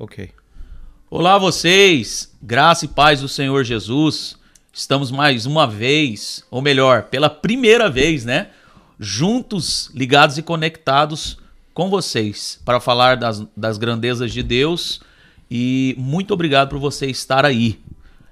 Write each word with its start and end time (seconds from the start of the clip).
Ok. 0.00 0.30
Olá 1.10 1.36
vocês, 1.36 2.34
graça 2.40 2.86
e 2.86 2.88
paz 2.88 3.20
do 3.20 3.28
Senhor 3.28 3.62
Jesus. 3.64 4.34
Estamos 4.72 5.10
mais 5.10 5.44
uma 5.44 5.66
vez, 5.66 6.42
ou 6.50 6.62
melhor, 6.62 7.02
pela 7.02 7.28
primeira 7.28 7.90
vez, 7.90 8.24
né? 8.24 8.48
Juntos, 8.98 9.90
ligados 9.94 10.38
e 10.38 10.42
conectados 10.42 11.36
com 11.74 11.90
vocês 11.90 12.58
para 12.64 12.80
falar 12.80 13.18
das, 13.18 13.46
das 13.54 13.76
grandezas 13.76 14.32
de 14.32 14.42
Deus. 14.42 15.02
E 15.50 15.94
muito 15.98 16.32
obrigado 16.32 16.70
por 16.70 16.78
você 16.78 17.04
estar 17.04 17.44
aí. 17.44 17.78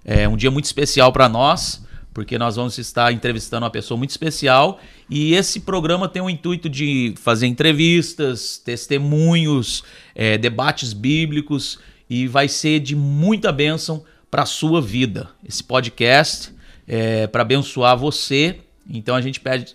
É 0.02 0.26
um 0.26 0.38
dia 0.38 0.50
muito 0.50 0.64
especial 0.64 1.12
para 1.12 1.28
nós, 1.28 1.84
porque 2.14 2.38
nós 2.38 2.56
vamos 2.56 2.78
estar 2.78 3.12
entrevistando 3.12 3.64
uma 3.64 3.70
pessoa 3.70 3.98
muito 3.98 4.08
especial. 4.08 4.80
E 5.10 5.34
esse 5.34 5.60
programa 5.60 6.08
tem 6.08 6.20
o 6.20 6.28
intuito 6.28 6.68
de 6.68 7.14
fazer 7.16 7.46
entrevistas, 7.46 8.58
testemunhos, 8.58 9.82
é, 10.14 10.36
debates 10.36 10.92
bíblicos 10.92 11.78
e 12.10 12.26
vai 12.26 12.46
ser 12.46 12.80
de 12.80 12.94
muita 12.94 13.50
bênção 13.50 14.04
para 14.30 14.42
a 14.42 14.46
sua 14.46 14.82
vida. 14.82 15.30
Esse 15.46 15.64
podcast 15.64 16.52
é 16.86 17.26
para 17.26 17.42
abençoar 17.42 17.96
você. 17.96 18.58
Então 18.88 19.14
a 19.14 19.20
gente 19.20 19.40
pede, 19.40 19.74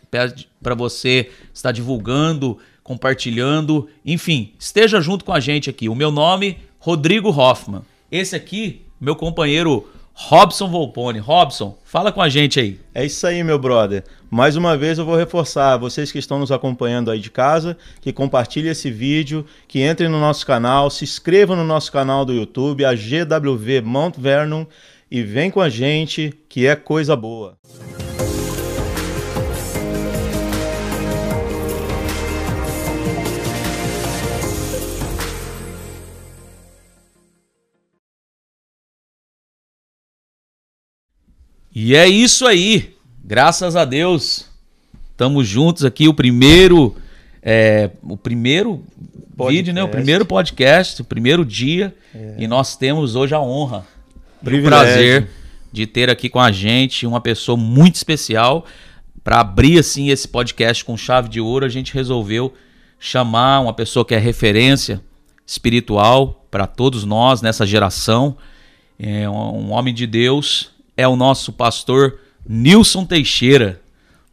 para 0.61 0.75
você 0.75 1.29
estar 1.53 1.71
divulgando, 1.71 2.57
compartilhando, 2.83 3.87
enfim, 4.05 4.53
esteja 4.59 5.01
junto 5.01 5.25
com 5.25 5.33
a 5.33 5.39
gente 5.39 5.69
aqui. 5.69 5.89
O 5.89 5.95
meu 5.95 6.11
nome, 6.11 6.57
Rodrigo 6.79 7.29
Hoffman. 7.29 7.81
Esse 8.11 8.35
aqui, 8.35 8.81
meu 8.99 9.15
companheiro 9.15 9.87
Robson 10.13 10.69
Volpone. 10.69 11.19
Robson, 11.19 11.77
fala 11.83 12.11
com 12.11 12.21
a 12.21 12.29
gente 12.29 12.59
aí. 12.59 12.79
É 12.93 13.03
isso 13.03 13.25
aí, 13.25 13.43
meu 13.43 13.57
brother. 13.57 14.03
Mais 14.29 14.55
uma 14.55 14.77
vez 14.77 14.97
eu 14.97 15.05
vou 15.05 15.15
reforçar, 15.15 15.77
vocês 15.77 16.11
que 16.11 16.19
estão 16.19 16.39
nos 16.39 16.51
acompanhando 16.51 17.09
aí 17.09 17.19
de 17.19 17.31
casa, 17.31 17.77
que 17.99 18.13
compartilhem 18.13 18.71
esse 18.71 18.91
vídeo, 18.91 19.45
que 19.67 19.83
entrem 19.83 20.09
no 20.09 20.19
nosso 20.19 20.45
canal, 20.45 20.89
se 20.89 21.03
inscrevam 21.03 21.55
no 21.55 21.65
nosso 21.65 21.91
canal 21.91 22.23
do 22.23 22.33
YouTube, 22.33 22.85
a 22.85 22.93
GWV 22.93 23.81
Mount 23.81 24.15
Vernon, 24.17 24.65
e 25.09 25.21
vem 25.21 25.51
com 25.51 25.61
a 25.61 25.69
gente, 25.69 26.33
que 26.47 26.65
é 26.65 26.75
coisa 26.75 27.15
boa. 27.15 27.57
E 41.75 41.95
é 41.95 42.07
isso 42.07 42.45
aí. 42.45 42.93
Graças 43.23 43.75
a 43.75 43.83
Deus. 43.83 44.45
Estamos 45.11 45.47
juntos 45.47 45.83
aqui. 45.83 46.07
O 46.07 46.13
primeiro. 46.13 46.95
É, 47.41 47.89
o 48.03 48.15
primeiro 48.15 48.83
podcast. 49.35 49.57
vídeo, 49.57 49.73
né? 49.73 49.83
O 49.83 49.89
primeiro 49.89 50.23
podcast, 50.23 51.01
o 51.01 51.05
primeiro 51.05 51.43
dia. 51.43 51.95
É. 52.13 52.35
E 52.37 52.47
nós 52.47 52.75
temos 52.75 53.15
hoje 53.15 53.33
a 53.33 53.41
honra 53.41 53.87
e 54.43 54.59
o 54.59 54.63
prazer 54.63 55.29
de 55.71 55.87
ter 55.87 56.11
aqui 56.11 56.29
com 56.29 56.39
a 56.39 56.51
gente 56.51 57.07
uma 57.07 57.19
pessoa 57.19 57.57
muito 57.57 57.95
especial. 57.95 58.65
Para 59.23 59.39
abrir 59.39 59.79
assim 59.79 60.09
esse 60.09 60.27
podcast 60.27 60.85
com 60.85 60.95
chave 60.95 61.27
de 61.27 61.41
ouro, 61.41 61.65
a 61.65 61.69
gente 61.69 61.91
resolveu 61.91 62.53
chamar 62.99 63.61
uma 63.61 63.73
pessoa 63.73 64.05
que 64.05 64.13
é 64.13 64.19
referência 64.19 65.01
espiritual 65.45 66.45
para 66.51 66.67
todos 66.67 67.03
nós 67.03 67.41
nessa 67.41 67.65
geração. 67.65 68.37
É 68.99 69.27
um 69.27 69.71
homem 69.71 69.91
de 69.93 70.05
Deus 70.05 70.72
é 70.95 71.07
o 71.07 71.15
nosso 71.15 71.51
pastor 71.51 72.19
Nilson 72.47 73.05
Teixeira. 73.05 73.81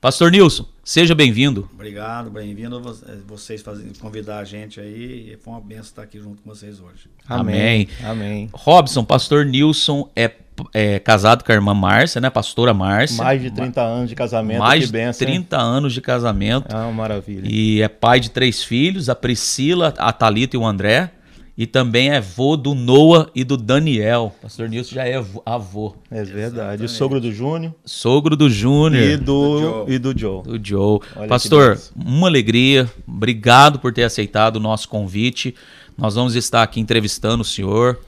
Pastor 0.01 0.31
Nilson, 0.31 0.67
seja 0.83 1.15
bem-vindo. 1.15 1.69
Obrigado, 1.75 2.31
bem-vindo 2.31 2.81
vocês 3.27 3.61
fazendo 3.61 3.99
convidar 3.99 4.39
a 4.39 4.45
gente 4.45 4.81
aí. 4.81 5.37
Foi 5.43 5.53
uma 5.53 5.61
benção 5.61 5.85
estar 5.85 6.03
aqui 6.03 6.19
junto 6.19 6.43
com 6.43 6.49
vocês 6.49 6.81
hoje. 6.81 7.09
Amém. 7.29 7.89
Amém. 8.03 8.49
Robson, 8.53 9.05
pastor 9.05 9.45
Nilson 9.45 10.09
é, 10.17 10.33
é 10.73 10.99
casado 10.99 11.45
com 11.45 11.53
a 11.53 11.55
irmã 11.55 11.75
Márcia, 11.75 12.21
né? 12.21 12.31
Pastora 12.31 12.73
Márcia. 12.73 13.23
Mais 13.23 13.43
de 13.43 13.51
30 13.51 13.83
anos 13.83 14.09
de 14.09 14.15
casamento. 14.15 14.59
Mais 14.59 14.91
de 14.91 15.13
30 15.19 15.59
anos 15.59 15.93
de 15.93 16.01
casamento. 16.01 16.75
É 16.75 16.79
uma 16.79 16.93
maravilha. 16.93 17.47
E 17.47 17.83
é 17.83 17.89
pai 17.89 18.21
de 18.21 18.31
três 18.31 18.63
filhos, 18.63 19.09
a 19.11 19.15
Priscila, 19.15 19.95
a 19.99 20.13
Talita 20.13 20.57
e 20.57 20.59
o 20.59 20.67
André 20.67 21.13
e 21.61 21.67
também 21.67 22.09
é 22.09 22.17
avô 22.17 22.57
do 22.57 22.75
Noah 22.75 23.29
e 23.35 23.45
do 23.45 23.55
Daniel. 23.55 24.35
Pastor 24.41 24.67
Nilson 24.67 24.95
já 24.95 25.07
é 25.07 25.23
avô. 25.45 25.95
É 26.11 26.25
verdade. 26.25 26.87
E 26.87 26.89
sogro 26.89 27.21
do 27.21 27.31
Júnior. 27.31 27.75
Sogro 27.85 28.35
do 28.35 28.49
Júnior. 28.49 29.03
E 29.03 29.15
do, 29.19 29.85
do 29.85 29.93
e 29.93 29.99
do 29.99 30.19
Joe. 30.19 30.43
Do 30.43 30.59
Joe. 30.67 31.01
Olha 31.15 31.29
Pastor, 31.29 31.79
uma 31.95 32.29
alegria. 32.29 32.91
Obrigado 33.07 33.79
por 33.79 33.93
ter 33.93 34.05
aceitado 34.05 34.57
o 34.57 34.59
nosso 34.59 34.89
convite. 34.89 35.55
Nós 35.99 36.15
vamos 36.15 36.35
estar 36.35 36.63
aqui 36.63 36.81
entrevistando 36.81 37.43
o 37.43 37.45
senhor. 37.45 38.01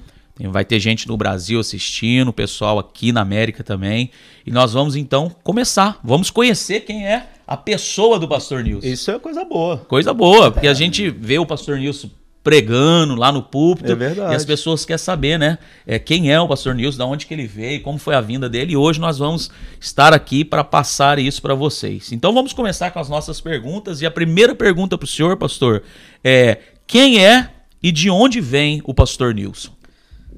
Vai 0.45 0.65
ter 0.65 0.81
gente 0.81 1.07
no 1.07 1.19
Brasil 1.19 1.61
assistindo, 1.61 2.33
pessoal 2.33 2.79
aqui 2.79 3.13
na 3.13 3.21
América 3.21 3.63
também. 3.63 4.11
E 4.47 4.51
nós 4.51 4.73
vamos 4.73 4.97
então 4.97 5.31
começar. 5.43 6.01
Vamos 6.03 6.31
conhecer 6.31 6.81
quem 6.87 7.07
é 7.07 7.29
a 7.47 7.59
pessoa 7.59 8.19
do 8.19 8.27
Pastor 8.27 8.65
Nilson. 8.65 8.87
Isso 8.87 9.11
é 9.11 9.19
coisa 9.19 9.45
boa. 9.45 9.77
Coisa 9.77 10.15
boa, 10.15 10.51
porque 10.51 10.69
a 10.69 10.73
gente 10.73 11.11
vê 11.11 11.39
o 11.39 11.45
Pastor 11.45 11.77
Nilson 11.77 12.09
pregando 12.43 13.15
lá 13.15 13.31
no 13.31 13.43
púlpito. 13.43 13.93
É 13.93 13.95
verdade. 13.95 14.33
E 14.33 14.37
as 14.37 14.45
pessoas 14.45 14.85
querem 14.85 14.99
saber, 14.99 15.39
né? 15.39 15.59
É, 15.87 15.99
quem 15.99 16.33
é 16.33 16.41
o 16.41 16.49
pastor 16.49 16.75
Nilson, 16.75 16.97
de 16.97 17.03
onde 17.05 17.27
que 17.27 17.35
ele 17.35 17.47
veio, 17.47 17.83
como 17.83 17.99
foi 17.99 18.15
a 18.15 18.21
vinda 18.21 18.49
dele. 18.49 18.73
E 18.73 18.77
hoje 18.77 19.01
nós 19.01 19.19
vamos 19.19 19.51
estar 19.81 20.13
aqui 20.13 20.45
para 20.45 20.65
passar 20.65 21.19
isso 21.19 21.41
para 21.41 21.55
vocês. 21.55 22.13
Então 22.13 22.33
vamos 22.33 22.53
começar 22.53 22.91
com 22.91 22.99
as 22.99 23.09
nossas 23.09 23.41
perguntas. 23.41 24.01
E 24.01 24.07
a 24.07 24.11
primeira 24.11 24.55
pergunta 24.55 24.99
para 24.99 25.05
o 25.05 25.09
senhor, 25.09 25.37
pastor, 25.37 25.83
é: 26.25 26.59
quem 26.87 27.25
é 27.25 27.51
e 27.83 27.93
de 27.93 28.11
onde 28.11 28.41
vem 28.41 28.83
o 28.85 28.93
pastor 28.93 29.35
Nilson? 29.35 29.73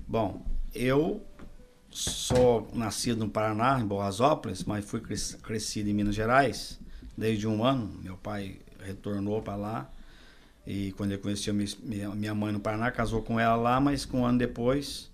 Bom, 0.06 0.44
eu 0.74 1.22
sou 1.90 2.68
nascido 2.74 3.18
no 3.24 3.30
Paraná, 3.30 3.80
em 3.80 3.86
Borrasópolis, 3.86 4.64
mas 4.64 4.84
fui 4.84 5.00
crescido 5.42 5.88
em 5.88 5.94
Minas 5.94 6.14
Gerais 6.14 6.78
desde 7.16 7.46
um 7.46 7.64
ano. 7.64 7.90
Meu 8.02 8.16
pai 8.16 8.56
retornou 8.84 9.40
para 9.40 9.56
lá 9.56 9.90
e 10.66 10.92
quando 10.92 11.12
ele 11.12 11.20
conheceu 11.20 11.52
minha, 11.52 12.10
minha 12.10 12.34
mãe 12.34 12.52
no 12.52 12.60
Paraná, 12.60 12.90
casou 12.90 13.22
com 13.22 13.38
ela 13.38 13.56
lá, 13.56 13.80
mas 13.80 14.08
um 14.12 14.24
ano 14.24 14.38
depois 14.38 15.10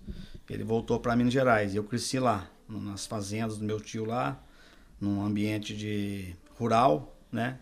ele 0.49 0.63
voltou 0.63 0.99
para 0.99 1.15
Minas 1.15 1.33
Gerais. 1.33 1.73
E 1.73 1.77
eu 1.77 1.83
cresci 1.83 2.19
lá, 2.19 2.47
nas 2.67 3.05
fazendas 3.05 3.57
do 3.57 3.65
meu 3.65 3.79
tio 3.79 4.05
lá, 4.05 4.41
num 4.99 5.23
ambiente 5.23 5.75
de 5.75 6.35
rural, 6.57 7.15
né? 7.31 7.57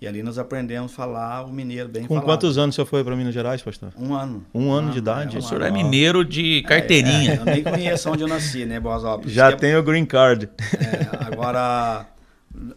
E 0.00 0.06
ali 0.06 0.22
nós 0.22 0.38
aprendemos 0.38 0.92
a 0.92 0.94
falar 0.94 1.44
o 1.44 1.52
mineiro 1.52 1.88
bem 1.88 2.02
Com 2.02 2.14
falado. 2.14 2.24
quantos 2.24 2.56
anos 2.56 2.76
você 2.76 2.84
foi 2.84 3.02
para 3.02 3.16
Minas 3.16 3.34
Gerais, 3.34 3.60
pastor? 3.60 3.92
Um 3.98 4.14
ano. 4.14 4.46
Um 4.54 4.70
ano 4.70 4.92
de 4.92 4.98
idade? 4.98 5.34
É, 5.34 5.40
o 5.40 5.42
senhor 5.42 5.62
é 5.62 5.72
mineiro 5.72 6.24
de 6.24 6.62
carteirinha. 6.62 7.32
É, 7.32 7.34
é, 7.34 7.40
eu 7.40 7.44
nem 7.44 7.62
conheço 7.64 8.08
onde 8.08 8.22
eu 8.22 8.28
nasci, 8.28 8.64
né, 8.64 8.78
Boasópolis? 8.78 9.32
Já 9.32 9.50
tem 9.50 9.74
o 9.74 9.82
green 9.82 10.06
card. 10.06 10.48
É, 10.78 11.26
agora, 11.26 12.06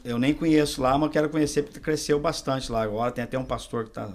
eu 0.03 0.17
nem 0.17 0.33
conheço 0.33 0.81
lá, 0.81 0.97
mas 0.97 1.11
quero 1.11 1.29
conhecer 1.29 1.61
porque 1.61 1.79
cresceu 1.79 2.19
bastante 2.19 2.72
lá. 2.72 2.81
Agora 2.81 3.11
tem 3.11 3.23
até 3.23 3.38
um 3.38 3.45
pastor 3.45 3.83
que 3.83 3.91
está 3.91 4.09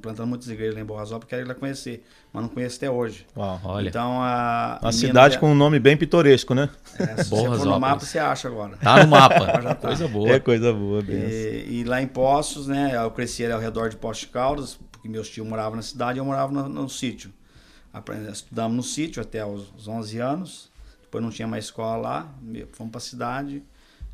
plantando 0.00 0.28
muitas 0.28 0.48
igrejas 0.48 0.74
lá 0.74 0.80
em 0.80 0.84
Borrasópolis, 0.84 1.28
quero 1.28 1.42
ir 1.42 1.48
lá 1.48 1.54
conhecer, 1.54 2.04
mas 2.32 2.42
não 2.42 2.48
conheço 2.48 2.76
até 2.76 2.90
hoje. 2.90 3.26
Uau, 3.36 3.60
olha. 3.64 3.88
Então, 3.88 4.22
a, 4.22 4.78
Uma 4.80 4.92
cidade 4.92 5.38
com 5.38 5.50
um 5.50 5.54
nome 5.54 5.78
bem 5.78 5.96
pitoresco, 5.96 6.54
né? 6.54 6.70
É, 6.98 7.22
se 7.22 7.30
você 7.30 7.44
for 7.44 7.64
no 7.64 7.80
mapa, 7.80 8.04
você 8.04 8.18
acha 8.18 8.48
agora. 8.48 8.76
Tá 8.76 9.04
no 9.04 9.10
mapa. 9.10 9.46
tá. 9.62 9.74
Coisa 9.74 10.08
boa. 10.08 10.30
É 10.30 10.40
coisa 10.40 10.72
boa, 10.72 11.02
e, 11.08 11.80
e, 11.80 11.84
lá 11.84 12.00
em 12.00 12.06
Poços, 12.06 12.66
né? 12.66 12.92
Eu 12.94 13.10
cresci 13.10 13.44
ali 13.44 13.52
ao 13.52 13.60
redor 13.60 13.88
de 13.88 13.96
Poços 13.96 14.20
de 14.20 14.28
Caldas, 14.28 14.78
porque 14.92 15.08
meus 15.08 15.28
tios 15.28 15.46
moravam 15.46 15.76
na 15.76 15.82
cidade 15.82 16.18
e 16.18 16.20
eu 16.20 16.24
morava 16.24 16.52
no, 16.52 16.68
no 16.68 16.88
sítio. 16.88 17.32
Estudamos 18.32 18.76
no 18.76 18.82
sítio 18.82 19.22
até 19.22 19.44
os 19.44 19.86
11 19.86 20.18
anos, 20.18 20.70
depois 21.02 21.22
não 21.22 21.30
tinha 21.30 21.46
mais 21.46 21.66
escola 21.66 21.96
lá, 21.96 22.34
fomos 22.72 22.90
para 22.90 22.98
a 22.98 23.00
cidade, 23.00 23.62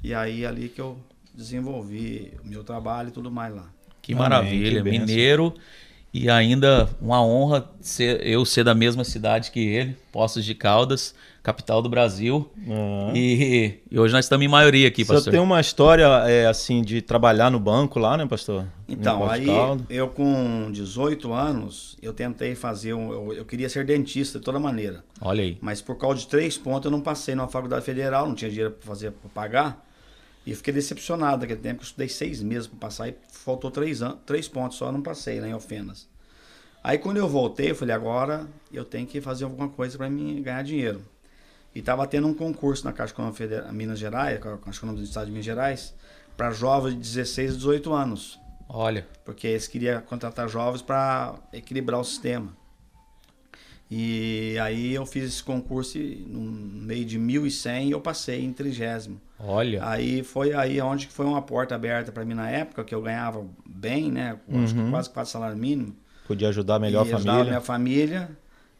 e 0.05 0.13
aí 0.13 0.45
ali 0.45 0.69
que 0.69 0.81
eu 0.81 0.99
desenvolvi 1.35 2.37
o 2.45 2.49
meu 2.49 2.63
trabalho 2.63 3.09
e 3.09 3.13
tudo 3.13 3.31
mais 3.31 3.55
lá. 3.55 3.71
Que 4.03 4.13
Amém, 4.13 4.23
maravilha, 4.23 4.83
que 4.83 4.91
mineiro. 4.91 5.55
E 6.13 6.29
ainda 6.29 6.89
uma 7.01 7.25
honra 7.25 7.71
ser, 7.81 8.27
eu 8.27 8.45
ser 8.45 8.65
da 8.65 8.75
mesma 8.75 9.05
cidade 9.05 9.53
que 9.53 9.61
ele, 9.61 9.97
Poços 10.11 10.45
de 10.45 10.57
Caldas, 10.57 11.15
capital 11.41 11.81
do 11.81 11.89
Brasil. 11.89 12.51
Uhum. 12.67 13.15
E, 13.15 13.79
e, 13.89 13.99
hoje 13.99 14.13
nós 14.13 14.25
estamos 14.25 14.45
em 14.45 14.49
maioria 14.49 14.89
aqui, 14.89 15.05
pastor. 15.05 15.23
Você 15.23 15.31
tem 15.31 15.39
uma 15.39 15.61
história 15.61 16.05
é, 16.27 16.47
assim 16.47 16.83
de 16.83 17.01
trabalhar 17.01 17.49
no 17.49 17.61
banco 17.61 18.01
lá, 18.01 18.17
né, 18.17 18.27
pastor? 18.27 18.67
Então, 18.89 19.31
aí 19.31 19.47
eu 19.89 20.09
com 20.09 20.71
18 20.73 21.33
anos, 21.33 21.97
eu 22.03 22.13
tentei 22.13 22.57
fazer 22.57 22.93
um. 22.93 23.13
Eu, 23.13 23.33
eu, 23.35 23.45
queria 23.45 23.69
ser 23.69 23.85
dentista 23.85 24.41
de 24.41 24.45
toda 24.45 24.59
maneira. 24.59 25.05
Olha 25.21 25.45
aí. 25.45 25.59
Mas 25.61 25.81
por 25.81 25.97
causa 25.97 26.19
de 26.19 26.27
três 26.27 26.59
pontos 26.59 26.87
eu 26.87 26.91
não 26.91 27.01
passei 27.01 27.37
numa 27.37 27.49
faculdade 27.49 27.85
federal, 27.85 28.27
não 28.27 28.35
tinha 28.35 28.51
dinheiro 28.51 28.73
para 28.73 28.87
fazer 28.87 29.13
para 29.13 29.31
pagar. 29.31 29.90
E 30.47 30.55
fiquei 30.55 30.73
decepcionado 30.73 31.43
naquele 31.43 31.61
tempo, 31.61 31.83
eu 31.83 31.85
estudei 31.85 32.09
seis 32.09 32.43
meses 32.43 32.67
para 32.67 32.79
passar 32.79 33.09
e 33.09 33.15
faltou 33.31 33.71
três, 33.71 34.01
três 34.25 34.49
pontos 34.49 34.79
só, 34.79 34.91
não 34.91 35.03
passei 35.03 35.41
lá 35.41 35.47
em 35.47 35.53
Alfenas. 35.53 36.09
Aí 36.83 36.97
quando 36.97 37.19
eu 37.19 37.29
voltei, 37.29 37.71
eu 37.71 37.75
falei, 37.75 37.95
agora 37.95 38.49
eu 38.73 38.85
tenho 38.85 39.07
que 39.07 39.21
fazer 39.21 39.45
alguma 39.45 39.69
coisa 39.69 39.99
para 39.99 40.09
mim 40.09 40.43
ganhar 40.43 40.63
dinheiro. 40.63 41.03
E 41.75 41.81
estava 41.81 42.07
tendo 42.07 42.27
um 42.27 42.35
concurso 42.35 42.85
na 42.85 42.93
Caixa 42.93 43.13
Econômica 43.13 43.39
Federal, 43.39 43.73
Minas 43.73 43.99
Gerais, 43.99 44.41
Caixa 44.41 44.79
Econômica 44.79 45.03
do 45.03 45.09
Estado 45.09 45.27
de 45.27 45.33
Minas 45.33 45.45
Gerais, 45.45 45.95
para 46.37 46.51
jovens 46.53 46.95
de 46.95 47.01
16 47.01 47.53
a 47.53 47.57
18 47.57 47.93
anos. 47.93 48.41
Olha. 48.69 49.07
Porque 49.25 49.47
eles 49.47 49.69
queriam 49.69 50.01
contratar 50.01 50.49
jovens 50.49 50.81
para 50.81 51.35
equilibrar 51.53 52.01
o 52.01 52.05
sistema. 52.05 52.57
E 53.91 54.57
aí 54.63 54.95
eu 54.95 55.05
fiz 55.05 55.25
esse 55.25 55.43
concurso 55.43 55.99
e 55.99 56.25
no 56.27 56.41
meio 56.41 57.05
de 57.05 57.19
1100 57.19 57.91
eu 57.91 58.01
passei 58.01 58.45
em 58.45 58.53
trigésimo. 58.53 59.21
Olha. 59.43 59.87
Aí 59.89 60.23
foi 60.23 60.53
aí 60.53 60.81
onde 60.81 61.07
que 61.07 61.13
foi 61.13 61.25
uma 61.27 61.41
porta 61.43 61.75
aberta 61.75 62.13
para 62.13 62.25
mim 62.25 62.35
na 62.35 62.51
época, 62.51 62.85
que 62.85 62.95
eu 62.95 63.01
ganhava 63.03 63.45
bem, 63.69 64.11
né? 64.11 64.39
Acho 64.63 64.75
que 64.75 64.81
Uhum. 64.81 64.91
quase 64.91 65.09
quatro 65.11 65.31
salário 65.31 65.57
mínimo. 65.57 65.97
Podia 66.27 66.49
ajudar 66.51 66.79
melhor 66.79 67.01
a 67.01 67.03
ajudava 67.03 67.23
família. 67.25 67.45
minha 67.45 67.61
família. 67.61 68.31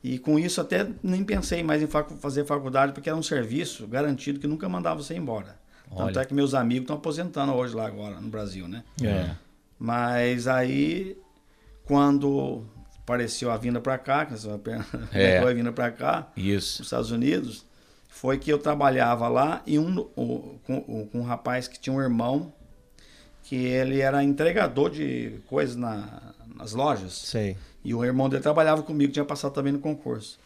E 0.03 0.19
com 0.19 0.39
isso 0.39 0.61
até 0.61 0.87
nem 1.03 1.23
pensei 1.25 1.63
mais 1.63 1.83
em 1.83 1.87
facu- 1.87 2.17
fazer 2.17 2.45
faculdade, 2.47 2.93
porque 2.93 3.09
era 3.09 3.19
um 3.19 3.23
serviço 3.23 3.87
garantido 3.87 4.39
que 4.41 4.47
nunca 4.47 4.69
mandava 4.69 5.03
você 5.03 5.15
embora. 5.15 5.59
Tanto 5.89 6.03
Olha. 6.03 6.21
é 6.21 6.25
que 6.25 6.33
meus 6.33 6.55
amigos 6.55 6.83
estão 6.85 6.97
aposentando 6.97 7.53
hoje 7.53 7.75
lá 7.75 7.87
agora, 7.87 8.21
no 8.21 8.29
Brasil, 8.29 8.69
né? 8.69 8.85
É. 9.03 9.31
Mas 9.79 10.47
aí, 10.47 11.17
quando 11.85 12.65
apareceu 13.01 13.51
a 13.51 13.57
vinda 13.57 13.81
para 13.81 13.99
cá, 13.99 14.25
que 14.25 14.35
essa 14.35 14.61
É. 15.13 15.41
foi 15.41 15.51
a 15.51 15.55
vinda 15.55 15.73
para 15.73 15.91
cá, 15.91 16.29
Isso. 16.37 16.79
nos 16.81 16.87
Estados 16.87 17.11
Unidos, 17.11 17.67
foi 18.11 18.37
que 18.39 18.53
eu 18.53 18.59
trabalhava 18.59 19.29
lá 19.29 19.63
e 19.67 19.79
um, 19.79 20.01
o- 20.17 20.59
com, 20.67 20.81
com 21.07 21.19
um 21.19 21.23
rapaz 21.23 21.67
que 21.67 21.79
tinha 21.81 21.95
um 21.95 22.01
irmão 22.03 22.53
que 23.45 23.57
ele 23.57 24.01
era 24.01 24.23
entregador 24.23 24.91
de 24.91 25.41
coisas 25.47 25.75
na- 25.77 26.35
nas 26.55 26.73
lojas. 26.73 27.13
Sei. 27.15 27.57
E 27.83 27.95
o 27.95 28.05
irmão 28.05 28.29
dele 28.29 28.43
trabalhava 28.43 28.83
comigo, 28.83 29.13
tinha 29.13 29.25
passado 29.25 29.53
também 29.55 29.73
no 29.73 29.79
concurso. 29.79 30.39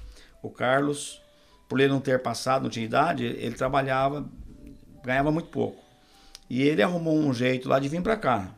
O 0.42 0.48
Carlos, 0.50 1.20
por 1.68 1.80
ele 1.80 1.88
não 1.92 2.00
ter 2.00 2.20
passado, 2.22 2.62
não 2.62 2.70
tinha 2.70 2.84
idade, 2.84 3.24
ele 3.24 3.54
trabalhava, 3.56 4.24
ganhava 5.02 5.32
muito 5.32 5.48
pouco. 5.48 5.82
E 6.48 6.62
ele 6.62 6.82
arrumou 6.82 7.16
um 7.18 7.32
jeito 7.34 7.68
lá 7.68 7.78
de 7.80 7.88
vir 7.88 8.02
para 8.02 8.16
cá. 8.16 8.50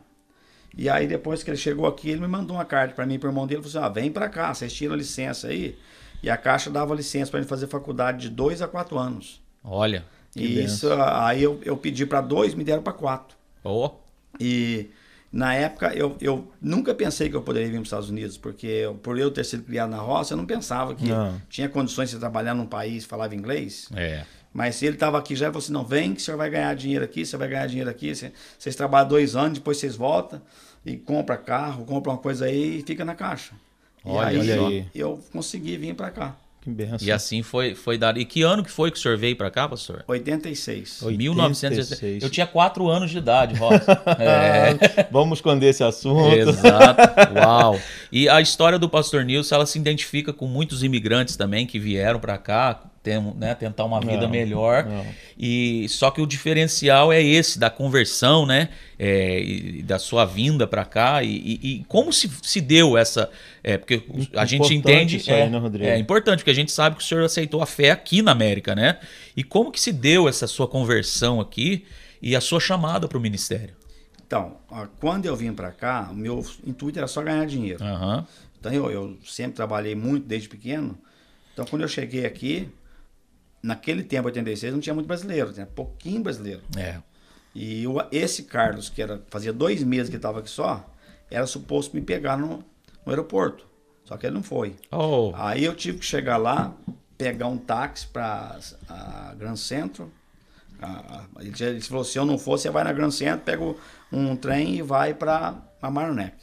E 0.77 0.87
aí 0.89 1.07
depois 1.07 1.41
que 1.41 1.49
ele 1.49 1.57
chegou 1.57 1.87
aqui, 1.87 2.09
ele 2.11 2.21
me 2.21 2.27
mandou 2.27 2.55
uma 2.57 2.65
carta 2.65 2.93
para 2.93 3.05
mim 3.05 3.17
pro 3.17 3.29
irmão 3.29 3.47
dele, 3.47 3.63
falou 3.63 3.77
assim: 3.79 3.85
"Ah, 3.87 3.89
vem 3.89 4.11
para 4.11 4.29
cá, 4.29 4.53
vocês 4.53 4.71
tiram 4.71 4.93
a 4.93 4.97
licença 4.97 5.47
aí". 5.47 5.75
E 6.23 6.29
a 6.29 6.37
Caixa 6.37 6.69
dava 6.69 6.93
licença 6.95 7.29
para 7.31 7.39
ele 7.39 7.47
fazer 7.49 7.67
faculdade 7.67 8.21
de 8.21 8.29
dois 8.29 8.61
a 8.61 8.67
quatro 8.67 8.97
anos. 8.97 9.41
Olha. 9.63 10.03
E 10.35 10.63
isso, 10.63 10.87
aí 10.93 11.41
eu, 11.43 11.59
eu 11.63 11.75
pedi 11.77 12.05
para 12.05 12.21
dois, 12.21 12.53
me 12.53 12.63
deram 12.63 12.83
para 12.83 12.93
quatro. 12.93 13.35
Ó. 13.63 13.91
E 14.39 14.87
na 15.31 15.53
época 15.55 15.93
eu, 15.95 16.15
eu 16.21 16.47
nunca 16.61 16.93
pensei 16.93 17.29
que 17.29 17.35
eu 17.35 17.41
poderia 17.41 17.67
vir 17.67 17.73
para 17.75 17.81
os 17.81 17.87
Estados 17.87 18.09
Unidos, 18.09 18.37
porque 18.37 18.67
eu- 18.67 18.95
por 18.95 19.17
eu 19.17 19.31
ter 19.31 19.43
sido 19.43 19.63
criado 19.63 19.89
na 19.89 19.97
roça, 19.97 20.33
eu 20.33 20.37
não 20.37 20.45
pensava 20.45 20.93
que 20.95 21.07
Não. 21.09 21.41
tinha 21.49 21.67
condições 21.67 22.09
de 22.11 22.17
trabalhar 22.19 22.53
num 22.53 22.65
país 22.67 23.03
que 23.03 23.09
falava 23.09 23.33
inglês. 23.35 23.89
É. 23.95 24.23
Mas 24.53 24.75
se 24.75 24.85
ele 24.85 24.95
estava 24.95 25.17
aqui 25.17 25.35
já, 25.35 25.45
ele 25.47 25.53
falou 25.53 25.63
assim: 25.63 25.73
não, 25.73 25.83
vem 25.85 26.13
que 26.13 26.21
o 26.21 26.23
senhor 26.23 26.37
vai 26.37 26.49
ganhar 26.49 26.73
dinheiro 26.75 27.03
aqui, 27.03 27.25
você 27.25 27.35
vai 27.37 27.47
ganhar 27.47 27.67
dinheiro 27.67 27.89
aqui. 27.89 28.13
Cê- 28.15 28.31
Vocês 28.57 28.75
trabalham 28.75 29.07
dois 29.07 29.35
anos, 29.35 29.57
depois 29.59 29.77
vocês 29.77 29.95
voltam 29.95 30.41
e 30.85 30.97
compra 30.97 31.35
carro, 31.37 31.83
compra 31.85 32.11
uma 32.11 32.17
coisa 32.17 32.45
aí 32.45 32.79
e 32.79 32.83
fica 32.83 33.03
na 33.05 33.13
caixa. 33.15 33.53
Olha 34.07 34.37
e 34.37 34.41
aí, 34.41 34.47
só. 34.47 34.69
eu, 34.69 34.85
eu 34.93 35.23
consegui 35.31 35.77
vir 35.77 35.95
para 35.95 36.11
cá. 36.11 36.35
Que 36.67 36.69
benção. 36.71 37.07
E 37.07 37.11
assim 37.11 37.41
foi, 37.41 37.75
foi 37.75 37.97
dado. 37.97 38.19
E 38.19 38.25
que 38.25 38.41
ano 38.41 38.61
que 38.61 38.69
foi 38.69 38.91
que 38.91 38.97
o 38.97 39.01
senhor 39.01 39.17
veio 39.17 39.37
pra 39.37 39.49
cá, 39.49 39.69
pastor? 39.69 40.03
86. 40.05 41.01
Oi. 41.03 41.15
1986. 41.15 42.21
Eu 42.21 42.29
tinha 42.29 42.45
4 42.45 42.89
anos 42.89 43.09
de 43.09 43.19
idade, 43.19 43.55
Rosa. 43.55 43.85
É. 44.19 45.07
Vamos 45.11 45.37
esconder 45.37 45.69
esse 45.69 45.83
assunto. 45.83 46.35
Exato. 46.35 47.01
Uau. 47.35 47.79
E 48.11 48.27
a 48.27 48.41
história 48.41 48.77
do 48.77 48.89
pastor 48.89 49.23
Nilson, 49.23 49.55
ela 49.55 49.65
se 49.65 49.79
identifica 49.79 50.33
com 50.33 50.45
muitos 50.45 50.83
imigrantes 50.83 51.37
também 51.37 51.65
que 51.65 51.79
vieram 51.79 52.19
para 52.19 52.37
cá, 52.37 52.81
tem, 53.07 53.33
né, 53.37 53.55
tentar 53.55 53.85
uma 53.85 53.99
vida 54.01 54.23
Não, 54.23 54.29
melhor. 54.29 54.85
não. 54.85 55.05
E 55.39 55.87
só 55.89 56.11
que 56.11 56.19
o 56.21 56.25
diferencial 56.25 57.13
é 57.13 57.21
esse 57.23 57.57
da 57.57 57.69
conversão, 57.69 58.45
né? 58.45 58.69
É, 58.99 59.39
e 59.39 59.83
da 59.83 59.97
sua 59.99 60.25
vinda 60.25 60.65
para 60.67 60.83
cá 60.83 61.23
e, 61.23 61.29
e- 61.29 61.59
e 61.75 61.83
como 61.87 62.11
se, 62.11 62.29
se 62.41 62.59
deu 62.59 62.97
essa, 62.97 63.29
é, 63.63 63.77
porque 63.77 64.01
a 64.35 64.43
gente 64.45 64.73
Importante 64.73 64.73
entende 64.73 65.17
isso 65.17 65.31
aí, 65.31 65.41
é, 65.41 65.49
né, 65.49 65.61
é 65.81 65.97
importante 65.99 66.39
porque 66.39 66.49
a 66.49 66.55
gente 66.55 66.71
sabe 66.71 66.95
que 66.97 67.03
o 67.03 67.05
senhor 67.05 67.23
aceitou 67.23 67.61
a 67.61 67.65
fé 67.67 67.91
aqui 67.91 68.21
na 68.23 68.31
América, 68.31 68.75
né? 68.75 68.97
E 69.35 69.43
como 69.43 69.71
que 69.71 69.79
se 69.79 69.91
deu 69.93 70.27
essa 70.27 70.47
sua 70.47 70.67
conversão 70.67 71.39
aqui 71.39 71.85
e 72.21 72.35
a 72.35 72.41
sua 72.41 72.59
chamada 72.59 73.07
para 73.07 73.17
o 73.17 73.21
ministério? 73.21 73.75
Então, 74.25 74.57
quando 74.99 75.25
eu 75.25 75.35
vim 75.35 75.53
para 75.53 75.71
cá, 75.71 76.09
o 76.11 76.15
meu 76.15 76.43
intuito 76.65 76.97
era 76.97 77.07
só 77.07 77.21
ganhar 77.21 77.45
dinheiro. 77.45 77.81
Aham. 77.83 78.25
Então 78.59 78.73
eu, 78.73 78.89
eu 78.89 79.17
sempre 79.23 79.53
trabalhei 79.55 79.95
muito 79.95 80.25
desde 80.27 80.49
pequeno. 80.49 80.97
Então 81.53 81.65
quando 81.65 81.83
eu 81.83 81.87
cheguei 81.87 82.25
aqui, 82.25 82.67
naquele 83.67 84.03
tempo, 84.03 84.27
86, 84.27 84.73
não 84.73 84.79
tinha 84.79 84.93
muito 84.93 85.07
brasileiro, 85.07 85.51
tinha 85.53 85.65
pouquinho 85.65 86.21
brasileiro. 86.23 86.61
É. 86.75 86.97
E 87.53 87.85
o- 87.87 88.01
esse 88.11 88.43
Carlos, 88.43 88.89
que 88.89 89.01
era, 89.01 89.21
fazia 89.29 89.51
dois 89.51 89.83
meses 89.83 90.09
que 90.09 90.15
estava 90.15 90.39
aqui 90.39 90.49
só, 90.49 90.85
era 91.29 91.45
suposto 91.45 91.95
me 91.95 92.01
pegar 92.01 92.37
no, 92.37 92.57
no 93.05 93.11
aeroporto. 93.11 93.65
Só 94.05 94.15
que 94.15 94.25
ele 94.25 94.35
não 94.35 94.43
foi. 94.43 94.75
Oh. 94.91 95.31
Aí 95.35 95.65
eu 95.65 95.75
tive 95.75 95.97
que 95.97 96.05
chegar 96.05 96.37
lá, 96.37 96.73
pegar 97.17 97.47
um 97.47 97.57
táxi 97.57 98.07
para 98.07 98.57
a 98.87 99.33
Gran 99.37 99.55
Centro. 99.55 100.09
A- 100.81 101.25
a- 101.35 101.41
ele, 101.43 101.53
ele 101.59 101.81
falou: 101.81 102.03
se 102.05 102.17
eu 102.17 102.25
não 102.25 102.37
for, 102.37 102.57
você 102.57 102.69
vai 102.69 102.83
na 102.85 102.93
Gran 102.93 103.11
Centro, 103.11 103.43
pega 103.43 103.75
um 104.11 104.35
trem 104.35 104.75
e 104.75 104.81
vai 104.81 105.13
para. 105.13 105.55
A 105.81 105.91
Maronec. 105.91 106.35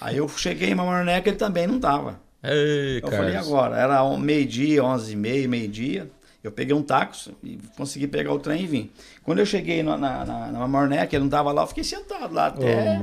Aí 0.00 0.16
eu 0.16 0.28
cheguei 0.28 0.70
em 0.70 0.74
Mamaroneck, 0.74 1.28
ele 1.28 1.36
também 1.36 1.66
não 1.66 1.76
estava. 1.76 2.20
Ei, 2.52 2.98
Eu 2.98 3.02
Carlos. 3.02 3.18
falei 3.18 3.36
agora, 3.36 3.76
era 3.78 4.16
meio-dia, 4.18 4.82
onze 4.84 5.12
e 5.12 5.16
meia, 5.16 5.48
meio-dia. 5.48 6.10
Eu 6.44 6.52
peguei 6.52 6.72
um 6.74 6.82
táxi 6.82 7.34
e 7.42 7.58
consegui 7.76 8.06
pegar 8.06 8.32
o 8.32 8.38
trem 8.38 8.62
e 8.62 8.66
vim. 8.68 8.90
Quando 9.24 9.40
eu 9.40 9.46
cheguei 9.46 9.82
na, 9.82 9.98
na, 9.98 10.24
na, 10.24 10.46
na 10.52 10.68
Marneck, 10.68 11.12
ele 11.12 11.20
não 11.20 11.26
estava 11.26 11.50
lá, 11.50 11.62
eu 11.62 11.66
fiquei 11.66 11.82
sentado 11.82 12.32
lá 12.32 12.46
até 12.46 13.02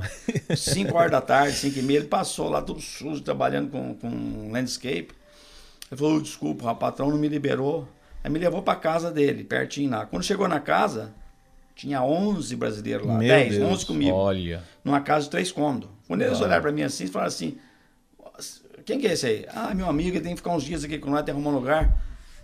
5 0.55 0.95
horas 0.95 1.11
da 1.11 1.19
tarde, 1.19 1.57
5 1.57 1.77
e 1.77 1.81
meia. 1.81 1.97
Ele 1.99 2.07
passou 2.07 2.47
lá 2.47 2.61
tudo 2.61 2.79
sujo, 2.79 3.19
trabalhando 3.21 3.69
com, 3.69 3.95
com 3.95 4.49
landscape. 4.49 5.09
Ele 5.91 5.99
falou, 5.99 6.21
desculpa, 6.21 6.71
o 6.71 6.75
patrão 6.75 7.09
não 7.09 7.17
me 7.17 7.27
liberou. 7.27 7.85
Aí 8.23 8.31
me 8.31 8.39
levou 8.39 8.61
para 8.61 8.75
casa 8.79 9.11
dele, 9.11 9.43
pertinho 9.43 9.91
lá. 9.91 10.05
Quando 10.05 10.23
chegou 10.23 10.47
na 10.47 10.61
casa, 10.61 11.13
tinha 11.75 12.01
11 12.01 12.55
brasileiros 12.55 13.05
lá, 13.05 13.17
Meu 13.17 13.27
10, 13.27 13.57
Deus. 13.57 13.71
11 13.73 13.85
comigo 13.85 14.15
Olha. 14.15 14.63
numa 14.85 15.01
casa 15.01 15.25
de 15.25 15.31
três 15.31 15.51
cômodos. 15.51 15.89
Quando 16.07 16.21
eles 16.21 16.39
olharam 16.39 16.61
para 16.61 16.71
mim 16.71 16.83
assim, 16.83 17.07
falaram 17.07 17.27
assim: 17.27 17.57
quem 18.85 18.99
que 18.99 19.07
é 19.07 19.13
esse 19.13 19.25
aí? 19.25 19.45
Ah, 19.49 19.73
meu 19.73 19.87
amigo, 19.87 20.17
ele 20.17 20.21
tem 20.21 20.31
que 20.31 20.37
ficar 20.37 20.51
uns 20.51 20.63
dias 20.63 20.83
aqui 20.83 20.97
com 20.97 21.09
nós, 21.09 21.23
tem 21.23 21.25
que 21.25 21.31
arrumar 21.31 21.51
um 21.51 21.59
lugar. 21.59 21.95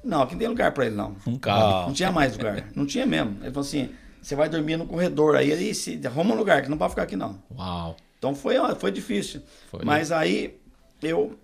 Não, 0.04 0.22
aqui 0.22 0.34
não 0.34 0.40
tem 0.40 0.48
lugar 0.48 0.72
para 0.72 0.86
ele, 0.86 0.96
não. 0.96 1.16
Um 1.28 1.38
carro. 1.38 1.88
Não 1.88 1.94
tinha 1.94 2.12
mais 2.12 2.38
lugar. 2.38 2.68
Não 2.76 2.86
tinha 2.86 3.06
mesmo. 3.06 3.38
Ele 3.42 3.52
falou 3.52 3.68
assim: 3.68 3.90
você 4.22 4.36
vai 4.36 4.50
dormir 4.50 4.78
no 4.78 4.86
corredor 4.86 5.36
aí, 5.36 5.52
ele 5.52 5.74
se 5.74 6.00
arruma 6.06 6.34
um 6.34 6.38
lugar, 6.38 6.62
que 6.62 6.70
não 6.70 6.78
pode 6.78 6.92
ficar 6.92 7.04
aqui, 7.04 7.16
não. 7.16 7.42
Uau. 7.58 7.96
Então 8.18 8.36
foi, 8.36 8.56
foi 8.76 8.92
difícil. 8.92 9.42
Foi. 9.70 9.84
Mas 9.84 10.12
aí 10.12 10.60
eu 11.02 11.38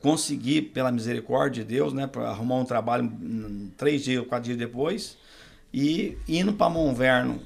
consegui, 0.00 0.62
pela 0.62 0.90
misericórdia 0.90 1.62
de 1.64 1.74
Deus, 1.74 1.92
né, 1.92 2.06
para 2.06 2.28
arrumar 2.30 2.56
um 2.56 2.64
trabalho 2.64 3.04
hum, 3.04 3.70
três 3.76 4.02
dias, 4.02 4.26
quatro 4.26 4.46
dias 4.46 4.58
depois, 4.58 5.16
e 5.72 6.16
indo 6.26 6.52
para 6.54 6.70
Monverno, 6.70 7.40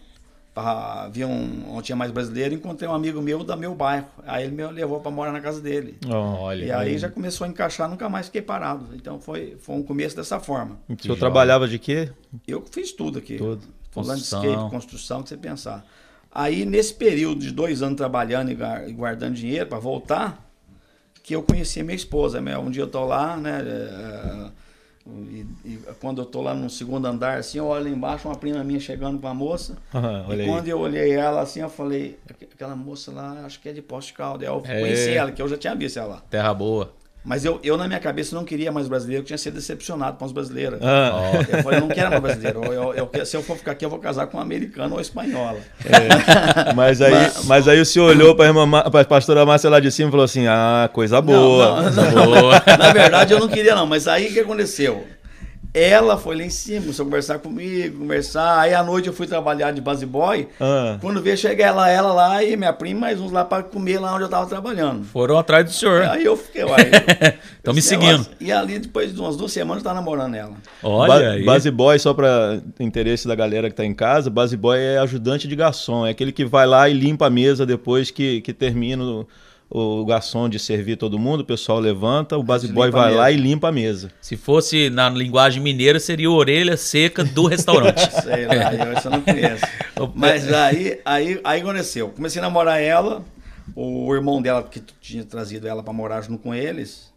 para 0.54 1.08
ver 1.08 1.24
um, 1.24 1.64
onde 1.74 1.86
tinha 1.86 1.96
mais 1.96 2.12
brasileiro, 2.12 2.54
encontrei 2.54 2.88
um 2.88 2.94
amigo 2.94 3.20
meu 3.20 3.42
da 3.42 3.56
meu 3.56 3.74
bairro. 3.74 4.06
Aí 4.24 4.44
ele 4.44 4.54
me 4.54 4.64
levou 4.68 5.00
para 5.00 5.10
morar 5.10 5.32
na 5.32 5.40
casa 5.40 5.60
dele. 5.60 5.98
Olha. 6.08 6.64
e 6.64 6.70
aí 6.70 6.96
já 6.96 7.10
começou 7.10 7.44
a 7.44 7.48
encaixar, 7.48 7.88
nunca 7.90 8.08
mais 8.08 8.26
fiquei 8.26 8.40
parado. 8.40 8.86
Então 8.94 9.20
foi, 9.20 9.56
foi 9.60 9.74
um 9.74 9.82
começo 9.82 10.14
dessa 10.14 10.38
forma. 10.38 10.78
O 10.88 10.94
Que 10.94 11.02
senhor 11.02 11.14
joia. 11.16 11.20
trabalhava 11.20 11.66
de 11.66 11.78
quê? 11.78 12.08
Eu 12.46 12.64
fiz 12.70 12.92
tudo 12.92 13.18
aqui. 13.18 13.36
Tudo. 13.36 13.62
Construção. 13.92 14.42
landscape, 14.42 14.70
construção, 14.70 15.22
que 15.24 15.28
você 15.28 15.36
pensar. 15.36 15.84
Aí, 16.32 16.64
nesse 16.64 16.94
período 16.94 17.40
de 17.40 17.52
dois 17.52 17.80
anos 17.82 17.96
trabalhando 17.96 18.50
e 18.50 18.92
guardando 18.92 19.34
dinheiro 19.34 19.66
para 19.68 19.78
voltar, 19.78 20.44
que 21.22 21.34
eu 21.34 21.42
conheci 21.42 21.80
a 21.80 21.84
minha 21.84 21.94
esposa. 21.94 22.40
né? 22.40 22.56
Um 22.58 22.70
dia 22.70 22.82
eu 22.82 22.88
tô 22.88 23.04
lá, 23.04 23.36
né? 23.36 23.60
E, 25.06 25.46
e 25.64 25.78
quando 26.00 26.22
eu 26.22 26.24
tô 26.26 26.40
lá 26.40 26.54
no 26.54 26.70
segundo 26.70 27.06
andar, 27.06 27.38
assim, 27.38 27.58
eu 27.58 27.66
olho 27.66 27.84
lá 27.84 27.90
embaixo, 27.90 28.26
uma 28.28 28.36
prima 28.36 28.64
minha 28.64 28.80
chegando 28.80 29.18
com 29.20 29.28
a 29.28 29.34
moça. 29.34 29.76
Olha 29.92 30.36
e 30.36 30.40
aí. 30.40 30.46
quando 30.48 30.68
eu 30.68 30.78
olhei 30.80 31.12
ela 31.12 31.42
assim, 31.42 31.60
eu 31.60 31.68
falei, 31.68 32.18
"Aqu- 32.28 32.44
aquela 32.54 32.74
moça 32.74 33.12
lá, 33.12 33.44
acho 33.44 33.60
que 33.60 33.68
é 33.68 33.72
de 33.72 33.82
Poste 33.82 34.14
Calda. 34.14 34.44
Aí 34.44 34.50
Eu 34.50 34.62
É. 34.64 34.80
conheci 34.80 35.10
ela, 35.10 35.30
que 35.30 35.42
eu 35.42 35.48
já 35.48 35.58
tinha 35.58 35.74
visto 35.74 35.98
ela 35.98 36.08
lá. 36.14 36.22
Terra 36.30 36.54
boa. 36.54 36.92
Mas 37.24 37.42
eu, 37.42 37.58
eu, 37.62 37.76
na 37.78 37.88
minha 37.88 37.98
cabeça, 37.98 38.36
não 38.36 38.44
queria 38.44 38.70
mais 38.70 38.86
brasileiro, 38.86 39.22
eu 39.22 39.26
tinha 39.26 39.38
sido 39.38 39.54
decepcionado 39.54 40.18
com 40.18 40.26
os 40.26 40.32
brasileiros. 40.32 40.78
Ah, 40.82 41.32
Eu 41.48 41.62
falei, 41.62 41.80
não 41.80 41.88
quero 41.88 42.10
mais 42.10 42.20
brasileiro. 42.22 42.62
Eu, 42.64 42.92
eu- 42.94 43.10
eu 43.14 43.24
se 43.26 43.34
eu 43.34 43.42
for 43.42 43.56
ficar 43.56 43.72
aqui, 43.72 43.82
eu 43.84 43.88
vou 43.88 43.98
casar 43.98 44.26
com 44.26 44.36
uma 44.36 44.42
americana 44.42 44.94
ou 44.94 45.00
espanhola. 45.00 45.56
mas, 46.76 47.00
aí, 47.00 47.12
mas 47.44 47.66
aí 47.68 47.80
o 47.80 47.84
senhor 47.86 48.10
olhou 48.10 48.34
para 48.36 48.50
a 49.00 49.04
pastora 49.04 49.46
Márcia 49.46 49.70
lá 49.70 49.80
de 49.80 49.90
cima 49.90 50.08
e 50.08 50.10
falou 50.10 50.24
assim: 50.24 50.46
ah, 50.46 50.88
coisa 50.92 51.20
boa. 51.22 51.90
Não, 51.90 52.02
não, 52.12 52.24
Boa. 52.24 52.62
Na 52.78 52.92
verdade, 52.92 53.32
eu 53.32 53.40
não 53.40 53.48
queria, 53.48 53.74
não. 53.74 53.86
Mas 53.86 54.06
aí 54.06 54.28
o 54.28 54.32
que 54.32 54.40
aconteceu? 54.40 55.06
Ela 55.76 56.16
foi 56.16 56.36
lá 56.36 56.44
em 56.44 56.50
cima, 56.50 56.82
começou 56.82 57.02
a 57.02 57.06
conversar 57.06 57.38
comigo, 57.40 57.98
conversar. 57.98 58.60
Aí 58.60 58.72
à 58.72 58.80
noite 58.84 59.08
eu 59.08 59.12
fui 59.12 59.26
trabalhar 59.26 59.72
de 59.72 59.80
base 59.80 60.06
boy. 60.06 60.46
Ah, 60.60 60.98
Quando 61.00 61.20
veio, 61.20 61.36
cheguei 61.36 61.64
ela, 61.64 61.90
ela 61.90 62.12
lá 62.12 62.44
e 62.44 62.56
minha 62.56 62.72
prima, 62.72 63.00
mais 63.00 63.20
uns 63.20 63.32
lá 63.32 63.44
para 63.44 63.64
comer 63.64 63.98
lá 63.98 64.14
onde 64.14 64.22
eu 64.22 64.28
tava 64.28 64.46
trabalhando. 64.46 65.04
Foram 65.06 65.36
atrás 65.36 65.64
do 65.64 65.72
senhor. 65.72 66.02
Aí 66.04 66.24
eu 66.24 66.36
fiquei, 66.36 66.62
uai. 66.62 66.90
Tão 67.60 67.74
me 67.74 67.82
seguindo. 67.82 68.12
negócio- 68.18 68.32
E 68.40 68.52
ali, 68.52 68.78
depois 68.78 69.12
de 69.12 69.20
umas 69.20 69.36
duas 69.36 69.50
semanas, 69.50 69.82
eu 69.82 69.88
tava 69.90 69.96
namorando 69.98 70.36
ela. 70.36 70.52
Olha 70.80 71.08
Ba- 71.08 71.30
aí. 71.32 71.44
Base 71.44 71.70
boy, 71.72 71.98
só 71.98 72.14
para 72.14 72.60
interesse 72.78 73.26
da 73.26 73.34
galera 73.34 73.68
que 73.68 73.74
tá 73.74 73.84
em 73.84 73.94
casa, 73.94 74.30
base 74.30 74.56
boy 74.56 74.78
é 74.78 74.98
ajudante 74.98 75.48
de 75.48 75.56
garçom, 75.56 76.06
é 76.06 76.10
aquele 76.10 76.30
que 76.30 76.44
vai 76.44 76.66
lá 76.68 76.88
e 76.88 76.92
limpa 76.92 77.26
a 77.26 77.30
mesa 77.30 77.66
depois 77.66 78.12
que, 78.12 78.40
que 78.42 78.52
termina 78.52 79.02
o, 79.02 79.26
o 79.76 80.04
garçom 80.04 80.48
de 80.48 80.56
servir 80.56 80.96
todo 80.96 81.18
mundo, 81.18 81.40
o 81.40 81.44
pessoal 81.44 81.80
levanta, 81.80 82.38
o 82.38 82.44
base 82.44 82.68
Limpa 82.68 82.80
boy 82.80 82.90
vai 82.92 83.12
lá 83.12 83.28
e 83.32 83.36
limpa 83.36 83.70
a 83.70 83.72
mesa. 83.72 84.08
Se 84.20 84.36
fosse 84.36 84.88
na 84.88 85.10
linguagem 85.10 85.60
mineira, 85.60 85.98
seria 85.98 86.30
orelha 86.30 86.76
seca 86.76 87.24
do 87.24 87.46
restaurante. 87.50 88.08
Sei 88.22 88.46
lá, 88.46 88.72
eu 88.72 88.92
eu 88.92 89.10
não 89.10 89.20
conheço. 89.20 89.64
Mas 90.14 90.52
aí, 90.52 91.00
aí, 91.04 91.40
aí 91.42 91.60
aconteceu. 91.60 92.08
Comecei 92.10 92.40
a 92.40 92.44
namorar 92.44 92.80
ela, 92.80 93.24
o 93.74 94.14
irmão 94.14 94.40
dela, 94.40 94.62
que 94.62 94.80
tinha 95.00 95.24
trazido 95.24 95.66
ela 95.66 95.82
pra 95.82 95.92
morar 95.92 96.20
junto 96.20 96.40
com 96.40 96.54
eles, 96.54 97.12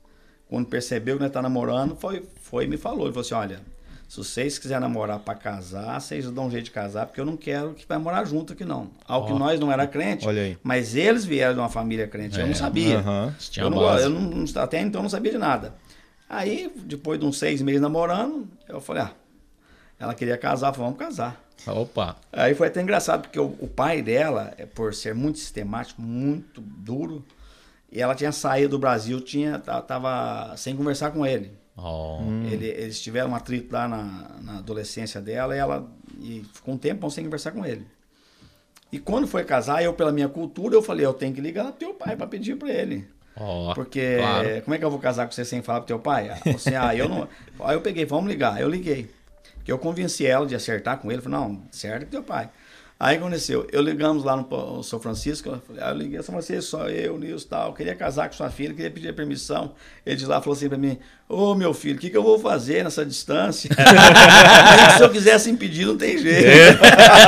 quando 0.49 0.65
percebeu 0.65 1.17
que 1.17 1.21
nós 1.21 1.31
tá 1.31 1.43
namorando, 1.43 1.95
foi, 1.95 2.23
foi 2.41 2.65
e 2.65 2.67
me 2.67 2.77
falou. 2.77 3.03
Ele 3.03 3.13
falou 3.13 3.21
assim: 3.21 3.35
olha, 3.35 3.59
se 4.07 4.17
vocês 4.17 4.57
quiserem 4.57 4.81
namorar 4.81 5.19
pra 5.19 5.35
casar, 5.35 5.99
vocês 5.99 6.29
dão 6.31 6.45
um 6.47 6.51
jeito 6.51 6.65
de 6.65 6.71
casar, 6.71 7.05
porque 7.07 7.19
eu 7.19 7.25
não 7.25 7.35
quero 7.35 7.73
que 7.73 7.85
vai 7.87 7.97
morar 7.97 8.23
junto 8.25 8.53
aqui, 8.53 8.63
não. 8.63 8.89
Ao 9.05 9.25
que 9.25 9.33
nós 9.33 9.59
não 9.59 9.71
era 9.71 9.85
crente, 9.85 10.25
Olha 10.27 10.41
aí. 10.41 10.57
mas 10.63 10.95
eles 10.95 11.25
vieram 11.25 11.53
de 11.53 11.59
uma 11.59 11.69
família 11.69 12.07
crente, 12.07 12.37
eu 12.39 12.45
É, 12.45 12.47
não 12.47 12.55
sabia. 12.55 12.99
Aham. 12.99 13.35
Tinha 13.39 13.65
eu 13.65 13.69
não, 13.69 13.97
eu 13.99 14.09
não- 14.09 14.45
até 14.63 14.79
então 14.79 14.99
eu 14.99 15.03
não 15.03 15.09
sabia 15.09 15.31
de 15.31 15.37
nada. 15.37 15.75
Aí, 16.29 16.71
depois 16.75 17.19
de 17.19 17.25
uns 17.25 17.37
seis 17.37 17.61
meses 17.61 17.81
namorando, 17.81 18.47
eu 18.67 18.79
falei, 18.81 19.03
ah, 19.03 19.11
ela 19.99 20.13
queria 20.13 20.37
casar, 20.37 20.69
eu 20.69 20.73
falei, 20.73 20.91
vamos 20.91 20.99
casar. 21.05 21.43
Opa. 21.65 22.15
Aí 22.31 22.53
foi 22.53 22.67
até 22.67 22.81
engraçado, 22.81 23.23
porque 23.23 23.39
o, 23.39 23.55
o 23.59 23.67
pai 23.67 24.01
dela, 24.01 24.53
é, 24.57 24.65
por 24.65 24.93
ser 24.93 25.13
muito 25.15 25.39
sistemático, 25.39 26.01
muito 26.01 26.61
duro, 26.61 27.25
e 27.91 28.01
ela 28.01 28.13
tinha 28.15 28.31
saído 28.31 28.69
do 28.71 28.79
Brasil, 28.79 29.19
tinha, 29.21 29.57
ta- 29.59 29.81
tava 29.81 30.55
sem 30.55 30.75
conversar 30.75 31.11
com 31.11 31.25
ele. 31.25 31.51
Ó. 31.77 32.21
Ele- 32.51 32.67
eles 32.67 32.99
tiveram 32.99 33.29
um 33.29 33.35
atrito 33.35 33.71
lá 33.71 33.87
na, 33.87 34.35
na 34.41 34.57
adolescência 34.57 35.21
dela 35.21 35.55
e 35.55 35.59
ela 35.59 35.87
e 36.19 36.43
ficou 36.51 36.73
um 36.73 36.77
tempo 36.77 37.09
sem 37.11 37.23
conversar 37.23 37.51
com 37.51 37.63
ele. 37.63 37.85
E 38.91 38.97
quando 38.97 39.27
foi 39.27 39.43
casar, 39.43 39.83
eu, 39.83 39.93
pela 39.93 40.11
minha 40.11 40.29
cultura, 40.29 40.73
eu 40.73 40.81
falei, 40.81 41.05
eu 41.05 41.13
tenho 41.13 41.33
que 41.33 41.41
ligar 41.41 41.65
pro 41.65 41.73
teu 41.73 41.93
pai 41.93 42.15
para 42.15 42.25
pedir 42.25 42.55
para 42.55 42.69
ele. 42.69 43.07
Ó. 43.35 43.73
Porque 43.75 44.17
claro. 44.17 44.61
como 44.63 44.73
é 44.73 44.77
que 44.79 44.85
eu 44.85 44.89
vou 44.89 44.99
casar 44.99 45.27
com 45.27 45.31
você 45.31 45.45
sem 45.45 45.61
falar 45.61 45.81
pro 45.81 45.87
teu 45.87 45.99
pai? 45.99 46.31
Você, 46.53 46.73
ah, 46.73 46.95
eu 46.95 47.07
não. 47.07 47.27
Aí 47.61 47.75
eu 47.75 47.81
peguei, 47.81 48.05
vamos 48.05 48.29
ligar. 48.29 48.59
Eu 48.59 48.67
liguei. 48.69 49.11
Que 49.63 49.71
eu 49.71 49.77
convenci 49.77 50.25
ela 50.25 50.45
de 50.47 50.55
acertar 50.55 50.97
com 50.97 51.11
ele. 51.11 51.21
Falei, 51.21 51.37
não, 51.37 51.61
certo 51.69 52.05
com 52.05 52.11
teu 52.11 52.23
pai. 52.23 52.49
Aí 52.99 53.17
aconteceu, 53.17 53.67
eu 53.71 53.79
ligamos 53.79 54.23
lá 54.23 54.35
no 54.35 54.81
São 54.81 54.99
Francisco, 54.99 55.49
eu 55.49 55.61
falei, 55.67 55.83
ah, 55.83 55.89
eu 55.91 55.97
liguei, 55.97 56.23
São 56.23 56.33
Francisco, 56.33 56.63
só 56.63 56.89
eu, 56.89 57.19
Nilson 57.19 57.47
tal, 57.47 57.73
queria 57.73 57.93
casar 57.93 58.27
com 58.27 58.33
sua 58.33 58.49
filha, 58.49 58.73
queria 58.73 58.89
pedir 58.89 59.13
permissão. 59.13 59.73
Ele 60.03 60.15
de 60.15 60.25
lá 60.25 60.41
falou 60.41 60.57
assim 60.57 60.67
pra 60.67 60.79
mim, 60.79 60.97
ô 61.29 61.53
meu 61.53 61.75
filho, 61.75 61.95
o 61.95 61.99
que, 61.99 62.09
que 62.09 62.17
eu 62.17 62.23
vou 62.23 62.39
fazer 62.39 62.83
nessa 62.83 63.05
distância? 63.05 63.69
Aí, 63.77 64.97
se 64.97 65.03
eu 65.03 65.11
quisesse 65.11 65.47
impedir, 65.51 65.85
não 65.85 65.95
tem 65.95 66.17
jeito. 66.17 66.79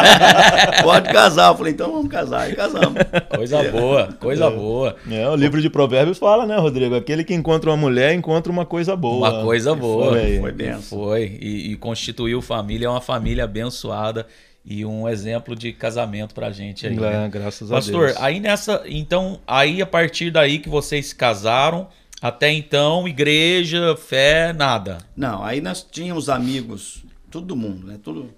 Pode 0.82 1.14
casar. 1.14 1.52
Eu 1.52 1.58
falei, 1.58 1.74
então 1.74 1.92
vamos 1.92 2.10
casar. 2.10 2.50
E 2.50 2.56
casamos. 2.56 2.96
Coisa 3.36 3.64
boa, 3.70 4.10
coisa 4.20 4.50
boa. 4.50 4.96
É, 5.08 5.30
o 5.30 5.36
livro 5.36 5.62
de 5.62 5.70
Provérbios 5.70 6.18
fala, 6.18 6.48
né, 6.48 6.58
Rodrigo? 6.58 6.96
Aquele 6.96 7.24
que 7.24 7.36
encontra 7.36 7.70
uma 7.70 7.78
mulher 7.78 8.16
encontra 8.16 8.52
uma 8.52 8.66
coisa 8.66 8.96
boa. 8.96 9.30
Uma 9.30 9.44
coisa 9.44 9.76
boa. 9.76 10.14
Foi. 10.14 10.40
Foi 10.40 10.52
benção. 10.52 10.98
Foi. 10.98 11.38
E, 11.40 11.74
e 11.74 11.76
constituiu 11.76 12.42
família, 12.42 12.88
é 12.88 12.90
uma 12.90 13.02
família 13.02 13.44
abençoada 13.44 14.26
e 14.70 14.86
um 14.86 15.10
exemplo 15.10 15.56
de 15.56 15.74
casamento 15.74 16.36
pra 16.36 16.52
gente 16.52 16.86
aí. 16.86 16.96
É, 16.96 17.00
né? 17.00 17.30
graças 17.30 17.72
a 17.72 17.76
Pastor, 17.76 18.10
Deus. 18.10 18.22
aí 18.22 18.40
nessa. 18.40 18.84
Então, 18.86 19.42
aí 19.48 19.82
a 19.82 19.86
partir 19.86 20.30
daí 20.30 20.60
que 20.60 20.70
vocês 20.70 21.08
se 21.08 21.16
casaram, 21.16 21.88
até 22.22 22.52
então, 22.52 23.08
igreja, 23.08 23.98
fé, 23.98 24.54
nada. 24.54 25.00
Não, 25.18 25.44
aí 25.44 25.60
nós 25.60 25.82
tínhamos 25.82 26.30
amigos, 26.30 27.04
todo 27.32 27.56
mundo, 27.56 27.88
né? 27.88 28.00
Tudo 28.02 28.30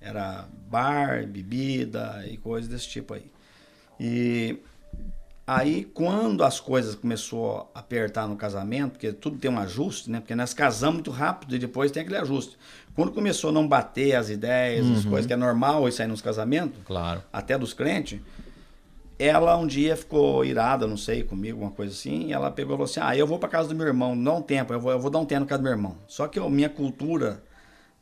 era 0.00 0.46
bar, 0.70 1.26
bebida 1.26 2.24
e 2.30 2.36
coisas 2.36 2.70
desse 2.70 2.88
tipo 2.88 3.14
aí. 3.14 3.24
E 3.98 4.58
aí 5.44 5.84
quando 5.84 6.44
as 6.44 6.60
coisas 6.60 6.94
começou 6.94 7.68
a 7.74 7.80
apertar 7.80 8.28
no 8.28 8.36
casamento, 8.36 8.92
porque 8.92 9.12
tudo 9.12 9.36
tem 9.36 9.50
um 9.50 9.58
ajuste, 9.58 10.12
né? 10.12 10.20
Porque 10.20 10.36
nós 10.36 10.54
casamos 10.54 10.96
muito 10.96 11.10
rápido 11.10 11.56
e 11.56 11.58
depois 11.58 11.90
tem 11.90 12.02
aquele 12.02 12.18
ajuste. 12.18 12.56
Quando 12.96 13.12
começou 13.12 13.50
a 13.50 13.52
não 13.52 13.68
bater 13.68 14.16
as 14.16 14.30
ideias, 14.30 14.84
as 14.90 15.04
coisas 15.04 15.26
que 15.26 15.32
é 15.32 15.36
normal 15.36 15.86
isso 15.88 16.02
aí 16.02 16.08
nos 16.08 16.20
casamentos, 16.22 16.78
Claro. 16.84 17.22
até 17.32 17.56
dos 17.58 17.72
crentes, 17.74 18.18
ela 19.18 19.56
um 19.56 19.66
dia 19.66 19.96
ficou 19.96 20.44
irada, 20.44 20.86
não 20.86 20.96
sei, 20.96 21.22
comigo, 21.22 21.60
uma 21.60 21.70
coisa 21.70 21.92
assim, 21.92 22.26
e 22.28 22.32
ela 22.32 22.50
pegou 22.50 22.72
e 22.74 22.76
falou 22.76 22.84
assim: 22.84 23.00
Ah, 23.02 23.16
eu 23.16 23.26
vou 23.26 23.38
pra 23.38 23.48
casa 23.48 23.68
do 23.68 23.74
meu 23.74 23.86
irmão, 23.86 24.14
não 24.16 24.24
dá 24.24 24.32
um 24.32 24.42
tempo, 24.42 24.72
eu 24.72 24.80
vou, 24.80 24.90
eu 24.92 24.98
vou 24.98 25.10
dar 25.10 25.18
um 25.18 25.24
tempo 25.26 25.40
na 25.42 25.46
casa 25.46 25.60
do 25.60 25.64
meu 25.64 25.72
irmão. 25.72 25.96
Só 26.06 26.26
que 26.26 26.38
a 26.38 26.48
minha 26.48 26.68
cultura 26.68 27.42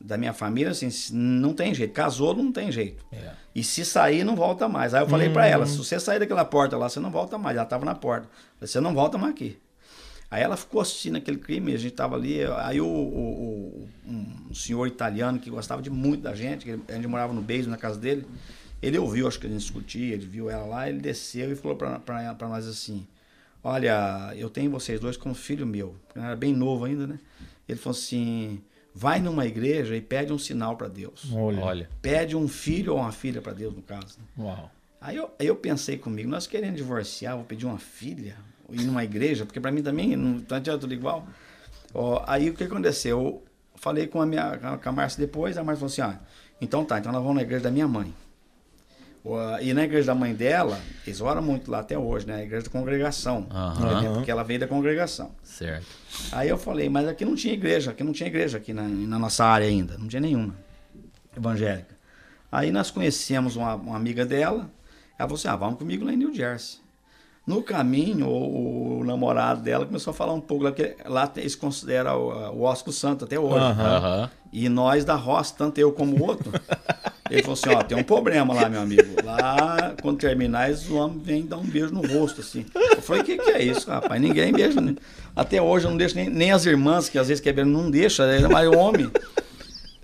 da 0.00 0.16
minha 0.18 0.32
família, 0.32 0.70
assim, 0.72 0.88
não 1.12 1.54
tem 1.54 1.72
jeito. 1.72 1.92
Casou, 1.92 2.34
não 2.34 2.52
tem 2.52 2.70
jeito. 2.70 3.04
É. 3.12 3.30
E 3.54 3.62
se 3.64 3.84
sair, 3.84 4.22
não 4.24 4.34
volta 4.36 4.68
mais. 4.68 4.92
Aí 4.92 5.02
eu 5.02 5.08
falei 5.08 5.30
pra 5.30 5.46
ela: 5.46 5.66
se 5.66 5.76
você 5.78 5.98
sair 6.00 6.18
daquela 6.18 6.44
porta 6.44 6.76
lá, 6.76 6.88
você 6.88 7.00
não 7.00 7.10
volta 7.10 7.38
mais. 7.38 7.56
Ela 7.56 7.64
tava 7.66 7.84
na 7.84 7.94
porta. 7.94 8.28
Você 8.60 8.80
não 8.80 8.92
volta 8.92 9.16
mais 9.16 9.32
aqui. 9.32 9.56
Aí 10.34 10.42
ela 10.42 10.56
ficou 10.56 10.80
assistindo 10.80 11.16
aquele 11.16 11.38
crime, 11.38 11.72
a 11.72 11.78
gente 11.78 11.92
tava 11.94 12.16
ali. 12.16 12.40
Aí 12.58 12.80
o, 12.80 12.86
o- 12.86 13.86
o- 14.06 14.10
um 14.10 14.52
senhor 14.54 14.86
italiano 14.86 15.38
que 15.38 15.48
gostava 15.48 15.80
de 15.80 15.90
muito 15.90 16.22
da 16.22 16.34
gente, 16.34 16.64
que 16.64 16.92
a 16.92 16.94
gente 16.96 17.06
morava 17.06 17.32
no 17.32 17.40
beijo 17.40 17.70
na 17.70 17.76
casa 17.76 17.98
dele, 18.00 18.26
ele 18.82 18.98
ouviu, 18.98 19.28
acho 19.28 19.38
que 19.38 19.46
a 19.46 19.48
gente 19.50 19.60
discutia, 19.60 20.12
ele 20.14 20.26
viu 20.26 20.50
ela 20.50 20.64
lá, 20.66 20.88
ele 20.88 20.98
desceu 20.98 21.52
e 21.52 21.54
falou 21.56 21.76
pra 21.76 22.48
nós 22.48 22.66
assim: 22.66 23.06
Olha, 23.62 24.32
eu 24.36 24.50
tenho 24.50 24.70
vocês 24.70 25.00
dois 25.00 25.16
como 25.16 25.34
filho 25.34 25.66
meu. 25.66 25.94
Eu 26.14 26.22
era 26.22 26.36
bem 26.36 26.52
novo 26.52 26.84
ainda, 26.84 27.06
né? 27.06 27.18
Ele 27.68 27.78
falou 27.78 27.96
assim: 27.96 28.60
vai 28.94 29.20
numa 29.20 29.46
igreja 29.46 29.96
e 29.96 30.00
pede 30.00 30.32
um 30.32 30.38
sinal 30.38 30.76
pra 30.76 30.88
Deus. 30.88 31.30
Olha. 31.32 31.60
Olha. 31.62 31.90
Pede 32.02 32.36
um 32.36 32.46
filho 32.48 32.92
ou 32.94 32.98
uma 32.98 33.12
filha 33.12 33.40
pra 33.40 33.52
Deus, 33.52 33.74
no 33.74 33.82
caso. 33.82 34.18
né? 34.18 34.24
Uau. 34.44 34.70
Aí 35.00 35.16
eu, 35.16 35.30
aí 35.38 35.46
eu 35.46 35.56
pensei 35.56 35.96
comigo, 35.98 36.28
nós 36.28 36.46
querendo 36.46 36.76
divorciar, 36.76 37.36
vou 37.36 37.44
pedir 37.44 37.66
uma 37.66 37.78
filha, 37.78 38.36
ir 38.70 38.84
numa 38.84 39.04
igreja, 39.04 39.44
porque 39.44 39.60
pra 39.60 39.70
mim 39.70 39.82
também 39.82 40.16
não 40.16 40.40
tá 40.40 40.56
adianta 40.56 40.80
tudo 40.80 40.94
igual. 40.94 41.26
Ó, 41.92 42.22
aí 42.26 42.50
o 42.50 42.54
que 42.54 42.64
aconteceu? 42.64 43.18
Eu 43.20 43.42
falei 43.76 44.06
com 44.06 44.20
a 44.20 44.26
minha 44.26 44.58
com 44.82 44.88
a 44.88 44.92
Márcia 44.92 45.20
depois, 45.20 45.56
a 45.56 45.64
Márcia 45.64 45.80
falou 45.88 45.92
assim: 45.92 46.02
ah, 46.02 46.20
então 46.60 46.84
tá, 46.84 46.98
então 46.98 47.12
nós 47.12 47.22
vamos 47.22 47.36
na 47.36 47.42
igreja 47.42 47.64
da 47.64 47.70
minha 47.70 47.86
mãe. 47.88 48.12
Ó, 49.24 49.58
E 49.58 49.72
na 49.72 49.84
igreja 49.84 50.08
da 50.08 50.14
mãe 50.14 50.34
dela, 50.34 50.78
eles 51.06 51.20
oram 51.20 51.40
muito 51.42 51.70
lá 51.70 51.80
até 51.80 51.98
hoje, 51.98 52.26
né? 52.26 52.36
A 52.36 52.42
igreja 52.42 52.64
da 52.64 52.70
congregação. 52.70 53.46
Entendeu? 53.72 54.12
Porque 54.14 54.30
ela 54.30 54.42
veio 54.44 54.60
da 54.60 54.68
congregação. 54.68 55.34
Certo. 55.42 55.86
Aí 56.32 56.48
eu 56.48 56.58
falei, 56.58 56.88
mas 56.88 57.08
aqui 57.08 57.24
não 57.24 57.34
tinha 57.34 57.54
igreja, 57.54 57.90
aqui 57.90 58.04
não 58.04 58.12
tinha 58.12 58.28
igreja 58.28 58.58
aqui 58.58 58.72
na, 58.72 58.82
na 58.82 59.18
nossa 59.18 59.44
área 59.44 59.66
ainda, 59.66 59.96
não 59.96 60.08
tinha 60.08 60.20
nenhuma 60.20 60.54
evangélica. 61.36 61.94
Aí 62.52 62.70
nós 62.70 62.90
conhecemos 62.90 63.56
uma, 63.56 63.74
uma 63.74 63.96
amiga 63.96 64.24
dela, 64.24 64.70
ela 65.18 65.28
falou 65.28 65.34
assim, 65.34 65.48
ah, 65.48 65.56
vamos 65.56 65.78
comigo 65.78 66.04
lá 66.04 66.12
em 66.12 66.16
New 66.16 66.32
Jersey. 66.34 66.78
No 67.46 67.62
caminho, 67.62 68.26
o, 68.26 69.00
o 69.00 69.04
namorado 69.04 69.60
dela 69.60 69.84
começou 69.84 70.12
a 70.12 70.14
falar 70.14 70.32
um 70.32 70.40
pouco 70.40 70.64
lá, 70.64 70.72
porque 70.72 70.96
lá 71.04 71.30
eles 71.36 71.54
consideram 71.54 72.18
o, 72.18 72.60
o 72.60 72.62
Osco 72.62 72.90
Santo 72.90 73.24
até 73.26 73.38
hoje. 73.38 73.56
Aham. 73.64 74.30
E 74.50 74.68
nós 74.68 75.04
da 75.04 75.14
roça, 75.14 75.52
tanto 75.58 75.78
eu 75.78 75.92
como 75.92 76.16
o 76.16 76.22
outro, 76.26 76.50
ele 77.28 77.42
falou 77.42 77.54
assim, 77.54 77.68
ó, 77.70 77.82
tem 77.82 77.98
um 77.98 78.02
problema 78.04 78.54
lá, 78.54 78.68
meu 78.68 78.80
amigo. 78.80 79.16
Lá, 79.24 79.94
quando 80.00 80.18
terminar, 80.18 80.70
os 80.70 80.88
homens 80.90 81.22
vêm 81.22 81.44
dar 81.44 81.58
um 81.58 81.64
beijo 81.64 81.92
no 81.92 82.00
rosto, 82.06 82.40
assim. 82.40 82.64
Eu 82.74 83.02
falei, 83.02 83.20
o 83.22 83.24
que, 83.24 83.36
que 83.36 83.50
é 83.50 83.62
isso, 83.62 83.90
rapaz? 83.90 84.18
Ninguém 84.22 84.50
beija. 84.52 84.80
né? 84.80 84.94
Até 85.36 85.60
hoje 85.60 85.84
eu 85.86 85.90
não 85.90 85.98
deixo 85.98 86.14
nem, 86.14 86.30
nem 86.30 86.50
as 86.52 86.64
irmãs, 86.64 87.08
que 87.10 87.18
às 87.18 87.28
vezes 87.28 87.42
querem, 87.42 87.64
não 87.64 87.90
deixa, 87.90 88.24
ainda 88.24 88.48
mais 88.48 88.68
o 88.68 88.78
homem. 88.78 89.10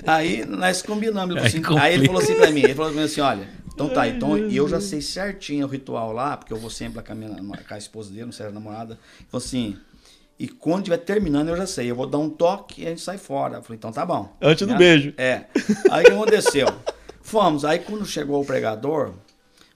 Aí 0.06 0.44
nós 0.46 0.82
combinamos. 0.82 1.36
Ele 1.36 1.46
assim- 1.46 1.62
Aí 1.78 1.78
aí 1.78 1.94
ele 1.94 2.06
falou 2.06 2.22
assim 2.22 2.34
pra 2.34 2.50
mim, 2.50 2.60
ele 2.62 2.74
falou 2.74 2.90
pra 2.90 3.00
mim 3.00 3.06
assim, 3.06 3.20
olha, 3.20 3.48
então 3.84 3.94
tá, 3.94 4.08
então 4.08 4.36
eu 4.36 4.68
já 4.68 4.80
sei 4.80 5.00
certinho 5.00 5.66
o 5.66 5.68
ritual 5.68 6.12
lá, 6.12 6.36
porque 6.36 6.52
eu 6.52 6.58
vou 6.58 6.70
sempre 6.70 6.98
lá 6.98 7.02
com 7.02 7.12
a, 7.12 7.14
minha, 7.14 7.34
com 7.34 7.74
a 7.74 7.78
esposa 7.78 8.10
dele, 8.10 8.26
não 8.26 8.32
sei, 8.32 8.46
a 8.46 8.50
namorada. 8.50 8.98
Falou 9.28 9.44
assim, 9.44 9.76
e 10.38 10.48
quando 10.48 10.80
estiver 10.80 10.98
terminando 10.98 11.48
eu 11.48 11.56
já 11.56 11.66
sei, 11.66 11.90
eu 11.90 11.96
vou 11.96 12.06
dar 12.06 12.18
um 12.18 12.28
toque 12.28 12.82
e 12.82 12.86
a 12.86 12.90
gente 12.90 13.00
sai 13.00 13.18
fora. 13.18 13.56
Eu 13.58 13.62
falei, 13.62 13.76
então 13.78 13.90
tá 13.92 14.04
bom. 14.04 14.34
Antes 14.40 14.66
do 14.66 14.72
Né? 14.72 14.78
beijo. 14.78 15.14
É. 15.16 15.44
Aí 15.90 16.02
o 16.04 16.06
que 16.06 16.12
aconteceu? 16.12 16.66
Fomos, 17.22 17.64
aí 17.64 17.78
quando 17.78 18.04
chegou 18.04 18.42
o 18.42 18.44
pregador, 18.44 19.12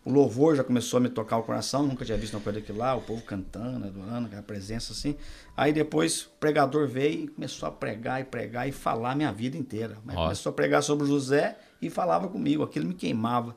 o 0.04 0.10
louvor 0.12 0.54
já 0.54 0.62
começou 0.62 0.98
a 0.98 1.00
me 1.00 1.08
tocar 1.08 1.38
o 1.38 1.42
coração, 1.42 1.82
nunca 1.82 2.04
tinha 2.04 2.18
visto 2.18 2.34
uma 2.34 2.40
coisa 2.40 2.60
daquilo 2.60 2.78
lá, 2.78 2.94
o 2.94 3.00
povo 3.00 3.22
cantando, 3.22 3.86
adorando, 3.86 4.26
aquela 4.26 4.42
presença 4.42 4.92
assim. 4.92 5.16
Aí 5.56 5.72
depois 5.72 6.22
o 6.22 6.30
pregador 6.38 6.86
veio 6.86 7.24
e 7.24 7.28
começou 7.28 7.66
a 7.68 7.72
pregar 7.72 8.20
e 8.20 8.24
pregar 8.24 8.68
e 8.68 8.72
falar 8.72 9.12
a 9.12 9.14
minha 9.14 9.32
vida 9.32 9.56
inteira. 9.56 9.96
Mas 10.04 10.16
começou 10.16 10.50
a 10.50 10.52
pregar 10.52 10.82
sobre 10.82 11.06
José 11.06 11.56
e 11.80 11.88
falava 11.88 12.28
comigo, 12.28 12.62
aquilo 12.62 12.86
me 12.86 12.94
queimava. 12.94 13.56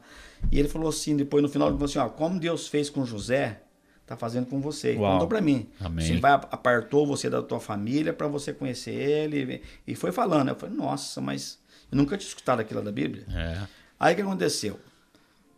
E 0.52 0.60
ele 0.60 0.68
falou 0.68 0.90
assim, 0.90 1.16
depois 1.16 1.42
no 1.44 1.50
final, 1.50 1.68
ele 1.68 1.76
falou 1.78 1.90
assim, 1.90 2.00
ó, 2.00 2.10
como 2.10 2.40
Deus 2.40 2.68
fez 2.68 2.90
com 2.90 3.06
José, 3.06 3.62
tá 4.06 4.16
fazendo 4.16 4.46
com 4.48 4.62
você. 4.62 4.96
Uau. 4.96 5.14
Contou 5.14 5.28
pra 5.28 5.42
mim. 5.42 5.68
Amém. 5.80 6.06
Assim, 6.06 6.20
vai, 6.20 6.32
apartou 6.34 7.06
você 7.06 7.30
da 7.30 7.42
tua 7.42 7.60
família 7.60 8.14
para 8.14 8.28
você 8.28 8.54
conhecer 8.54 8.94
ele. 8.94 9.62
E 9.86 9.96
foi 9.96 10.12
falando. 10.12 10.50
Eu 10.50 10.56
falei, 10.56 10.76
nossa, 10.76 11.20
mas 11.20 11.60
eu 11.92 11.98
nunca 11.98 12.18
tinha 12.18 12.28
escutado 12.30 12.60
aquilo 12.60 12.82
da 12.82 12.92
Bíblia. 12.92 13.26
É. 13.34 13.58
Aí 14.00 14.14
o 14.14 14.16
que 14.16 14.22
aconteceu? 14.22 14.80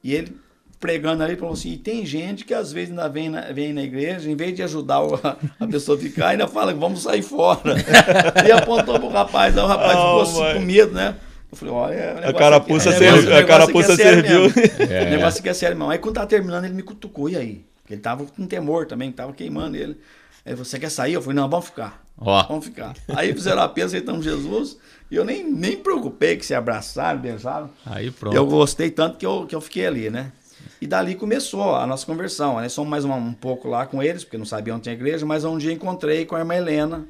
E 0.04 0.14
ele 0.16 0.36
pregando 0.80 1.22
ali, 1.22 1.36
falou 1.36 1.54
assim, 1.54 1.74
e 1.74 1.78
tem 1.78 2.06
gente 2.06 2.46
que 2.46 2.54
às 2.54 2.72
vezes 2.72 2.90
ainda 2.92 3.10
vem 3.10 3.28
na, 3.30 3.52
vem 3.52 3.74
na 3.74 3.84
igreja, 3.84 4.32
em 4.32 4.36
vez 4.36 4.56
de 4.56 4.64
ajudar 4.64 5.02
o- 5.02 5.16
a, 5.16 5.68
pessoa 5.68 5.98
a 5.98 6.02
ficar, 6.02 6.30
ainda 6.30 6.48
fala 6.48 6.74
vamos 6.74 7.02
sair 7.04 7.22
fora. 7.22 7.76
e 8.48 8.52
apontou 8.52 8.98
pro 8.98 9.10
rapaz, 9.10 9.58
aí 9.58 9.64
o 9.64 9.68
rapaz 9.68 9.98
Oh, 9.98 10.26
ficou 10.26 10.46
assim, 10.48 10.54
com 10.60 10.66
medo, 10.66 10.94
né? 10.94 11.18
Eu 11.52 11.58
falei, 11.58 11.74
olha, 11.74 11.96
o 11.96 12.16
negócio 12.16 12.38
carapuça 12.38 12.90
aqui- 12.90 13.00
serviu- 13.00 13.22
o 13.22 13.26
negócio 13.26 13.44
a 13.44 13.48
carapuça 13.48 13.94
é 13.94 13.96
serviu. 13.96 14.42
É. 14.90 15.08
O 15.08 15.10
negócio 15.10 15.40
aqui 15.40 15.50
é 15.50 15.54
sério, 15.54 15.74
irmão. 15.74 15.90
Aí 15.92 15.98
quando 15.98 16.16
tava 16.16 16.28
terminando, 16.28 16.66
ele 16.66 16.74
me 16.76 16.84
cutucou, 16.84 17.30
e 17.30 17.36
aí? 17.36 17.66
Porque 17.82 17.94
ele 17.96 18.02
tava 18.02 18.24
com 18.26 18.46
temor 18.46 18.86
também, 18.86 19.12
tava 19.12 19.34
queimando 19.34 19.76
ele. 19.76 19.98
Ele 20.46 20.56
falou, 20.56 20.66
você 20.66 20.78
quer 20.80 20.90
sair? 20.92 21.14
Eu 21.14 21.22
falei, 21.22 21.36
não, 21.36 21.50
vamos 21.50 21.66
ficar. 21.66 22.04
Ó. 22.18 22.44
Vamos 22.48 22.66
ficar. 22.66 22.94
Aí 23.16 23.34
fizeram 23.34 23.62
a 23.64 23.68
peça, 23.70 23.88
aceitamos 23.88 24.24
Jesus. 24.24 24.78
E 25.10 25.16
eu 25.16 25.26
nem, 25.26 25.44
nem 25.52 25.76
preocupei 25.78 26.38
que 26.38 26.46
se 26.46 26.54
abraçaram, 26.54 27.20
beijaram. 27.20 27.70
Aí 27.86 28.12
pronto. 28.12 28.36
Eu 28.36 28.46
gostei 28.46 28.92
tanto 28.92 29.18
que 29.18 29.26
eu, 29.26 29.46
que 29.48 29.56
eu 29.56 29.62
fiquei 29.62 29.88
ali, 29.88 30.10
né? 30.12 30.32
E 30.80 30.86
dali 30.86 31.16
começou 31.16 31.76
a 31.76 31.88
nossa 31.88 32.06
conversão. 32.06 32.54
Nós 32.56 32.72
somos 32.72 32.90
mais 32.90 33.04
uma- 33.06 33.16
um 33.16 33.34
pouco 33.34 33.68
lá 33.68 33.86
com 33.88 34.04
eles, 34.04 34.24
porque 34.24 34.38
não 34.38 34.46
sabiam 34.46 34.76
onde 34.76 34.84
tinha 34.84 34.94
igreja, 34.94 35.26
mas 35.26 35.44
um 35.44 35.58
dia 35.58 35.74
encontrei 35.74 36.26
com 36.26 36.36
a 36.36 36.40
irmã 36.40 36.56
Helena, 36.56 37.06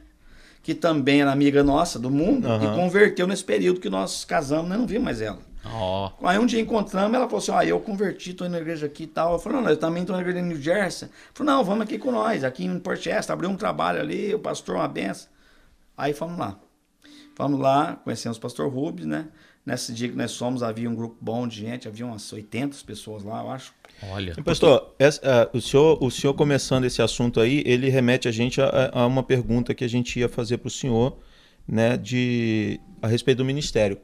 que 0.61 0.73
também 0.73 1.21
era 1.21 1.31
amiga 1.31 1.63
nossa 1.63 1.97
do 1.97 2.09
mundo, 2.09 2.47
Aham. 2.47 2.73
e 2.73 2.75
converteu 2.75 3.25
nesse 3.25 3.43
período 3.43 3.79
que 3.79 3.89
nós 3.89 4.25
casamos, 4.25 4.69
nós 4.69 4.77
não 4.77 4.87
vimos 4.87 5.05
mais 5.05 5.21
ela. 5.21 5.39
Ó. 5.65 6.11
Aí 6.23 6.37
um 6.39 6.45
dia 6.45 6.59
encontramos, 6.59 7.13
ela 7.13 7.25
falou 7.25 7.39
assim: 7.39 7.51
Ó, 7.51 7.61
eu 7.61 7.79
converti, 7.79 8.33
tô 8.33 8.45
indo 8.45 8.53
na 8.53 8.59
igreja 8.59 8.85
aqui 8.85 9.03
e 9.03 9.07
tal. 9.07 9.33
Eu 9.33 9.39
falei: 9.39 9.61
Não, 9.61 9.69
eu 9.69 9.77
também 9.77 10.05
tô 10.05 10.13
na 10.13 10.21
igreja 10.21 10.39
em 10.39 10.43
New 10.43 10.61
Jersey. 10.61 11.09
Falei: 11.33 11.53
Não, 11.53 11.63
vamos 11.63 11.83
aqui 11.83 11.97
com 11.97 12.11
nós, 12.11 12.43
aqui 12.43 12.65
em 12.65 12.79
Port 12.79 12.99
Chester, 12.99 13.33
abriu 13.33 13.49
um 13.49 13.55
trabalho 13.55 13.99
ali, 13.99 14.33
o 14.33 14.39
pastor, 14.39 14.75
uma 14.75 14.87
benção. 14.87 15.27
Aí 15.97 16.13
fomos 16.13 16.37
lá. 16.37 16.57
Fomos 17.35 17.59
lá, 17.59 17.97
conhecemos 18.03 18.37
o 18.37 18.41
pastor 18.41 18.69
Rubens, 18.71 19.05
né? 19.05 19.27
Nesse 19.69 19.93
dia 19.93 20.09
que 20.09 20.15
nós 20.15 20.35
fomos, 20.35 20.63
havia 20.63 20.89
um 20.89 20.95
grupo 20.95 21.15
bom 21.21 21.47
de 21.47 21.57
gente, 21.61 21.87
havia 21.87 22.05
umas 22.05 22.31
80 22.33 22.75
pessoas 22.85 23.23
lá, 23.23 23.41
eu 23.43 23.51
acho. 23.51 23.73
Olha. 24.11 24.33
E, 24.37 24.41
Pastor, 24.41 24.95
essa- 24.97 25.21
ah, 25.23 25.49
o, 25.55 25.61
senhor, 25.61 26.03
o 26.03 26.09
senhor 26.09 26.33
começando 26.33 26.85
esse 26.85 27.01
assunto 27.01 27.39
aí, 27.39 27.61
ele 27.65 27.87
remete 27.89 28.27
a 28.27 28.31
gente 28.31 28.59
a, 28.61 28.89
a 28.93 29.05
uma 29.05 29.21
pergunta 29.21 29.73
que 29.75 29.83
a 29.83 29.87
gente 29.87 30.19
ia 30.19 30.27
fazer 30.27 30.57
para 30.57 30.67
o 30.69 30.71
senhor, 30.71 31.17
né, 31.67 31.97
de, 31.97 32.79
a 33.01 33.07
respeito 33.07 33.39
do 33.39 33.45
ministério. 33.45 33.97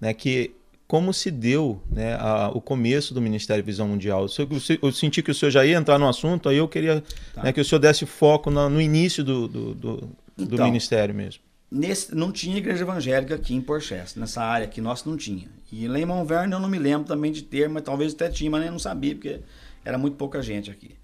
Né, 0.00 0.14
que 0.14 0.52
como 0.86 1.12
se 1.12 1.30
deu 1.30 1.82
né, 1.90 2.14
a- 2.14 2.50
o 2.54 2.60
começo 2.60 3.12
do 3.12 3.20
Ministério 3.20 3.64
Visão 3.64 3.88
Mundial? 3.88 4.26
Eu, 4.38 4.48
eu- 4.50 4.78
eu 4.82 4.92
senti 4.92 5.22
que 5.22 5.30
o 5.30 5.34
senhor 5.34 5.50
já 5.50 5.64
ia 5.66 5.76
entrar 5.76 5.98
no 5.98 6.08
assunto, 6.08 6.48
aí 6.48 6.56
eu 6.58 6.68
queria 6.68 7.02
Tá. 7.34 7.42
né, 7.42 7.52
que 7.52 7.60
o 7.60 7.64
senhor 7.64 7.80
desse 7.80 8.06
foco 8.06 8.50
na- 8.50 8.68
no 8.70 8.80
início 8.80 9.22
do, 9.24 9.46
do, 9.48 9.74
do- 9.74 9.96
do 10.36 10.54
Então. 10.54 10.66
ministério 10.66 11.14
mesmo. 11.14 11.42
Nesse, 11.76 12.14
não 12.14 12.32
tinha 12.32 12.56
igreja 12.56 12.84
evangélica 12.84 13.34
aqui 13.34 13.54
em 13.54 13.60
Port 13.60 13.82
Chester, 13.82 14.18
nessa 14.18 14.42
área 14.42 14.66
aqui, 14.66 14.80
nossa 14.80 15.08
não 15.08 15.16
tinha. 15.16 15.46
E 15.70 15.86
lá 15.86 15.98
em 15.98 16.02
eu 16.02 16.60
não 16.60 16.68
me 16.68 16.78
lembro 16.78 17.06
também 17.06 17.30
de 17.30 17.42
ter, 17.42 17.68
mas 17.68 17.82
talvez 17.82 18.14
até 18.14 18.30
tinha, 18.30 18.50
mas 18.50 18.64
eu 18.64 18.72
não 18.72 18.78
sabia, 18.78 19.14
porque 19.14 19.40
era 19.84 19.98
muito 19.98 20.16
pouca 20.16 20.40
gente 20.40 20.70
aqui. 20.70 20.96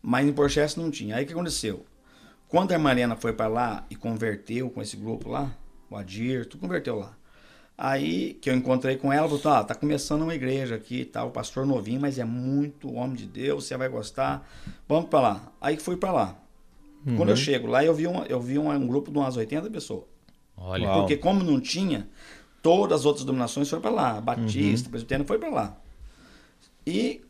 Mas 0.00 0.26
em 0.26 0.32
Port 0.32 0.52
Chester 0.52 0.82
não 0.82 0.90
tinha. 0.90 1.16
Aí 1.16 1.24
o 1.24 1.26
que 1.26 1.32
aconteceu? 1.32 1.84
Quando 2.46 2.70
a 2.70 2.74
irmã 2.74 2.92
Helena 2.92 3.16
foi 3.16 3.32
para 3.32 3.48
lá 3.48 3.84
e 3.90 3.96
converteu 3.96 4.70
com 4.70 4.80
esse 4.80 4.96
grupo 4.96 5.28
lá, 5.28 5.52
o 5.90 5.96
Adir, 5.96 6.46
tu 6.46 6.58
converteu 6.58 6.94
lá. 6.94 7.16
Aí 7.76 8.34
que 8.34 8.48
eu 8.48 8.54
encontrei 8.54 8.96
com 8.96 9.12
ela, 9.12 9.26
falou, 9.26 9.42
tá, 9.42 9.64
tá 9.64 9.74
começando 9.74 10.22
uma 10.22 10.34
igreja 10.34 10.76
aqui 10.76 11.00
e 11.00 11.04
tal, 11.04 11.28
o 11.28 11.30
pastor 11.32 11.66
novinho, 11.66 12.00
mas 12.00 12.20
é 12.20 12.24
muito 12.24 12.92
homem 12.92 13.16
de 13.16 13.26
Deus, 13.26 13.64
você 13.64 13.76
vai 13.76 13.88
gostar. 13.88 14.48
Vamos 14.88 15.10
para 15.10 15.20
lá. 15.20 15.52
Aí 15.60 15.76
que 15.76 15.82
fui 15.82 15.96
para 15.96 16.12
lá. 16.12 16.36
Quando 17.16 17.30
eu 17.30 17.36
chego 17.36 17.66
lá, 17.66 17.82
eu 17.82 17.94
vi, 17.94 18.06
uma, 18.06 18.26
eu 18.26 18.40
vi 18.40 18.58
um 18.58 18.86
grupo 18.86 19.10
de 19.10 19.18
umas 19.18 19.36
80 19.36 19.70
pessoas. 19.70 20.04
Olha. 20.60 20.86
Uau. 20.88 21.00
Porque 21.00 21.16
como 21.16 21.42
não 21.42 21.58
tinha, 21.60 22.06
todas 22.62 23.00
as 23.00 23.06
outras 23.06 23.24
dominações 23.24 23.68
foram 23.68 23.80
para 23.82 23.90
lá. 23.90 24.20
Batista, 24.20 24.88
presbiteriano 24.90 25.24
foi 25.26 25.38
para 25.38 25.48
lá. 25.48 25.76
E 26.86 27.20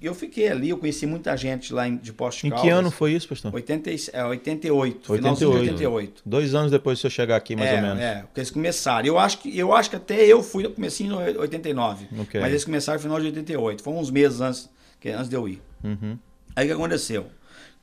eu 0.00 0.14
fiquei 0.14 0.48
ali, 0.48 0.68
eu 0.70 0.78
conheci 0.78 1.06
muita 1.06 1.36
gente 1.36 1.72
lá 1.72 1.88
em- 1.88 1.96
de 1.96 2.12
Poste 2.12 2.46
Em 2.46 2.50
que 2.50 2.68
ano 2.68 2.90
foi 2.90 3.12
isso, 3.12 3.28
pastor? 3.28 3.52
80, 3.54 3.90
e- 3.90 3.96
é, 4.12 4.24
88, 4.24 5.14
finalzinho 5.16 5.50
de 5.50 5.56
88. 5.58 6.22
Dois 6.24 6.54
anos 6.54 6.70
depois 6.70 6.98
de 6.98 7.02
você 7.02 7.10
chegar 7.10 7.36
aqui, 7.36 7.56
mais 7.56 7.68
é, 7.70 7.74
ou 7.76 7.82
menos. 7.82 7.98
É, 8.00 8.14
porque 8.22 8.40
eles 8.40 8.50
começaram. 8.50 9.06
Eu 9.06 9.18
acho 9.18 9.38
que, 9.38 9.58
eu 9.58 9.74
acho 9.74 9.90
que 9.90 9.96
até 9.96 10.24
eu 10.24 10.42
fui 10.42 10.62
no 10.62 10.70
comecinho 10.70 11.16
de 11.32 11.38
89. 11.38 12.06
Ok. 12.20 12.40
Mas 12.40 12.50
eles 12.50 12.64
começaram 12.64 12.96
no 12.98 13.02
final 13.02 13.18
de 13.20 13.26
88. 13.26 13.82
Foi 13.82 13.92
uns 13.92 14.10
meses 14.10 14.40
antes, 14.40 14.70
que, 15.00 15.08
antes 15.10 15.28
de 15.28 15.34
eu 15.36 15.48
ir. 15.48 15.60
Uhum. 15.82 16.16
Aí 16.54 16.64
o 16.64 16.68
que 16.68 16.74
aconteceu? 16.74 17.26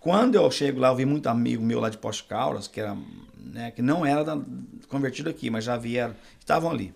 Quando 0.06 0.36
eu 0.36 0.52
chego 0.52 0.80
lá, 0.80 0.90
eu 0.90 0.96
vi 0.96 1.04
muito 1.04 1.26
amigo 1.28 1.64
meu 1.66 1.80
lá 1.80 1.90
de 1.90 1.98
Poste 1.98 2.26
Caldas, 2.26 2.68
que, 2.68 2.80
era, 2.80 2.96
né, 3.44 3.72
que 3.72 3.82
não 3.82 4.06
era 4.06 4.24
da- 4.24 4.40
convertido 4.88 5.32
aqui, 5.32 5.50
mas 5.50 5.64
já 5.64 5.76
vieram, 5.78 6.14
estavam 6.40 6.70
ali. 6.70 6.94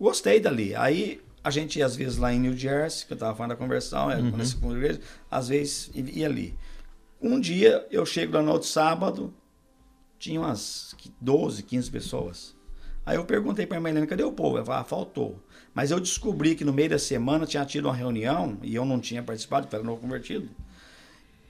Gostei 0.00 0.40
dali. 0.40 0.74
Aí 0.74 1.20
a 1.44 1.50
gente 1.50 1.78
ia 1.78 1.84
às 1.84 1.94
vezes 1.94 2.16
lá 2.16 2.32
em 2.32 2.40
New 2.40 2.56
Jersey, 2.56 3.06
que 3.06 3.12
eu 3.12 3.16
estava 3.16 3.36
falando 3.36 3.50
da 3.50 3.56
conversão, 3.56 4.10
é, 4.10 4.22
nessa 4.22 4.56
igreja, 4.66 4.98
às 5.30 5.48
vezes 5.48 5.90
ia 5.94 6.24
ali. 6.24 6.56
Um 7.20 7.38
dia 7.38 7.86
eu 7.90 8.06
chego 8.06 8.32
lá 8.32 8.42
no 8.42 8.52
outro 8.52 8.66
sábado, 8.66 9.34
tinha 10.18 10.40
umas 10.40 10.94
12, 11.20 11.62
15 11.62 11.90
pessoas. 11.90 12.56
Aí 13.04 13.16
eu 13.16 13.26
perguntei 13.26 13.66
para 13.66 13.76
a 13.76 13.80
Helena, 13.90 14.06
cadê 14.06 14.22
o 14.22 14.32
povo? 14.32 14.56
Ela 14.56 14.64
falou, 14.64 14.80
ah, 14.80 14.84
faltou. 14.84 15.44
Mas 15.74 15.90
eu 15.90 16.00
descobri 16.00 16.54
que 16.54 16.64
no 16.64 16.72
meio 16.72 16.88
da 16.88 16.98
semana 16.98 17.44
tinha 17.44 17.64
tido 17.66 17.84
uma 17.86 17.94
reunião, 17.94 18.56
e 18.62 18.74
eu 18.74 18.86
não 18.86 18.98
tinha 18.98 19.22
participado, 19.22 19.66
porque 19.66 19.76
era 19.76 19.84
novo 19.84 20.00
convertido, 20.00 20.48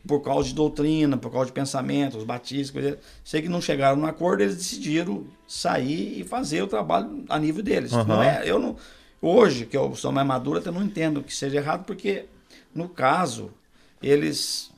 por 0.07 0.21
causa 0.21 0.49
de 0.49 0.55
doutrina, 0.55 1.17
por 1.17 1.31
causa 1.31 1.47
de 1.47 1.53
pensamento, 1.53 2.17
os 2.17 2.25
batistas, 2.25 2.71
coisa. 2.71 2.99
sei 3.25 3.43
que 3.43 3.49
não 3.49 3.61
chegaram 3.61 3.97
no 3.97 4.07
acordo, 4.07 4.43
eles 4.43 4.57
decidiram 4.57 5.25
sair 5.47 6.21
e 6.21 6.25
fazer 6.25 6.63
o 6.63 6.67
trabalho 6.67 7.25
a 7.29 7.39
nível 7.39 7.63
deles. 7.63 7.93
Aham. 7.93 8.05
Não 8.05 8.23
é, 8.23 8.43
eu 8.45 8.59
não, 8.59 8.77
hoje, 9.21 9.67
que 9.67 9.77
eu 9.77 9.95
sou 9.95 10.13
mais 10.13 10.27
maduro, 10.27 10.59
até 10.59 10.71
não 10.71 10.83
entendo 10.83 11.23
que 11.23 11.35
seja 11.35 11.57
errado, 11.57 11.85
porque 11.85 12.27
no 12.75 12.89
caso, 12.89 13.51
eles 14.03 14.71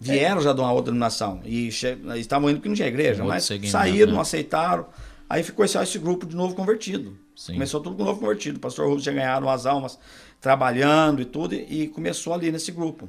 vieram 0.00 0.40
já 0.40 0.52
de 0.52 0.60
uma 0.60 0.72
outra 0.72 0.92
denominação 0.92 1.40
e 1.44 1.68
estavam 2.16 2.50
indo 2.50 2.56
porque 2.56 2.68
não 2.68 2.76
tinha 2.76 2.88
igreja, 2.88 3.22
outro 3.22 3.28
mas 3.28 3.44
segmento, 3.44 3.72
saíram, 3.72 4.06
né? 4.06 4.12
não 4.12 4.20
aceitaram. 4.20 4.86
Aí 5.28 5.42
ficou 5.42 5.64
esse, 5.64 5.78
esse 5.78 5.98
grupo 5.98 6.26
de 6.26 6.36
novo 6.36 6.54
convertido. 6.54 7.16
Sim. 7.34 7.54
Começou 7.54 7.80
tudo 7.80 7.96
com 7.96 8.04
novo 8.04 8.20
convertido. 8.20 8.58
O 8.58 8.60
pastor 8.60 8.86
Rubens 8.86 9.02
tinha 9.02 9.14
ganhado 9.14 9.46
umas 9.46 9.66
almas 9.66 9.98
trabalhando 10.40 11.22
e 11.22 11.24
tudo, 11.24 11.54
e 11.54 11.88
começou 11.88 12.34
ali 12.34 12.52
nesse 12.52 12.70
grupo. 12.70 13.08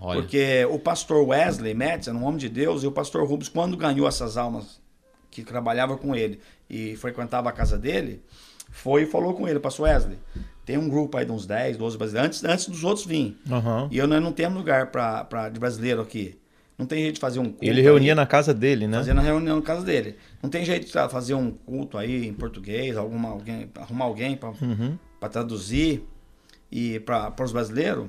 Olha. 0.00 0.20
Porque 0.20 0.66
o 0.70 0.78
pastor 0.78 1.26
Wesley 1.26 1.74
Metz 1.74 2.08
era 2.08 2.16
um 2.16 2.24
homem 2.24 2.38
de 2.38 2.48
Deus, 2.48 2.82
e 2.82 2.86
o 2.86 2.92
pastor 2.92 3.26
Rubens, 3.26 3.48
quando 3.48 3.76
ganhou 3.76 4.06
essas 4.08 4.36
almas 4.36 4.80
que 5.30 5.42
trabalhava 5.42 5.96
com 5.96 6.14
ele 6.14 6.40
e 6.68 6.96
frequentava 6.96 7.48
a 7.48 7.52
casa 7.52 7.78
dele, 7.78 8.22
foi 8.70 9.02
e 9.02 9.06
falou 9.06 9.34
com 9.34 9.46
ele, 9.48 9.58
pastor 9.60 9.86
Wesley, 9.86 10.18
tem 10.64 10.76
um 10.78 10.88
grupo 10.88 11.16
aí 11.16 11.24
de 11.24 11.32
uns 11.32 11.46
10, 11.46 11.76
12 11.76 11.96
brasileiros, 11.98 12.26
antes, 12.28 12.44
antes 12.44 12.68
dos 12.68 12.84
outros 12.84 13.04
virem. 13.06 13.36
Aham. 13.50 13.88
E 13.90 13.98
eu 13.98 14.06
nós 14.06 14.22
não 14.22 14.32
temos 14.32 14.58
lugar 14.58 14.90
pra, 14.90 15.24
pra, 15.24 15.48
de 15.48 15.58
brasileiro 15.58 16.00
aqui. 16.00 16.38
Não 16.78 16.86
tem 16.86 17.02
jeito 17.02 17.14
de 17.16 17.20
fazer 17.20 17.38
um 17.38 17.44
culto. 17.44 17.64
Ele 17.64 17.80
reunia 17.82 18.12
aí, 18.12 18.16
na 18.16 18.26
casa 18.26 18.52
dele, 18.52 18.88
né? 18.88 18.96
Fazendo 18.96 19.18
a 19.20 19.22
reunião 19.22 19.56
na 19.56 19.62
casa 19.62 19.84
dele. 19.84 20.16
Não 20.42 20.48
tem 20.50 20.64
jeito 20.64 20.86
de 20.86 20.92
fazer 20.92 21.34
um 21.34 21.50
culto 21.50 21.96
aí 21.98 22.26
em 22.26 22.32
português, 22.32 22.96
alguma, 22.96 23.28
alguém, 23.28 23.70
arrumar 23.76 24.06
alguém 24.06 24.36
para 24.36 24.48
Uhum. 24.60 24.98
traduzir 25.30 26.02
e 26.70 26.98
para 27.00 27.32
os 27.44 27.52
brasileiros. 27.52 28.06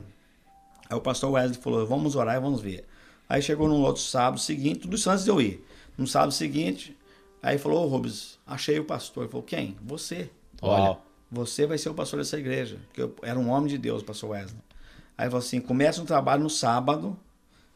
Aí 0.93 0.97
o 0.97 1.01
pastor 1.01 1.31
Wesley 1.31 1.59
falou: 1.59 1.85
vamos 1.87 2.15
orar 2.15 2.35
e 2.35 2.39
vamos 2.39 2.61
ver. 2.61 2.85
Aí 3.27 3.41
chegou 3.41 3.67
no 3.67 3.77
outro 3.81 4.01
sábado 4.01 4.39
seguinte, 4.39 4.81
tudo 4.81 4.95
isso 4.95 5.09
antes 5.09 5.23
de 5.23 5.31
eu 5.31 5.41
ir. 5.41 5.65
No 5.97 6.05
sábado 6.05 6.31
seguinte, 6.31 6.95
aí 7.41 7.57
falou: 7.57 7.83
Ô 7.83 7.87
Rubens, 7.87 8.37
achei 8.45 8.79
o 8.79 8.85
pastor. 8.85 9.23
Ele 9.23 9.31
falou: 9.31 9.43
quem? 9.43 9.75
Você. 9.83 10.29
Olha. 10.61 10.83
Uau. 10.83 11.05
Você 11.31 11.65
vai 11.65 11.79
ser 11.79 11.89
o 11.89 11.95
pastor 11.95 12.19
dessa 12.19 12.37
igreja. 12.37 12.77
Porque 12.87 13.01
eu 13.01 13.15
era 13.23 13.39
um 13.39 13.49
homem 13.49 13.67
de 13.67 13.77
Deus, 13.79 14.03
o 14.03 14.05
pastor 14.05 14.29
Wesley. 14.29 14.59
Aí 15.17 15.25
falou 15.25 15.39
assim: 15.39 15.59
começa 15.59 15.99
um 15.99 16.05
trabalho 16.05 16.43
no 16.43 16.49
sábado, 16.49 17.17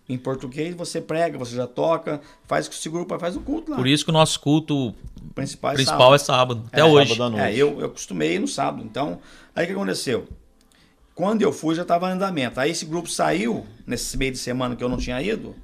em 0.08 0.16
português, 0.18 0.76
você 0.76 1.02
prega, 1.02 1.40
você 1.40 1.56
já 1.56 1.66
toca, 1.66 2.22
faz 2.46 2.68
com 2.68 2.76
esse 2.76 2.88
grupo, 2.88 3.18
faz 3.18 3.36
o 3.36 3.42
culto 3.42 3.72
lá. 3.72 3.78
Por 3.78 3.88
isso 3.88 4.04
que 4.06 4.12
o 4.12 4.14
nosso 4.14 4.40
culto 4.40 4.90
O 4.90 5.34
principal 5.34 5.72
é 5.72 5.74
principal 5.74 6.00
sábado. 6.00 6.16
é 6.16 6.18
sábado. 6.20 6.64
Até 6.68 6.82
É, 6.82 6.86
hoje. 6.86 7.10
sábado 7.16 7.24
à 7.24 7.30
noite. 7.38 7.56
É, 7.56 7.58
eu, 7.58 7.82
eu 7.82 7.90
costumei 7.90 8.36
ir 8.36 8.40
no 8.40 8.48
sábado. 8.48 8.84
Então, 8.84 9.20
aí 9.56 9.64
o 9.64 9.68
que 9.68 9.74
aconteceu? 9.74 10.28
Quando 11.18 11.42
eu 11.42 11.52
fui, 11.52 11.74
já 11.74 11.82
estava 11.82 12.08
em 12.10 12.14
andamento. 12.14 12.60
Aí 12.60 12.70
esse 12.70 12.86
grupo 12.86 13.10
saiu, 13.10 13.66
nesse 13.88 14.16
meio 14.16 14.32
de 14.32 14.38
semana 14.38 14.76
que 14.76 14.84
eu 14.84 14.88
não 14.90 14.98
tinha 14.98 15.20
ido. 15.20 15.56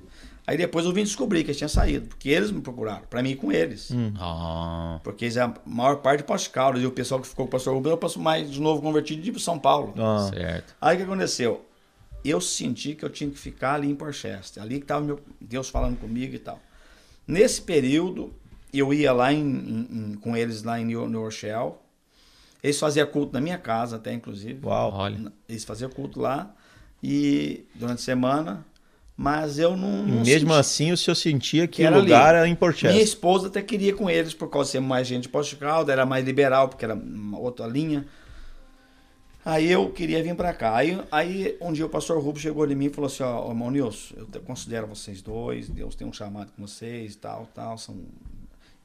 Aí 0.48 0.58
depois 0.58 0.84
eu 0.86 0.92
vim 0.92 1.04
descobrir 1.04 1.44
que 1.44 1.52
eles 1.52 1.58
tinham 1.58 1.70
saído, 1.70 2.08
porque 2.08 2.28
eles 2.28 2.50
me 2.50 2.60
procuraram, 2.60 3.04
para 3.08 3.22
mim 3.22 3.30
ir 3.30 3.36
com 3.36 3.52
eles. 3.52 3.92
Hum. 3.92 4.12
Ah, 4.20 5.00
Porque 5.04 5.26
eles, 5.26 5.38
a 5.38 5.54
maior 5.64 5.98
parte 5.98 6.50
Caldas 6.50 6.82
e 6.82 6.86
o 6.88 6.92
pessoal 6.92 7.22
que 7.22 7.28
ficou 7.28 7.46
com 7.46 7.50
o 7.50 7.52
pastor 7.52 7.74
Rubens, 7.76 7.92
eu 7.92 7.98
passo 8.00 8.20
mais 8.20 8.50
de 8.52 8.60
novo 8.60 8.82
convertido 8.82 9.22
de 9.22 9.40
São 9.40 9.60
Paulo. 9.60 9.94
Ah. 9.96 10.28
certo. 10.34 10.76
Aí 10.82 10.96
o 10.96 10.98
que 10.98 11.04
aconteceu? 11.04 11.64
Eu 12.26 12.42
senti 12.42 12.96
que 12.96 13.06
eu 13.06 13.10
tinha 13.10 13.30
que 13.30 13.38
ficar 13.38 13.76
ali 13.76 13.92
em 13.92 13.96
Porchester. 13.96 14.62
Ali 14.64 14.78
que 14.80 14.86
estava 14.86 15.18
Deus 15.40 15.70
falando 15.70 15.98
comigo 16.00 16.34
e 16.34 16.40
tal. 16.40 16.60
Nesse 17.28 17.62
período, 17.62 18.34
eu 18.74 18.92
ia 18.94 19.14
lá 19.14 19.32
em- 19.32 19.40
em- 19.40 19.88
em- 19.92 20.14
com 20.16 20.36
eles 20.36 20.64
lá 20.64 20.80
em 20.80 20.86
New, 20.86 21.08
New 21.08 21.22
Rochelle. 21.22 21.74
Eles 22.64 22.80
faziam 22.80 23.06
culto 23.08 23.34
na 23.34 23.42
minha 23.42 23.58
casa 23.58 23.98
até, 23.98 24.14
inclusive. 24.14 24.66
Uau. 24.66 24.92
Olha. 24.94 25.32
Eles 25.50 25.66
faziam 25.66 25.90
culto 25.92 26.20
lá 26.22 26.56
e 27.04 27.66
durante 27.76 28.00
a 28.00 28.04
semana. 28.04 28.66
Mas 29.16 29.60
eu 29.60 29.78
não. 29.78 30.08
E 30.08 30.12
não 30.12 30.24
mesmo 30.24 30.50
senti. 30.50 30.60
assim, 30.60 30.92
o 30.92 30.98
senhor 30.98 31.16
sentia 31.16 31.68
que, 31.68 31.76
Que 31.78 31.84
o 31.84 31.86
era 31.86 31.98
lugar 31.98 32.30
ali. 32.30 32.38
era 32.40 32.48
em 32.48 32.56
Port 32.56 32.82
Minha 32.84 33.02
esposa 33.02 33.48
até 33.48 33.62
queria 33.62 33.90
ir 33.90 33.96
com 33.96 34.10
eles, 34.10 34.34
por 34.34 34.50
causa 34.50 34.68
de 34.70 34.72
ser 34.72 34.80
mais 34.80 35.06
gente 35.06 35.30
de 35.30 35.56
Calda, 35.56 35.92
era 35.92 36.04
mais 36.04 36.26
liberal, 36.26 36.68
porque 36.68 36.84
era 36.84 36.96
uma 36.96 37.38
outra 37.38 37.68
linha. 37.68 38.08
Aí 39.46 39.70
eu 39.70 39.92
queria 39.92 40.24
vir 40.24 40.34
pra 40.36 40.54
cá. 40.54 40.78
Aí, 40.78 41.00
aí 41.12 41.58
um 41.62 41.72
dia 41.74 41.86
o 41.86 41.90
pastor 41.90 42.18
Rubens 42.24 42.42
chegou 42.42 42.66
em 42.70 42.76
mim 42.76 42.86
e 42.86 42.90
falou 42.90 43.08
assim: 43.08 43.22
Ó, 43.24 43.50
irmão 43.50 43.70
Nilson, 43.70 44.16
eu 44.18 44.26
te- 44.26 44.40
considero 44.40 44.88
vocês 44.88 45.22
dois, 45.22 45.70
Deus 45.70 45.94
tem 45.96 46.08
um 46.08 46.14
chamado 46.14 46.52
com 46.56 46.66
vocês, 46.66 47.16
tal, 47.16 47.48
tal. 47.54 47.78
São... 47.78 47.96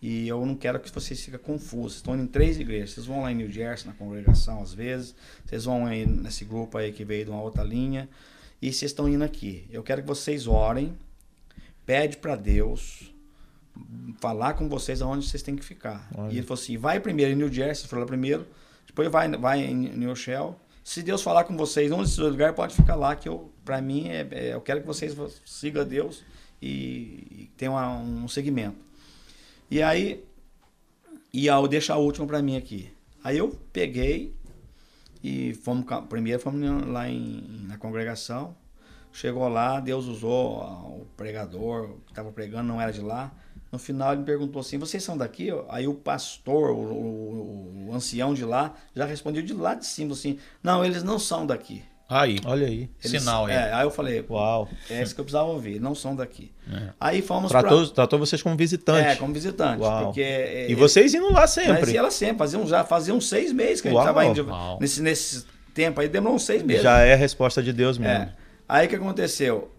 E 0.01 0.29
eu 0.29 0.45
não 0.47 0.55
quero 0.55 0.79
que 0.79 0.91
vocês 0.93 1.21
fiquem 1.21 1.41
confusos. 1.41 1.93
Vocês 1.95 1.97
estão 1.97 2.15
indo 2.15 2.25
em 2.25 2.27
três 2.29 2.59
igrejas. 2.59 2.91
Vocês 2.93 3.07
vão 3.07 3.23
lá 3.23 3.33
em 3.33 3.35
New 3.35 3.51
Jersey, 3.51 3.87
na 3.89 3.93
congregação, 3.95 4.63
às 4.63 4.73
vezes. 4.73 5.15
Vocês 5.45 5.65
vão 5.65 5.87
aí 5.87 6.07
nesse 6.07 6.45
grupo 6.45 6.79
aí 6.79 6.93
que 6.93 7.05
veio 7.05 7.25
de 7.25 7.31
uma 7.31 7.43
outra 7.43 7.65
linha. 7.65 8.09
e 8.63 8.73
vocês 8.73 8.91
estão 8.93 9.09
indo 9.09 9.25
aqui. 9.25 9.67
Eu 9.71 9.83
quero 9.83 10.03
que 10.03 10.09
vocês 10.09 10.47
orem, 10.47 10.97
pede 11.87 12.17
para 12.17 12.37
Deus 12.37 13.13
falar 14.21 14.55
com 14.55 14.69
vocês 14.69 15.01
aonde 15.03 15.27
vocês 15.29 15.43
têm 15.43 15.57
que 15.57 15.65
ficar. 15.65 16.09
Olha. 16.17 16.33
E 16.33 16.39
ele 16.39 16.47
falou 16.47 16.61
assim: 16.61 16.77
vai 16.77 17.01
primeiro 17.01 17.33
em 17.33 17.37
New 17.37 17.53
Jersey, 17.53 17.83
você 17.83 17.89
falou 17.89 18.07
primeiro, 18.07 18.47
depois 18.87 19.09
vai, 19.11 19.29
vai 19.37 19.61
em 19.65 19.75
New 19.75 20.15
Shell. 20.17 20.59
Se 20.83 21.03
Deus 21.03 21.23
falar 21.23 21.45
com 21.45 21.57
vocês, 21.57 21.93
um 21.93 22.01
desses 22.03 22.17
dois 22.17 22.33
lugares 22.33 22.57
pode 22.57 22.75
ficar 22.75 22.95
lá, 22.95 23.15
que 23.15 23.29
eu, 23.29 23.53
para 23.65 23.81
mim, 23.81 24.09
é, 24.09 24.27
é- 24.31 24.55
eu 24.55 24.61
quero 24.61 24.81
que 24.81 24.87
vocês 24.87 25.15
sigam 25.45 25.83
a 25.83 25.85
Deus 25.85 26.25
e, 26.63 26.67
e 27.31 27.51
tenham 27.57 27.77
um 28.03 28.27
segmento. 28.27 28.88
E 29.71 29.83
aí, 29.83 30.25
e 31.33 31.47
eu 31.47 31.69
deixo 31.69 31.93
a 31.93 31.97
última 31.97 32.27
para 32.27 32.43
mim 32.43 32.57
aqui. 32.57 32.91
Aí 33.23 33.37
eu 33.39 33.51
peguei 33.73 34.35
e 35.23 35.55
fomos, 35.55 35.85
primeiro 36.09 36.41
fomos 36.41 36.87
lá 36.87 37.09
em, 37.09 37.65
na 37.67 37.77
congregação. 37.77 38.57
Chegou 39.13 39.49
lá, 39.49 39.81
Deus 39.81 40.07
usou 40.07 40.59
o 41.01 41.07
pregador 41.17 41.89
que 42.07 42.13
estava 42.13 42.31
pregando, 42.31 42.69
não 42.69 42.81
era 42.81 42.93
de 42.93 43.01
lá. 43.01 43.33
No 43.73 43.79
final 43.79 44.13
ele 44.13 44.21
me 44.21 44.27
perguntou 44.27 44.61
assim: 44.61 44.79
vocês 44.79 45.03
são 45.03 45.17
daqui? 45.17 45.49
Aí 45.69 45.89
o 45.89 45.95
pastor, 45.95 46.71
o, 46.71 46.77
o- 46.77 47.87
o 47.89 47.95
ancião 47.95 48.33
de 48.35 48.45
lá, 48.45 48.75
já 48.95 49.05
respondeu 49.05 49.43
de 49.43 49.53
lá 49.53 49.75
de 49.75 49.87
cima 49.87 50.13
assim: 50.13 50.39
não, 50.63 50.85
eles 50.85 51.03
não 51.03 51.19
são 51.19 51.47
daqui. 51.47 51.83
Aí, 52.09 52.39
Olha 52.47 52.67
aí. 52.67 52.89
Eles- 53.05 53.21
sinal 53.21 53.45
aí. 53.47 53.53
É, 53.55 53.73
aí 53.73 53.85
eu 53.85 53.91
falei: 53.91 54.25
Uau. 54.31 54.67
é 54.89 55.03
isso 55.03 55.15
que 55.15 55.21
eu 55.21 55.25
precisava 55.25 55.49
ouvir, 55.51 55.79
não 55.79 55.95
são 55.95 56.17
daqui. 56.17 56.51
É. 56.73 56.89
Aí 56.99 57.21
fomos 57.21 57.53
pra- 57.53 57.63
Tratou, 57.63 58.19
vocês 58.19 58.41
como 58.43 58.57
visitante. 58.57 59.07
É, 59.07 59.15
como 59.17 59.33
visitante. 59.35 59.83
Uau. 59.83 60.07
Porque, 60.07 60.23
é, 60.23 60.71
E 60.71 60.75
vocês 60.75 61.13
indo 61.13 61.27
lá 61.27 61.41
Mas 61.43 61.51
sempre. 61.51 61.95
ela 61.97 62.11
sempre, 62.11 62.39
fazia 62.39 62.59
uns, 62.59 62.71
já 62.71 62.83
fazia 62.83 63.13
uns 63.15 63.29
seis 63.29 63.53
meses 63.53 63.83
que 63.83 63.89
a 63.89 63.91
gente 63.91 64.01
estava 64.01 64.25
indo. 64.25 64.47
Uau. 64.49 64.79
Nesse, 64.81 65.03
nesse 65.03 65.45
tempo 65.75 66.01
aí, 66.01 66.09
demorou 66.09 66.37
uns 66.37 66.45
seis 66.45 66.63
meses. 66.63 66.83
Já 66.83 67.01
é 67.01 67.13
a 67.13 67.17
resposta 67.17 67.63
de 67.63 67.73
Deus 67.75 67.99
mesmo. 67.99 68.15
É. 68.25 68.33
Aí 68.67 68.87
o 68.87 68.89
que 68.89 68.97
aconteceu? 68.97 69.71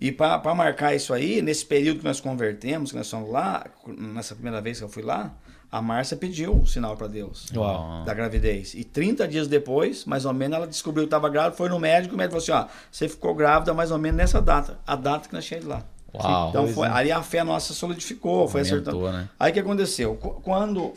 E 0.00 0.10
para 0.12 0.54
marcar 0.54 0.94
isso 0.94 1.14
aí, 1.14 1.40
nesse 1.40 1.64
período 1.64 2.00
que 2.00 2.04
nós 2.04 2.20
convertemos, 2.20 2.90
que 2.90 2.96
nós 2.98 3.08
fomos 3.08 3.30
lá, 3.30 3.64
nessa 3.96 4.34
primeira 4.34 4.60
vez 4.60 4.78
que 4.78 4.84
eu 4.84 4.88
fui 4.88 5.02
lá, 5.02 5.32
a 5.72 5.80
Márcia 5.80 6.16
pediu 6.16 6.52
um 6.54 6.66
sinal 6.66 6.96
para 6.96 7.06
Deus 7.06 7.46
Uau. 7.54 8.02
da 8.04 8.12
gravidez. 8.12 8.74
E 8.74 8.82
30 8.84 9.28
dias 9.28 9.46
depois, 9.46 10.04
mais 10.04 10.24
ou 10.24 10.32
menos, 10.32 10.56
ela 10.56 10.66
descobriu 10.66 11.04
que 11.04 11.08
estava 11.08 11.28
grávida, 11.28 11.54
foi 11.56 11.68
no 11.68 11.78
médico, 11.78 12.14
o 12.14 12.18
médico 12.18 12.40
falou 12.40 12.60
assim: 12.64 12.68
ó, 12.70 12.76
você 12.90 13.08
ficou 13.08 13.34
grávida 13.34 13.72
mais 13.72 13.90
ou 13.90 13.98
menos 13.98 14.16
nessa 14.18 14.40
data, 14.42 14.78
a 14.86 14.96
data 14.96 15.28
que 15.28 15.34
nós 15.34 15.44
chegamos 15.44 15.68
lá. 15.70 15.82
Uau. 16.12 16.48
Então 16.50 16.66
foi, 16.68 16.88
é. 16.88 16.90
ali 16.90 17.12
a 17.12 17.22
fé 17.22 17.44
nossa 17.44 17.72
solidificou, 17.72 18.48
foi 18.48 18.62
Aumentou, 18.62 18.78
acertando. 18.90 19.12
né? 19.12 19.28
Aí 19.38 19.50
o 19.50 19.54
que 19.54 19.60
aconteceu? 19.60 20.16
Qu- 20.16 20.40
Quando 20.42 20.92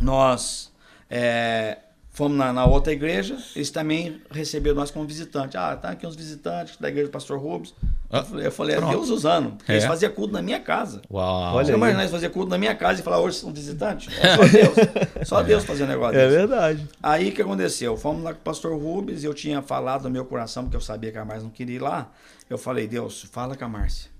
nós 0.00 0.72
é, 1.08 1.78
fomos 2.20 2.36
na, 2.38 2.52
na 2.52 2.66
outra 2.66 2.92
igreja, 2.92 3.36
eles 3.56 3.70
também 3.70 4.20
receberam 4.30 4.76
nós 4.76 4.90
como 4.90 5.06
visitante. 5.06 5.56
Ah, 5.56 5.74
tá 5.76 5.90
aqui 5.90 6.06
uns 6.06 6.14
visitantes 6.14 6.76
da 6.76 6.88
igreja 6.88 7.08
do 7.08 7.12
pastor 7.12 7.38
Rubens. 7.40 7.74
Ah, 8.10 8.24
eu 8.34 8.52
falei, 8.52 8.76
é 8.76 8.78
pronto. 8.78 8.90
Deus 8.92 9.08
usando. 9.08 9.52
porque 9.56 9.72
Eles 9.72 9.84
É. 9.84 9.86
faziam 9.88 10.12
culto 10.12 10.32
na 10.32 10.42
minha 10.42 10.60
casa. 10.60 11.00
Uau. 11.10 11.54
Olha 11.54 11.64
Você 11.66 11.72
imagina 11.72 12.00
eles 12.00 12.10
faziam 12.10 12.30
culto 12.32 12.50
na 12.50 12.58
minha 12.58 12.74
casa 12.74 13.00
e 13.00 13.02
falar, 13.02 13.20
hoje 13.20 13.36
são 13.38 13.52
visitantes? 13.52 14.12
É 14.18 14.36
só 14.36 14.44
Deus. 14.46 14.76
Só 15.28 15.42
Deus 15.42 15.64
fazia 15.64 15.84
um 15.84 15.88
negócio 15.88 16.18
É 16.18 16.24
desse. 16.26 16.36
verdade. 16.36 16.88
Aí 17.02 17.28
o 17.28 17.32
que 17.32 17.42
aconteceu? 17.42 17.96
Fomos 17.96 18.22
lá 18.22 18.32
com 18.34 18.40
o 18.40 18.42
pastor 18.42 18.76
Rubens, 18.80 19.22
eu 19.24 19.32
tinha 19.34 19.62
falado 19.62 20.04
no 20.04 20.10
meu 20.10 20.24
coração, 20.24 20.64
porque 20.64 20.76
eu 20.76 20.80
sabia 20.80 21.10
que 21.12 21.18
a 21.18 21.24
Márcia 21.24 21.44
não 21.44 21.50
queria 21.50 21.76
ir 21.76 21.78
lá. 21.80 22.10
Eu 22.48 22.58
falei, 22.58 22.86
Deus, 22.88 23.26
fala 23.32 23.56
com 23.56 23.64
a 23.64 23.68
Márcia. 23.68 24.10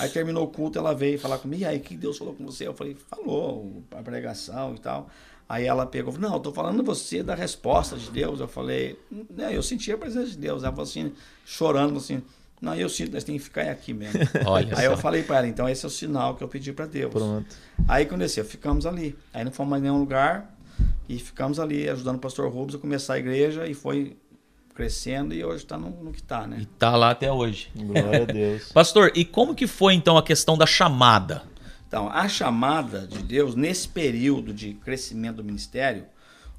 Aí 0.00 0.08
terminou 0.08 0.44
o 0.44 0.48
culto, 0.48 0.78
ela 0.78 0.94
veio 0.94 1.18
falar 1.18 1.38
comigo, 1.38 1.62
e 1.62 1.64
aí, 1.66 1.76
o 1.76 1.80
que 1.80 1.96
Deus 1.96 2.18
falou 2.18 2.34
com 2.34 2.44
você? 2.44 2.66
Eu 2.66 2.74
falei, 2.74 2.96
falou, 3.08 3.82
a 3.96 4.02
pregação 4.02 4.74
e 4.74 4.78
tal. 4.80 5.08
Aí 5.48 5.64
ela 5.64 5.86
pegou, 5.86 6.12
falou, 6.12 6.28
não, 6.28 6.36
eu 6.36 6.40
tô 6.42 6.52
falando 6.52 6.82
você 6.82 7.22
da 7.22 7.34
resposta 7.34 7.96
de 7.96 8.10
Deus. 8.10 8.40
Eu 8.40 8.48
falei, 8.48 8.98
não, 9.30 9.48
eu 9.50 9.62
senti 9.62 9.92
a 9.92 9.98
presença 9.98 10.30
de 10.30 10.38
Deus. 10.38 10.62
Ela 10.64 10.72
falou 10.72 10.84
assim, 10.88 11.12
chorando, 11.44 11.98
assim, 11.98 12.20
não, 12.60 12.74
eu 12.74 12.88
sinto, 12.88 13.12
nós 13.12 13.22
temos 13.22 13.42
que 13.42 13.48
ficar 13.48 13.70
aqui 13.70 13.92
mesmo. 13.94 14.18
Olha 14.46 14.76
aí 14.76 14.86
eu 14.86 14.96
só. 14.96 15.02
falei 15.02 15.22
para 15.22 15.38
ela, 15.38 15.46
então 15.46 15.68
esse 15.68 15.84
é 15.84 15.88
o 15.88 15.90
sinal 15.90 16.34
que 16.34 16.42
eu 16.42 16.48
pedi 16.48 16.72
para 16.72 16.86
Deus. 16.86 17.12
Pronto. 17.12 17.54
Aí 17.86 18.04
aconteceu, 18.04 18.44
ficamos 18.44 18.86
ali. 18.86 19.16
Aí 19.32 19.44
não 19.44 19.52
fomos 19.52 19.70
mais 19.70 19.80
em 19.82 19.84
nenhum 19.84 19.98
lugar 20.00 20.52
e 21.08 21.18
ficamos 21.18 21.60
ali 21.60 21.88
ajudando 21.88 22.16
o 22.16 22.20
pastor 22.20 22.50
Rubens 22.50 22.74
a 22.74 22.78
começar 22.78 23.14
a 23.14 23.18
igreja 23.18 23.66
e 23.66 23.74
foi 23.74 24.16
crescendo 24.74 25.32
e 25.32 25.42
hoje 25.44 25.64
está 25.64 25.78
no, 25.78 25.90
no 25.90 26.12
que 26.12 26.20
está, 26.20 26.44
E 26.44 26.48
né? 26.48 26.66
tá 26.78 26.94
lá 26.96 27.10
até 27.10 27.30
hoje. 27.32 27.70
Glória 27.74 28.22
a 28.22 28.26
Deus. 28.26 28.70
Pastor, 28.74 29.10
e 29.14 29.24
como 29.24 29.54
que 29.54 29.66
foi 29.66 29.94
então 29.94 30.18
a 30.18 30.22
questão 30.22 30.58
da 30.58 30.66
chamada? 30.66 31.44
Então, 31.86 32.08
a 32.08 32.28
chamada 32.28 33.06
de 33.06 33.18
Deus, 33.22 33.54
nesse 33.54 33.88
período 33.88 34.52
de 34.52 34.74
crescimento 34.74 35.36
do 35.36 35.44
ministério, 35.44 36.04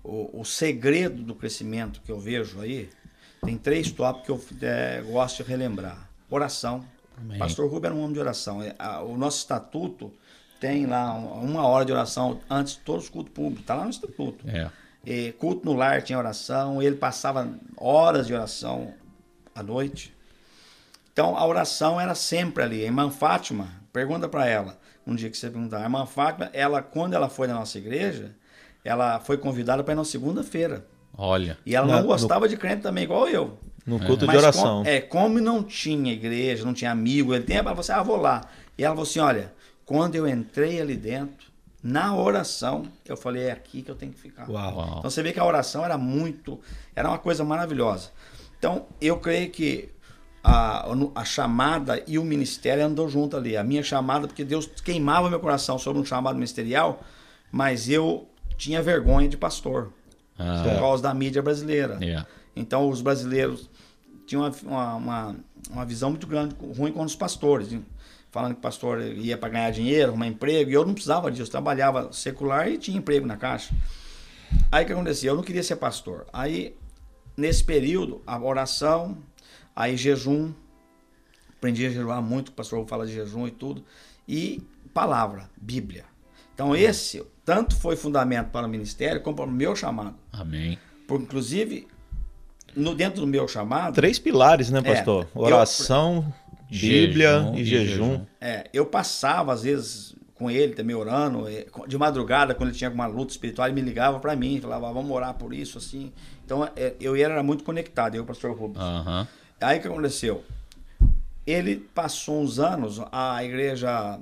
o, 0.04 0.42
o 0.42 0.46
segredo 0.46 1.22
do 1.22 1.36
crescimento 1.36 2.02
que 2.02 2.12
eu 2.12 2.20
vejo 2.20 2.62
aí, 2.62 2.90
tem 3.44 3.58
três 3.58 3.92
tópicos 3.92 4.46
que 4.46 4.54
eu 4.66 4.70
eh, 4.70 5.04
gosto 5.06 5.44
de 5.44 5.50
relembrar. 5.50 6.10
Oração. 6.30 6.84
Amém. 7.18 7.38
Pastor 7.40 7.70
Rubem 7.70 7.90
era 7.90 7.96
um 7.96 8.02
homem 8.02 8.14
de 8.14 8.20
oração. 8.20 8.62
É, 8.62 8.74
O 9.06 9.18
nosso 9.18 9.40
estatuto 9.40 10.12
tem 10.60 10.86
lá 10.86 11.14
um- 11.14 11.44
uma 11.44 11.66
hora 11.68 11.84
de 11.86 11.92
oração 11.92 12.40
antes 12.50 12.74
de 12.74 12.80
todos 12.80 13.06
os 13.06 13.10
cultos 13.10 13.34
públicos. 13.34 13.62
Está 13.62 13.76
lá 13.76 13.84
no 13.84 13.90
estatuto. 13.90 14.46
É. 14.50 14.70
E 15.06 15.32
culto 15.34 15.66
no 15.66 15.74
lar 15.74 16.02
tinha 16.02 16.18
oração, 16.18 16.82
ele 16.82 16.96
passava 16.96 17.50
horas 17.78 18.28
de 18.28 18.34
oração 18.34 18.94
à 19.56 19.62
noite. 19.64 20.14
Então 21.14 21.36
a 21.38 21.46
oração 21.46 22.00
era 22.00 22.14
sempre 22.16 22.64
ali. 22.64 22.82
A 22.82 22.86
irmã 22.86 23.10
Fátima, 23.10 23.70
pergunta 23.98 24.30
para 24.30 24.46
ela, 24.46 24.78
um 25.06 25.16
dia 25.16 25.30
que 25.30 25.38
você 25.38 25.50
perguntar, 25.50 25.80
a 25.80 25.84
irmã 25.84 26.06
Fátima, 26.06 26.50
ela 26.54 26.82
quando 26.84 27.14
ela 27.16 27.28
foi 27.30 27.48
na 27.48 27.56
nossa 27.56 27.78
igreja, 27.80 28.36
ela 28.84 29.20
foi 29.20 29.38
convidada 29.38 29.84
para 29.84 29.94
ir 29.94 29.98
na 29.98 30.04
segunda-feira. 30.06 30.86
Olha. 31.18 31.58
E 31.66 31.76
ela 31.76 31.88
Na- 31.88 31.94
não 31.96 32.02
no- 32.04 32.08
gostava 32.08 32.48
de 32.48 32.56
crente 32.56 32.84
também, 32.84 33.06
igual 33.06 33.28
eu. 33.28 33.58
No 33.86 33.98
culto 34.00 34.18
de 34.20 34.28
Mas 34.28 34.38
oração. 34.38 34.84
com- 34.84 34.90
é, 34.90 35.02
como 35.02 35.40
não 35.42 35.64
tinha 35.64 36.14
igreja, 36.14 36.64
não 36.64 36.74
tinha 36.76 36.92
amigo, 36.92 37.34
ele 37.34 37.44
tem, 37.44 37.56
ela 37.58 37.66
falou 37.70 37.80
assim, 37.80 37.92
ah, 37.94 38.04
vou 38.04 38.18
lá. 38.18 38.42
E 38.78 38.84
ela 38.84 38.94
falou 38.94 39.10
assim, 39.10 39.20
olha, 39.20 39.52
quando 39.86 40.14
eu 40.16 40.28
entrei 40.28 40.80
ali 40.80 40.96
dentro, 40.96 41.48
na 41.82 42.16
oração, 42.16 42.84
eu 43.06 43.18
falei, 43.18 43.44
é 43.46 43.52
aqui 43.52 43.82
que 43.82 43.90
eu 43.90 43.96
tenho 43.96 44.12
que 44.12 44.20
ficar. 44.20 44.48
Uau. 44.50 44.76
Uau. 44.76 44.96
Então 45.00 45.10
você 45.10 45.24
vê 45.24 45.32
que 45.34 45.40
a 45.40 45.46
oração 45.46 45.84
era 45.86 45.98
muito, 45.98 46.60
era 46.96 47.08
uma 47.10 47.18
coisa 47.18 47.44
maravilhosa. 47.44 48.12
Então 48.60 48.86
eu 49.02 49.18
creio 49.20 49.50
que 49.50 49.90
a, 50.50 50.86
a 51.16 51.26
chamada 51.26 52.02
e 52.08 52.18
o 52.18 52.24
ministério 52.24 52.86
andou 52.86 53.10
junto 53.10 53.36
ali. 53.36 53.58
A 53.58 53.64
minha 53.64 53.84
chamada, 53.84 54.28
porque 54.28 54.46
Deus 54.46 54.66
queimava 54.84 55.30
meu 55.30 55.40
coração 55.40 55.78
sobre 55.78 56.02
um 56.02 56.06
chamado 56.06 56.36
ministerial, 56.36 57.04
mas 57.52 57.90
eu 57.90 58.28
tinha 58.58 58.82
vergonha 58.82 59.28
de 59.28 59.36
pastor, 59.38 59.92
Ah, 60.40 60.64
por 60.64 60.80
causa 60.80 61.04
da 61.04 61.14
mídia 61.14 61.42
brasileira. 61.42 61.98
é. 62.02 62.26
Então 62.56 62.90
os 62.90 63.02
brasileiros 63.02 63.70
tinham 64.26 64.42
uma, 64.44 64.52
uma, 64.64 64.96
uma, 64.96 65.36
uma 65.70 65.86
visão 65.86 66.10
muito 66.10 66.26
grande, 66.26 66.56
ruim 66.76 66.92
com 66.92 67.04
os 67.04 67.16
pastores. 67.16 67.68
Falando 68.32 68.54
que 68.54 68.60
o 68.60 68.62
pastor 68.62 69.02
ia 69.02 69.38
para 69.38 69.50
ganhar 69.50 69.72
dinheiro, 69.72 70.10
arrumar 70.10 70.28
emprego, 70.28 70.70
e 70.70 70.74
eu 70.74 70.86
não 70.86 70.94
precisava 70.94 71.30
disso, 71.32 71.50
trabalhava 71.52 72.12
secular 72.12 72.68
e 72.68 72.78
tinha 72.78 72.98
emprego 72.98 73.26
na 73.28 73.38
caixa. 73.38 73.74
Aí 74.72 74.84
o 74.84 74.88
que 74.88 74.94
acontecia? 74.94 75.30
Eu 75.30 75.36
não 75.36 75.44
queria 75.44 75.62
ser 75.64 75.76
pastor. 75.76 76.26
Aí, 76.34 76.76
nesse 77.38 77.64
período, 77.64 78.22
a 78.26 78.40
oração, 78.40 79.18
aí 79.78 79.96
jejum, 79.96 80.52
aprendi 81.58 81.86
a 81.86 81.90
jejuar 81.90 82.22
muito, 82.22 82.50
o 82.50 82.52
pastor 82.52 82.86
fala 82.88 83.06
de 83.06 83.14
jejum 83.14 83.48
e 83.48 83.52
tudo, 83.52 83.84
e 84.28 84.62
palavra, 84.94 85.50
Bíblia. 85.56 86.04
Então 86.54 86.76
esse, 86.76 87.24
tanto 87.46 87.76
foi 87.76 87.96
fundamento 87.96 88.50
para 88.50 88.66
o 88.66 88.70
ministério, 88.70 89.22
como 89.22 89.36
para 89.38 89.46
o 89.46 89.52
meu 89.52 89.76
chamado. 89.76 90.16
Amém. 90.34 90.78
Porque, 91.08 91.24
inclusive, 91.26 91.88
no, 92.76 92.96
dentro 92.96 93.22
do 93.22 93.28
meu 93.28 93.48
chamado, 93.48 93.94
Três 93.94 94.18
pilares, 94.20 94.70
né, 94.72 94.80
É, 94.84 94.96
pastor? 94.96 95.28
eu- 95.36 95.42
Oração, 95.42 96.34
Bíblia 96.70 97.40
Jejum 97.40 97.56
e 97.56 97.62
e 97.62 97.66
jejum. 97.66 97.88
jejum. 98.12 98.26
é, 98.42 98.68
eu 98.74 98.86
passava, 98.88 99.54
às 99.54 99.64
vezes, 99.64 100.16
com 100.34 100.50
ele 100.52 100.74
também 100.74 100.96
orando, 100.96 101.48
é, 101.48 101.66
de 101.88 101.98
madrugada, 101.98 102.54
quando 102.54 102.70
ele 102.70 102.78
tinha 102.78 102.90
alguma 102.90 103.06
luta 103.08 103.32
espiritual, 103.32 103.68
ele 103.68 103.76
me 103.76 103.82
ligava 103.88 104.20
para 104.20 104.36
mim, 104.36 104.60
falava, 104.60 104.92
vamos 104.92 105.10
orar 105.12 105.34
por 105.36 105.54
isso, 105.54 105.78
assim. 105.78 106.12
Então, 106.44 106.68
é, 106.76 106.94
eu 107.00 107.16
era 107.16 107.42
muito 107.42 107.64
conectado, 107.64 108.16
eu 108.16 108.22
e 108.22 108.24
o 108.24 108.26
pastor 108.26 108.52
Rubens. 108.58 108.84
Aham. 108.84 109.28
Aí 109.60 109.80
o 109.80 109.82
que 109.82 109.88
aconteceu? 109.88 110.44
Ele 111.46 111.78
passou 111.78 112.42
uns 112.42 112.60
anos, 112.60 113.02
a 113.12 113.44
igreja 113.44 114.20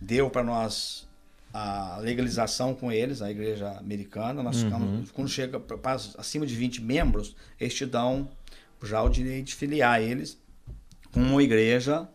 deu 0.00 0.30
para 0.30 0.42
nós 0.42 1.06
a 1.52 1.98
legalização 2.00 2.74
com 2.74 2.90
eles, 2.90 3.20
a 3.20 3.30
igreja 3.30 3.70
americana. 3.78 4.42
Nós 4.42 4.62
ficamos, 4.62 5.10
quando 5.10 5.28
chega 5.28 5.60
pra, 5.60 5.94
acima 6.16 6.46
de 6.46 6.54
20 6.54 6.80
membros, 6.82 7.36
eles 7.60 7.74
te 7.74 7.84
dão 7.84 8.28
já 8.82 9.02
o 9.02 9.08
direito 9.08 9.46
de 9.48 9.54
filiar 9.54 10.00
eles 10.00 10.38
com 11.12 11.20
uma 11.20 11.42
igreja 11.42 12.08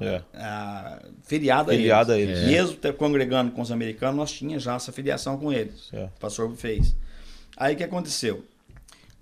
É. 0.00 0.22
ah, 0.34 1.02
filiada, 1.24 1.72
Filiada 1.72 2.12
a 2.12 2.16
a 2.16 2.18
eles. 2.18 2.38
eles. 2.38 2.50
Mesmo 2.50 2.76
ter 2.76 2.96
congregando 2.96 3.50
com 3.50 3.60
os 3.60 3.70
americanos, 3.72 4.16
nós 4.16 4.32
tínhamos 4.32 4.62
já 4.62 4.76
essa 4.76 4.92
filiação 4.92 5.36
com 5.36 5.52
eles. 5.52 5.88
Certo. 5.90 6.16
O 6.16 6.20
pastor 6.20 6.54
fez. 6.56 6.94
Aí 7.56 7.74
o 7.74 7.76
que 7.76 7.82
aconteceu? 7.84 8.46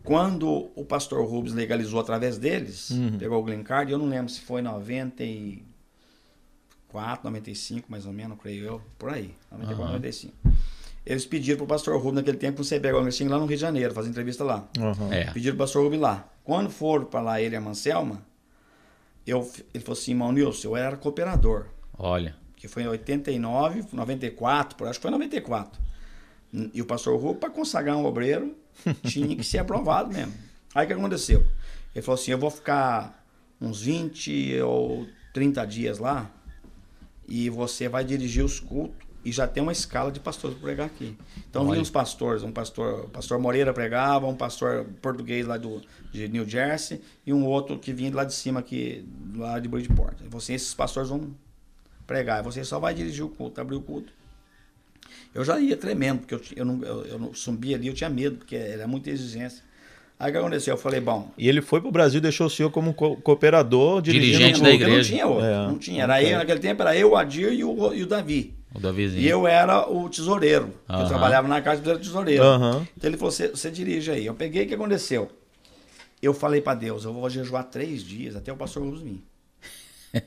Quando 0.02 0.70
o 0.74 0.84
pastor 0.84 1.24
Rubens 1.26 1.52
legalizou 1.54 2.00
através 2.00 2.38
deles, 2.38 2.90
Uhum. 2.90 3.18
pegou 3.18 3.38
o 3.40 3.44
Green 3.44 3.62
Card, 3.62 3.92
eu 3.92 3.98
não 3.98 4.08
lembro 4.08 4.30
se 4.32 4.40
foi 4.40 4.60
em 4.60 4.64
94, 4.64 7.24
95, 7.24 7.90
mais 7.90 8.06
ou 8.06 8.12
menos, 8.12 8.38
creio 8.40 8.64
eu, 8.64 8.82
por 8.98 9.10
aí, 9.10 9.34
94, 9.50 9.82
Aham. 9.84 9.92
95. 9.92 10.34
Eles 11.06 11.24
pediram 11.24 11.56
pro 11.58 11.66
pastor 11.66 11.94
Rubens 11.96 12.16
naquele 12.16 12.36
tempo 12.36 12.60
um 12.60 12.64
CBH 12.64 13.28
lá 13.30 13.38
no 13.38 13.46
Rio 13.46 13.56
de 13.56 13.60
Janeiro, 13.60 13.94
fazer 13.94 14.10
entrevista 14.10 14.44
lá. 14.44 14.68
Uhum. 14.78 15.12
É. 15.12 15.30
Pediram 15.32 15.56
pro 15.56 15.64
pastor 15.64 15.82
Rubens 15.84 16.00
lá. 16.00 16.28
Quando 16.44 16.70
foram 16.70 17.04
para 17.06 17.20
lá 17.20 17.40
ele 17.40 17.54
e 17.54 17.58
a 17.58 17.60
Manselma, 17.60 18.22
eu, 19.26 19.50
ele 19.72 19.82
falou 19.84 19.98
assim, 19.98 20.10
irmão 20.12 20.32
Nilson, 20.32 20.68
eu 20.68 20.76
era 20.76 20.96
cooperador. 20.96 21.66
Olha. 21.98 22.34
Que 22.56 22.68
foi 22.68 22.82
em 22.82 22.88
89, 22.88 23.84
94, 23.92 24.76
por 24.76 24.88
acho 24.88 24.98
que 24.98 25.02
foi 25.02 25.10
94. 25.10 25.80
E 26.74 26.82
o 26.82 26.84
pastor 26.84 27.18
Rubens, 27.18 27.38
para 27.40 27.50
consagrar 27.50 27.96
um 27.96 28.04
obreiro, 28.04 28.54
tinha 29.04 29.36
que 29.36 29.44
ser 29.44 29.58
aprovado 29.58 30.12
mesmo. 30.12 30.32
Aí 30.74 30.84
o 30.84 30.86
que 30.86 30.92
aconteceu? 30.92 31.44
Ele 31.94 32.02
falou 32.02 32.20
assim, 32.20 32.30
eu 32.30 32.38
vou 32.38 32.50
ficar 32.50 33.24
uns 33.60 33.82
20 33.82 34.60
ou 34.62 35.06
30 35.34 35.64
dias 35.66 35.98
lá 35.98 36.30
e 37.28 37.50
você 37.50 37.88
vai 37.88 38.04
dirigir 38.04 38.44
os 38.44 38.58
cultos 38.58 39.08
e 39.24 39.30
já 39.30 39.46
tem 39.46 39.62
uma 39.62 39.72
escala 39.72 40.10
de 40.10 40.18
pastores 40.18 40.56
para 40.56 40.66
pregar 40.66 40.86
aqui. 40.86 41.16
Então 41.48 41.68
vinham 41.68 41.82
os 41.82 41.90
pastores, 41.90 42.42
um 42.42 42.50
pastor, 42.50 43.08
pastor 43.10 43.38
Moreira 43.38 43.72
pregava, 43.72 44.26
um 44.26 44.34
pastor 44.34 44.86
português 45.02 45.46
lá 45.46 45.58
do, 45.58 45.82
de 46.10 46.28
New 46.28 46.48
Jersey 46.48 47.02
e 47.26 47.32
um 47.32 47.44
outro 47.44 47.78
que 47.78 47.92
vinha 47.92 48.14
lá 48.14 48.24
de 48.24 48.32
cima 48.32 48.60
aqui, 48.60 49.06
lá 49.36 49.58
de 49.58 49.68
Bridgeport. 49.68 50.16
Você, 50.30 50.54
esses 50.54 50.72
pastores 50.72 51.10
vão 51.10 51.34
pregar, 52.06 52.42
você 52.42 52.64
só 52.64 52.78
vai 52.78 52.94
dirigir 52.94 53.24
o 53.24 53.28
culto, 53.28 53.60
abrir 53.60 53.76
o 53.76 53.82
culto. 53.82 54.12
Eu 55.34 55.44
já 55.44 55.60
ia 55.60 55.76
tremendo, 55.76 56.20
porque 56.20 56.34
eu, 56.34 56.40
eu, 56.56 56.64
não, 56.64 56.82
eu, 56.84 57.04
eu 57.04 57.18
não 57.18 57.32
subia 57.34 57.76
ali, 57.76 57.86
eu 57.86 57.94
tinha 57.94 58.10
medo, 58.10 58.36
porque 58.38 58.56
era 58.56 58.86
muita 58.86 59.10
exigência. 59.10 59.62
Aí 60.18 60.28
o 60.30 60.32
que 60.32 60.38
aconteceu? 60.38 60.74
Eu 60.74 60.78
falei, 60.78 61.00
bom. 61.00 61.30
E 61.38 61.48
ele 61.48 61.62
foi 61.62 61.80
pro 61.80 61.90
Brasil 61.90 62.18
e 62.18 62.20
deixou 62.20 62.46
o 62.46 62.50
senhor 62.50 62.70
como 62.70 62.92
co 62.92 63.16
cooperador, 63.16 64.02
dirigente 64.02 64.60
da 64.60 64.68
Não 64.68 64.74
igreja. 64.74 65.08
tinha 65.12 65.26
outro, 65.26 65.46
É, 65.46 65.66
não 65.66 65.78
tinha. 65.78 66.02
Era 66.02 66.22
eu, 66.22 66.36
naquele 66.36 66.60
tempo 66.60 66.82
era 66.82 66.94
eu, 66.94 67.12
o 67.12 67.16
Adir 67.16 67.52
e 67.52 67.64
o, 67.64 67.94
e 67.94 68.02
o 68.02 68.06
Davi. 68.06 68.54
O 68.74 68.78
Davizinho. 68.78 69.22
E 69.22 69.28
eu 69.28 69.46
era 69.46 69.90
o 69.90 70.08
tesoureiro. 70.10 70.66
que 70.86 70.92
Aham. 70.92 71.02
Eu 71.02 71.08
trabalhava 71.08 71.48
na 71.48 71.62
casa 71.62 71.80
do 71.80 71.98
tesoureiro. 71.98 72.42
Aham. 72.44 72.86
Então 72.96 73.08
ele 73.08 73.16
falou: 73.16 73.32
você, 73.32 73.48
você 73.48 73.70
dirige 73.70 74.10
aí. 74.10 74.26
Eu 74.26 74.34
peguei, 74.34 74.64
o 74.64 74.68
que 74.68 74.74
aconteceu? 74.74 75.30
Eu 76.20 76.34
falei 76.34 76.60
para 76.60 76.74
Deus: 76.78 77.04
eu 77.04 77.12
vou 77.14 77.28
jejuar 77.30 77.64
três 77.64 78.02
dias 78.02 78.36
até 78.36 78.52
o 78.52 78.56
pastor 78.56 78.82
Rubens 78.82 79.00
vir. 79.00 79.24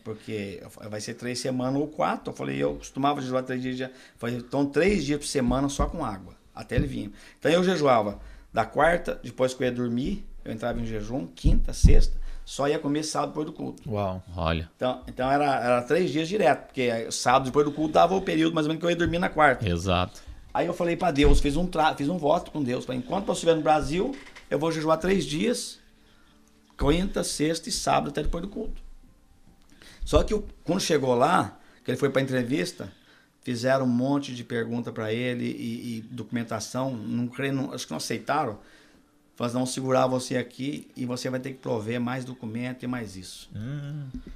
Porque 0.04 0.62
vai 0.90 1.02
ser 1.02 1.16
três 1.16 1.40
semanas 1.40 1.80
ou 1.80 1.88
quatro. 1.88 2.32
Eu 2.32 2.36
falei: 2.36 2.58
eu 2.58 2.76
costumava 2.76 3.22
jejuar 3.22 3.44
três 3.44 3.62
dias. 3.62 3.90
Falei: 4.18 4.38
então 4.38 4.66
três 4.66 5.04
dias 5.04 5.20
por 5.20 5.28
semana 5.28 5.68
só 5.70 5.86
com 5.86 6.06
água, 6.06 6.36
até 6.54 6.76
ele 6.76 6.88
vir. 6.88 7.12
Então 7.40 7.52
eu 7.52 7.64
jejuava 7.64 8.20
da 8.52 8.66
quarta, 8.66 9.20
depois 9.24 9.54
que 9.54 9.64
eu 9.64 9.68
ia 9.68 9.74
dormir, 9.74 10.26
eu 10.46 10.52
entrava 10.52 10.80
em 10.80 10.86
jejum, 10.86 11.26
quinta, 11.26 11.74
sexta, 11.74 12.16
só 12.46 12.68
ia 12.68 12.78
comer 12.78 13.04
sábado 13.04 13.30
depois 13.30 13.48
do 13.48 13.54
culto. 13.54 13.90
Uau. 13.90 14.22
Olha. 14.36 14.70
Então, 14.76 15.02
então 15.08 15.32
era, 15.32 15.60
era 15.60 15.82
três 15.82 16.12
dias 16.12 16.28
direto, 16.28 16.68
porque 16.68 17.12
sábado 17.12 17.46
depois 17.46 17.66
do 17.66 17.72
culto 17.72 17.94
dava 17.94 18.16
o 18.16 18.22
período 18.22 18.54
mais 18.54 18.68
ou 18.68 18.70
menos 18.70 18.80
que 18.80 18.86
eu 18.86 18.90
ia 18.90 18.96
dormir 18.96 19.20
na 19.20 19.30
quarta. 19.30 19.68
Exato. 19.68 20.22
Aí 20.54 20.68
eu 20.68 20.74
falei 20.74 20.96
pra 20.96 21.10
Deus, 21.10 21.40
fiz 21.40 21.58
um, 21.58 21.66
tra... 21.66 21.96
fiz 21.96 22.08
um 22.08 22.18
voto 22.18 22.52
com 22.52 22.62
Deus. 22.62 22.86
Falei, 22.86 23.00
enquanto 23.00 23.28
eu 23.28 23.34
estiver 23.34 23.56
no 23.56 23.62
Brasil, 23.62 24.16
eu 24.52 24.60
vou 24.60 24.72
jejuar 24.72 25.00
três 25.00 25.26
dias, 25.26 25.80
quinta, 26.78 27.24
sexta 27.24 27.70
e 27.70 27.72
sábado 27.72 28.10
até 28.10 28.22
depois 28.22 28.44
do 28.44 28.50
culto. 28.50 28.82
Só 30.06 30.24
que 30.24 30.34
o- 30.34 30.44
quando 30.64 30.80
chegou 30.82 31.16
lá, 31.16 31.60
que 31.84 31.92
ele 31.92 31.98
foi 31.98 32.10
pra 32.10 32.22
entrevista, 32.22 32.92
fizeram 33.42 33.86
um 33.86 33.90
monte 33.90 34.34
de 34.34 34.44
pergunta 34.44 34.92
pra 34.92 35.12
ele 35.14 35.46
e, 35.46 35.98
e 35.98 36.02
documentação. 36.02 36.96
Não, 36.96 37.28
creio, 37.28 37.54
não, 37.54 37.74
acho 37.74 37.86
que 37.86 37.92
não 37.92 37.98
aceitaram. 37.98 38.60
Falaram, 39.36 39.60
não 39.60 39.66
segurar 39.66 40.06
você 40.06 40.38
aqui 40.38 40.88
e 40.96 41.06
você 41.06 41.28
vai 41.30 41.40
ter 41.40 41.52
que 41.54 41.58
prover 41.58 42.00
mais 42.00 42.24
documento 42.24 42.84
e 42.84 42.88
mais 42.88 43.16
isso. 43.16 43.50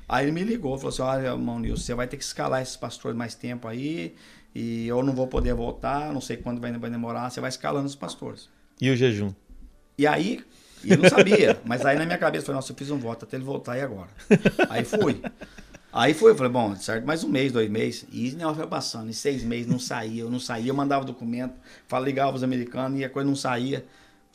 Aí 0.10 0.26
ele 0.26 0.32
me 0.32 0.44
ligou, 0.44 0.76
falou 0.78 0.90
assim, 0.90 1.04
olha, 1.04 1.28
irmão 1.28 1.60
Nilson, 1.60 1.84
você 1.84 1.94
vai 1.94 2.08
ter 2.08 2.18
que 2.18 2.24
escalar 2.24 2.64
esses 2.64 2.76
pastores 2.76 3.16
mais 3.16 3.36
tempo 3.36 3.68
aí, 3.68 4.16
e 4.56 4.88
eu 4.88 5.04
não 5.04 5.14
vou 5.14 5.28
poder 5.28 5.54
voltar, 5.54 6.12
não 6.12 6.20
sei 6.20 6.38
quando 6.38 6.60
vai, 6.60 6.72
vai 6.72 6.90
demorar, 6.90 7.30
você 7.30 7.40
vai 7.40 7.50
escalando 7.50 7.86
os 7.86 7.94
pastores. 7.96 8.50
E 8.82 8.90
o 8.90 8.96
jejum? 8.96 9.32
E 10.00 10.08
aí, 10.08 10.44
e 10.84 10.92
eu 10.92 10.98
não 10.98 11.10
sabia, 11.10 11.60
mas 11.66 11.86
aí 11.86 11.98
na 11.98 12.06
minha 12.06 12.18
cabeça, 12.18 12.44
eu 12.44 12.46
falei, 12.48 12.58
nossa, 12.58 12.72
eu 12.72 12.76
fiz 12.76 12.90
um 12.92 12.98
voto 12.98 13.26
até 13.26 13.38
ele 13.38 13.44
voltar 13.44 13.78
e 13.78 13.82
agora? 13.82 14.10
Aí 14.70 14.84
fui. 14.84 15.22
Aí 15.92 16.14
foi, 16.14 16.32
eu 16.32 16.36
falei, 16.36 16.52
bom, 16.52 16.76
certo, 16.76 17.06
mais 17.06 17.24
um 17.24 17.30
mês, 17.30 17.52
dois 17.52 17.70
meses, 17.70 18.06
e 18.12 18.30
o 18.30 18.38
negócio 18.38 18.58
foi 18.58 18.68
passando, 18.68 19.10
em 19.10 19.14
seis 19.14 19.44
meses 19.44 19.66
não 19.66 19.80
saía, 19.80 20.22
eu 20.22 20.30
não 20.30 20.40
saía, 20.40 20.70
eu 20.70 20.76
mandava 20.76 21.04
documento, 21.04 21.56
falava, 21.88 22.06
ligava 22.06 22.36
os 22.36 22.44
americanos 22.44 23.00
e 23.00 23.04
a 23.06 23.10
coisa 23.10 23.28
não 23.28 23.36
saía. 23.36 23.84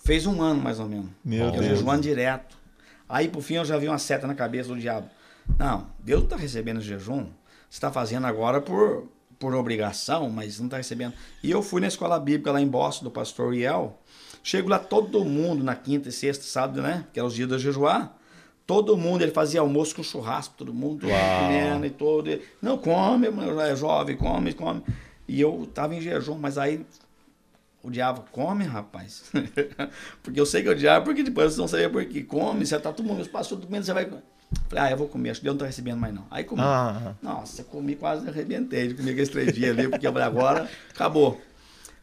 Fez 0.05 0.26
um 0.26 0.42
ano 0.42 0.61
mais 0.61 0.81
ou 0.81 0.88
menos. 0.88 1.11
Meu 1.24 1.46
eu 1.46 1.52
Deus. 1.52 1.64
jejuando 1.64 2.02
direto. 2.02 2.57
Aí, 3.09 3.28
por 3.28 3.42
fim, 3.42 3.55
eu 3.55 3.64
já 3.64 3.78
vi 3.78 3.87
uma 3.87 3.98
seta 3.98 4.26
na 4.26 4.35
cabeça 4.35 4.70
do 4.70 4.81
diabo. 4.81 5.09
Não, 5.59 5.87
Deus 6.00 6.20
não 6.20 6.26
está 6.26 6.37
recebendo 6.37 6.81
jejum. 6.81 7.26
Você 7.70 7.76
está 7.76 7.92
fazendo 7.92 8.26
agora 8.26 8.61
por, 8.61 9.09
por 9.38 9.55
obrigação, 9.55 10.28
mas 10.28 10.59
não 10.59 10.66
está 10.66 10.78
recebendo. 10.78 11.14
E 11.42 11.50
eu 11.50 11.62
fui 11.62 11.81
na 11.81 11.87
escola 11.87 12.18
bíblica 12.18 12.50
lá 12.50 12.61
em 12.61 12.66
Boston, 12.66 13.05
do 13.05 13.11
pastor 13.11 13.48
Uriel. 13.48 14.02
Chego 14.42 14.68
lá, 14.68 14.78
todo 14.78 15.24
mundo 15.24 15.62
na 15.62 15.76
quinta 15.76 16.09
e 16.09 16.12
sexta, 16.12 16.44
sábado, 16.44 16.83
né? 16.83 17.07
Que 17.12 17.20
é 17.20 17.24
os 17.24 17.35
dias 17.35 17.48
da 17.48 17.59
jejuar. 17.59 18.16
Todo 18.66 18.96
mundo, 18.96 19.22
ele 19.22 19.33
fazia 19.33 19.61
almoço 19.61 19.94
com 19.94 20.02
churrasco, 20.02 20.55
todo 20.57 20.72
mundo 20.72 21.07
comendo 21.07 21.87
e 21.87 21.90
todo. 21.90 22.28
Ele, 22.28 22.42
Não, 22.61 22.78
come, 22.78 23.28
é 23.61 23.76
jovem, 23.76 24.16
come, 24.16 24.52
come. 24.52 24.83
E 25.28 25.40
eu 25.40 25.68
tava 25.72 25.94
em 25.94 26.00
jejum, 26.00 26.37
mas 26.37 26.59
aí 26.59 26.85
o 27.83 27.90
diabo 27.90 28.24
come, 28.31 28.64
rapaz. 28.64 29.24
porque 30.22 30.40
eu 30.40 30.46
sei 30.46 30.62
que 30.62 30.68
é 30.68 30.72
o 30.72 30.76
diabo, 30.76 31.07
porque 31.07 31.22
depois 31.22 31.52
você 31.52 31.61
não 31.61 31.68
sabia 31.68 31.90
por 31.90 32.05
quê. 32.05 32.22
Come, 32.22 32.64
você 32.64 32.78
tá 32.78 32.92
todo 32.92 33.05
mundo, 33.05 33.28
passou 33.28 33.59
todo 33.59 33.70
mundo, 33.70 33.85
você 33.85 33.92
vai. 33.92 34.07
Falei, 34.07 34.85
ah, 34.85 34.90
eu 34.90 34.96
vou 34.96 35.09
comer, 35.09 35.31
acho 35.31 35.40
que 35.40 35.44
Deus 35.44 35.55
não 35.55 35.61
tá 35.61 35.66
recebendo 35.66 35.98
mais 35.98 36.14
não. 36.14 36.26
Aí 36.31 36.44
comi. 36.44 36.62
Ah, 36.62 37.14
Nossa, 37.22 37.64
comi 37.64 37.96
quase 37.96 38.28
arrebentei. 38.28 38.94
Comi 38.94 39.11
aqueles 39.11 39.28
três 39.28 39.52
dias 39.52 39.76
ali, 39.76 39.88
porque 39.88 40.07
eu 40.07 40.12
falei, 40.12 40.26
agora 40.28 40.70
acabou. 40.90 41.40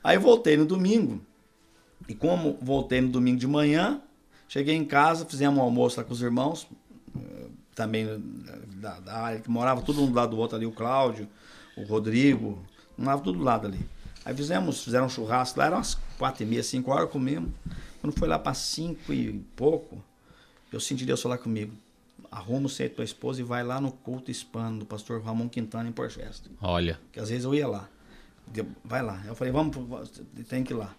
Aí 0.03 0.17
voltei 0.17 0.57
no 0.57 0.65
domingo. 0.65 1.21
E 2.07 2.15
como 2.15 2.57
voltei 2.61 3.01
no 3.01 3.09
domingo 3.09 3.37
de 3.37 3.47
manhã, 3.47 4.01
cheguei 4.47 4.75
em 4.75 4.85
casa, 4.85 5.25
fizemos 5.25 5.59
um 5.59 5.61
almoço 5.61 5.99
lá 5.99 6.03
com 6.03 6.13
os 6.13 6.21
irmãos, 6.21 6.67
eh, 7.15 7.47
também 7.75 8.07
eh, 8.07 8.19
da, 8.77 8.99
da 8.99 9.13
área, 9.13 9.39
que 9.39 9.49
morava 9.49 9.81
todo 9.81 10.01
um 10.01 10.07
do 10.07 10.13
lado 10.13 10.31
do 10.31 10.37
outro 10.37 10.55
ali, 10.55 10.65
o 10.65 10.71
Cláudio, 10.71 11.27
o 11.77 11.83
Rodrigo, 11.83 12.63
morava 12.97 13.21
tudo 13.21 13.37
do 13.37 13.43
lado 13.43 13.67
ali. 13.67 13.79
Aí 14.25 14.35
fizemos, 14.35 14.83
fizeram 14.83 15.05
um 15.05 15.09
churrasco 15.09 15.59
lá, 15.59 15.67
eram 15.67 15.77
umas 15.77 15.97
quatro 16.17 16.43
e 16.43 16.45
meia, 16.45 16.63
cinco 16.63 16.91
horas, 16.91 17.09
comemos. 17.09 17.51
Quando 18.01 18.17
foi 18.17 18.27
lá 18.27 18.39
para 18.39 18.53
cinco 18.53 19.13
e 19.13 19.33
pouco, 19.55 20.03
eu 20.71 20.79
senti 20.79 21.05
Deus 21.05 21.21
falar 21.21 21.37
comigo. 21.37 21.73
Arruma 22.31 22.69
você 22.69 22.85
e 22.85 22.89
tua 22.89 23.03
esposa 23.03 23.41
e 23.41 23.43
vai 23.43 23.63
lá 23.63 23.81
no 23.81 23.91
culto 23.91 24.29
hispano 24.29 24.79
do 24.79 24.85
pastor 24.85 25.21
Ramon 25.21 25.49
Quintana 25.49 25.89
em 25.89 25.91
Porchester. 25.91 26.51
Olha. 26.61 26.99
Que 27.11 27.19
às 27.19 27.29
vezes 27.29 27.43
eu 27.43 27.55
ia 27.55 27.67
lá. 27.67 27.89
Vai 28.83 29.01
lá. 29.01 29.21
Eu 29.25 29.35
falei, 29.35 29.51
vamos, 29.51 29.75
tem 30.47 30.63
que 30.63 30.73
ir 30.73 30.75
lá. 30.75 30.95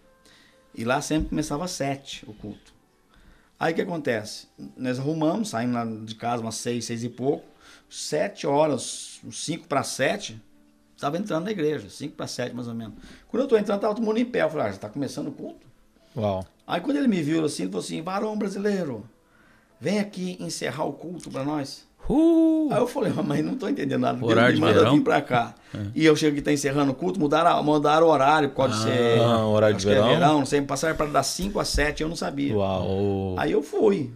E 0.75 0.85
lá 0.85 1.01
sempre 1.01 1.31
começava 1.31 1.65
às 1.65 1.73
sete 1.73 2.25
o 2.29 2.33
culto. 2.33 2.73
Aí 3.59 3.73
o 3.73 3.77
que 3.77 3.83
acontece? 3.83 4.49
Nós 4.77 4.99
arrumamos, 4.99 5.51
saímos 5.51 5.75
lá 5.75 5.85
de 5.85 6.15
casa 6.15 6.43
umas 6.43 6.55
seis, 6.55 6.87
seis 6.87 7.05
e 7.05 7.09
pouco. 7.09 7.45
Sete 7.89 8.47
horas, 8.47 9.21
cinco 9.33 9.67
para 9.67 9.83
sete, 9.83 10.41
estava 10.95 11.19
entrando 11.19 11.45
na 11.45 11.51
igreja. 11.51 11.91
Cinco 11.91 12.15
para 12.17 12.27
sete, 12.27 12.55
mais 12.55 12.69
ou 12.69 12.75
menos. 12.75 12.95
Quando 13.29 13.43
eu 13.43 13.49
tô 13.49 13.57
entrando, 13.59 13.81
tava 13.81 13.95
todo 13.95 14.05
mundo 14.05 14.19
em 14.19 14.25
pé. 14.25 14.43
Eu 14.43 14.51
falei, 14.51 14.69
ah, 14.69 14.73
já 14.73 14.79
tá 14.79 14.89
começando 14.89 15.29
o 15.29 15.33
culto? 15.33 15.67
uau. 16.17 16.45
Aí 16.67 16.81
quando 16.81 16.97
ele 16.99 17.09
me 17.09 17.21
viu 17.21 17.45
assim, 17.45 17.65
ele 17.65 17.73
falou 17.73 17.85
assim, 17.85 18.01
varão 18.01 18.39
brasileiro, 18.39 19.09
vem 19.81 19.99
aqui 19.99 20.37
encerrar 20.41 20.85
o 20.85 20.93
culto 20.93 21.31
para 21.31 21.45
nós. 21.45 21.87
Uh, 22.09 22.69
Aí 22.73 22.79
eu 22.81 22.87
falei, 22.89 23.13
mas 23.25 23.45
não 23.45 23.55
tô 23.55 23.69
entendendo 23.69 24.01
nada. 24.01 24.19
Deus 24.19 24.31
Horário 24.31 24.51
me 24.51 24.55
de 24.57 24.61
manda 24.61 24.75
verão? 24.79 24.95
vir 24.95 25.03
pra 25.03 25.21
cá. 25.23 25.55
E 25.95 26.05
eu 26.05 26.17
chego 26.17 26.33
aqui, 26.33 26.43
tá 26.43 26.53
encerrando 26.53 26.91
o 26.91 26.95
culto, 26.95 27.21
mudaram, 27.21 27.63
mudaram 27.63 28.07
o 28.07 28.11
horário, 28.11 28.51
pode 28.51 28.77
ser. 28.79 29.21
Ah, 29.21 29.47
horário 29.47 29.77
de 29.77 29.85
que 29.87 29.91
é 29.91 29.95
verão? 29.95 30.09
verão, 30.09 30.39
não 30.41 30.47
sei, 30.47 30.61
passaram 30.63 30.97
para 30.97 31.07
das 31.07 31.27
5 31.29 31.61
às 31.61 31.69
7, 31.69 32.03
eu 32.03 32.09
não 32.09 32.17
sabia. 32.17 32.57
Uau. 32.57 33.37
Aí 33.39 33.53
eu 33.53 33.63
fui. 33.63 34.11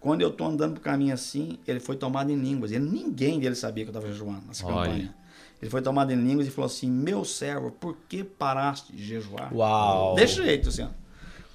Quando 0.00 0.20
eu 0.20 0.30
tô 0.30 0.44
andando 0.44 0.74
pro 0.74 0.82
caminho 0.82 1.14
assim, 1.14 1.58
ele 1.66 1.80
foi 1.80 1.96
tomado 1.96 2.30
em 2.30 2.36
línguas. 2.36 2.70
Ele, 2.70 2.84
ninguém 2.84 3.40
dele 3.40 3.54
sabia 3.54 3.84
que 3.84 3.90
eu 3.90 3.94
tava 3.94 4.06
jejuando 4.06 4.42
nessa 4.46 4.66
Olha. 4.66 4.74
campanha. 4.90 5.14
Ele 5.60 5.70
foi 5.70 5.82
tomado 5.82 6.12
em 6.12 6.16
línguas 6.16 6.46
e 6.46 6.50
falou 6.50 6.66
assim: 6.66 6.88
Meu 6.88 7.24
servo, 7.24 7.70
por 7.72 7.96
que 8.08 8.22
paraste 8.22 8.92
de 8.94 9.04
jejuar? 9.04 9.52
Uau. 9.52 10.14
Desse 10.14 10.34
jeito, 10.36 10.68
assim, 10.68 10.82
ó. 10.84 10.88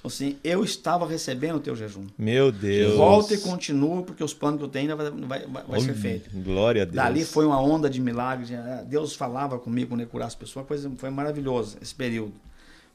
Assim, 0.06 0.36
eu 0.44 0.62
estava 0.62 1.06
recebendo 1.06 1.56
o 1.56 1.60
teu 1.60 1.74
jejum. 1.74 2.04
Meu 2.18 2.52
Deus. 2.52 2.94
Volta 2.94 3.32
e 3.32 3.38
continua, 3.38 4.02
porque 4.02 4.22
os 4.22 4.34
planos 4.34 4.58
que 4.58 4.64
eu 4.64 4.68
tenho 4.68 4.90
ainda 4.92 5.10
vai, 5.10 5.26
vai, 5.26 5.46
vai, 5.46 5.64
vai 5.66 5.80
ser 5.80 5.94
feito. 5.94 6.28
Glória 6.42 6.82
a 6.82 6.84
Deus. 6.84 6.94
Dali 6.94 7.24
foi 7.24 7.46
uma 7.46 7.58
onda 7.58 7.88
de 7.88 8.02
milagres. 8.02 8.50
eh, 8.50 8.84
Deus 8.86 9.14
falava 9.16 9.58
comigo 9.58 9.88
quando 9.88 10.02
eu 10.02 10.06
curar 10.06 10.26
as 10.26 10.34
pessoas. 10.34 10.66
Coisa, 10.66 10.92
foi 10.98 11.08
maravilhosa 11.08 11.78
esse 11.80 11.94
período. 11.94 12.34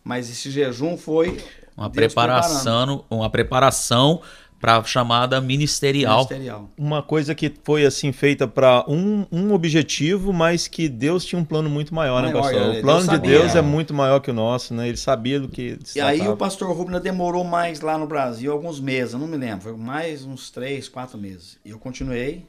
Mas 0.03 0.29
esse 0.29 0.51
jejum 0.51 0.95
foi. 0.97 1.43
uma 1.75 1.89
Deus 1.89 2.13
preparação, 2.13 3.03
uma 3.09 3.29
preparação 3.29 4.21
para 4.59 4.83
chamada 4.83 5.27
preparando, 5.37 5.47
ministerial. 5.47 6.17
ministerial. 6.17 6.69
Uma 6.77 7.01
coisa 7.01 7.33
que 7.33 7.51
foi 7.63 7.85
assim 7.85 8.11
feita 8.11 8.47
para 8.47 8.83
um, 8.87 9.25
um 9.31 9.53
objetivo, 9.53 10.33
mas 10.33 10.67
que 10.67 10.89
Deus 10.89 11.23
tinha 11.23 11.39
um 11.39 11.45
plano 11.45 11.69
muito 11.69 11.93
maior, 11.95 12.21
né, 12.21 12.27
Maior, 12.29 12.41
pastor? 12.41 12.61
ele- 12.69 12.79
O 12.79 12.81
plano 12.81 12.97
Deus 12.99 13.09
de 13.09 13.15
sabia. 13.15 13.39
Deus 13.39 13.55
é 13.55 13.61
muito 13.61 13.93
maior 13.93 14.19
que 14.19 14.29
o 14.29 14.33
nosso, 14.33 14.73
né? 14.73 14.87
Ele 14.87 14.97
sabia 14.97 15.39
do 15.39 15.47
que 15.47 15.79
E 15.95 16.01
aí 16.01 16.17
tratava. 16.17 16.33
o 16.35 16.37
pastor 16.37 16.75
Rubens 16.75 17.01
demorou 17.01 17.43
mais 17.43 17.79
lá 17.81 17.97
no 17.97 18.05
Brasil, 18.05 18.51
alguns 18.51 18.79
meses, 18.79 19.13
eu 19.13 19.19
não 19.19 19.27
me 19.27 19.37
lembro, 19.37 19.61
foi 19.63 19.77
mais 19.77 20.25
uns 20.25 20.51
três, 20.51 20.89
quatro 20.89 21.17
meses. 21.17 21.57
E 21.63 21.69
eu 21.69 21.79
continuei. 21.79 22.45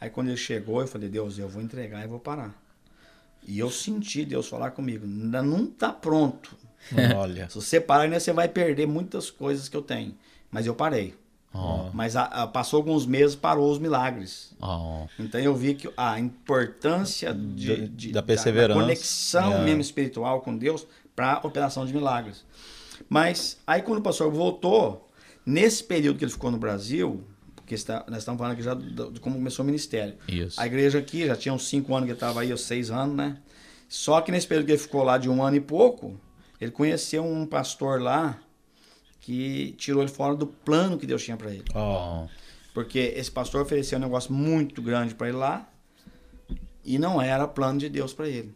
Aí 0.00 0.10
quando 0.10 0.28
ele 0.28 0.36
chegou, 0.36 0.80
eu 0.80 0.86
falei, 0.86 1.08
Deus, 1.08 1.38
eu 1.38 1.48
vou 1.48 1.62
entregar 1.62 2.04
e 2.04 2.08
vou 2.08 2.18
parar. 2.20 2.54
E 3.46 3.58
eu 3.58 3.70
senti 3.70 4.24
Deus 4.24 4.48
falar 4.48 4.70
comigo, 4.70 5.04
ainda 5.04 5.42
não 5.42 5.64
está 5.64 5.92
pronto. 5.92 6.56
Olha. 7.16 7.48
Se 7.48 7.56
você 7.56 7.80
parar, 7.80 8.02
ainda 8.04 8.18
você 8.20 8.32
vai 8.32 8.48
perder 8.48 8.86
muitas 8.86 9.30
coisas 9.30 9.68
que 9.68 9.76
eu 9.76 9.82
tenho. 9.82 10.14
Mas 10.50 10.66
eu 10.66 10.74
parei. 10.74 11.14
Mas 11.92 12.16
a- 12.16 12.24
a- 12.24 12.46
passou 12.46 12.78
alguns 12.78 13.04
meses, 13.04 13.34
parou 13.36 13.70
os 13.70 13.78
milagres. 13.78 14.54
ó. 14.60 15.06
Então 15.18 15.40
eu 15.40 15.54
vi 15.54 15.74
que 15.74 15.88
a 15.96 16.18
importância 16.18 17.32
de, 17.34 17.76
Da- 17.76 17.86
de- 17.94 18.12
da 18.12 18.22
perseverança. 18.22 18.80
conexão 18.80 19.52
É. 19.54 19.64
mesmo 19.64 19.80
espiritual 19.80 20.40
com 20.40 20.56
Deus 20.56 20.86
para 21.14 21.34
a 21.34 21.46
operação 21.46 21.84
de 21.84 21.92
milagres. 21.92 22.44
Mas 23.08 23.58
aí 23.66 23.82
quando 23.82 23.98
o 23.98 24.02
pastor 24.02 24.30
voltou, 24.30 25.08
nesse 25.44 25.84
período 25.84 26.18
que 26.18 26.24
ele 26.24 26.30
ficou 26.32 26.50
no 26.50 26.58
Brasil, 26.58 27.22
porque 27.54 27.74
está- 27.74 28.04
nós 28.08 28.18
estamos 28.18 28.38
falando 28.38 28.52
aqui 28.54 28.62
já 28.62 28.74
de 28.74 29.20
como 29.20 29.36
começou 29.36 29.62
o 29.62 29.66
ministério. 29.66 30.14
Isso. 30.28 30.60
A 30.60 30.66
igreja 30.66 30.98
aqui 30.98 31.26
já 31.26 31.36
tinha 31.36 31.52
uns 31.52 31.68
cinco 31.68 31.94
anos 31.94 32.06
que 32.06 32.12
ele 32.12 32.16
estava 32.16 32.40
aí, 32.40 32.52
uns 32.52 32.62
seis 32.62 32.90
anos, 32.90 33.14
né? 33.16 33.36
Só 33.88 34.20
que 34.22 34.32
nesse 34.32 34.46
período 34.46 34.66
que 34.66 34.72
ele 34.72 34.78
ficou 34.78 35.02
lá 35.02 35.18
de 35.18 35.28
um 35.28 35.42
ano 35.42 35.56
e 35.56 35.60
pouco, 35.60 36.18
ele 36.60 36.70
conheceu 36.70 37.24
um 37.24 37.44
pastor 37.44 38.00
lá 38.00 38.38
que 39.22 39.72
tirou 39.78 40.02
ele 40.02 40.10
fora 40.10 40.34
do 40.34 40.46
plano 40.46 40.98
que 40.98 41.06
Deus 41.06 41.24
tinha 41.24 41.36
para 41.36 41.50
ele. 41.50 41.64
Ó. 41.74 42.26
Porque 42.74 42.98
esse 43.16 43.30
pastor 43.30 43.62
ofereceu 43.62 43.98
um 43.98 44.02
negócio 44.02 44.32
muito 44.32 44.82
grande 44.82 45.14
para 45.14 45.28
ele 45.28 45.36
lá 45.36 45.68
e 46.84 46.98
não 46.98 47.22
era 47.22 47.46
plano 47.46 47.78
de 47.78 47.88
Deus 47.88 48.12
para 48.12 48.28
ele. 48.28 48.52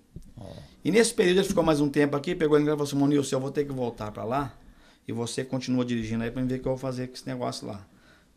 E 0.85 0.91
nesse 0.91 1.15
período 1.15 1.39
ele 1.39 1.49
ficou 1.49 1.63
mais 1.63 1.81
um 1.81 1.89
tempo 1.89 2.17
aqui, 2.17 2.35
pegou 2.35 2.57
ele 2.57 2.67
e 2.67 2.69
falou 2.69 2.85
assim: 2.85 2.97
Monilson, 2.97 3.37
eu 3.37 3.41
vou 3.41 3.51
ter 3.51 3.65
que 3.65 3.73
voltar 3.73 4.11
para 4.11 4.25
lá 4.25 4.59
e 5.07 5.13
você 5.13 5.45
continua 5.45 5.85
dirigindo 5.85 6.25
aí 6.25 6.31
para 6.31 6.43
ver 6.43 6.57
o 6.57 6.61
que 6.61 6.67
eu 6.67 6.73
vou 6.73 6.79
fazer 6.79 7.07
com 7.07 7.15
esse 7.15 7.27
negócio 7.27 7.67
lá. 7.67 7.87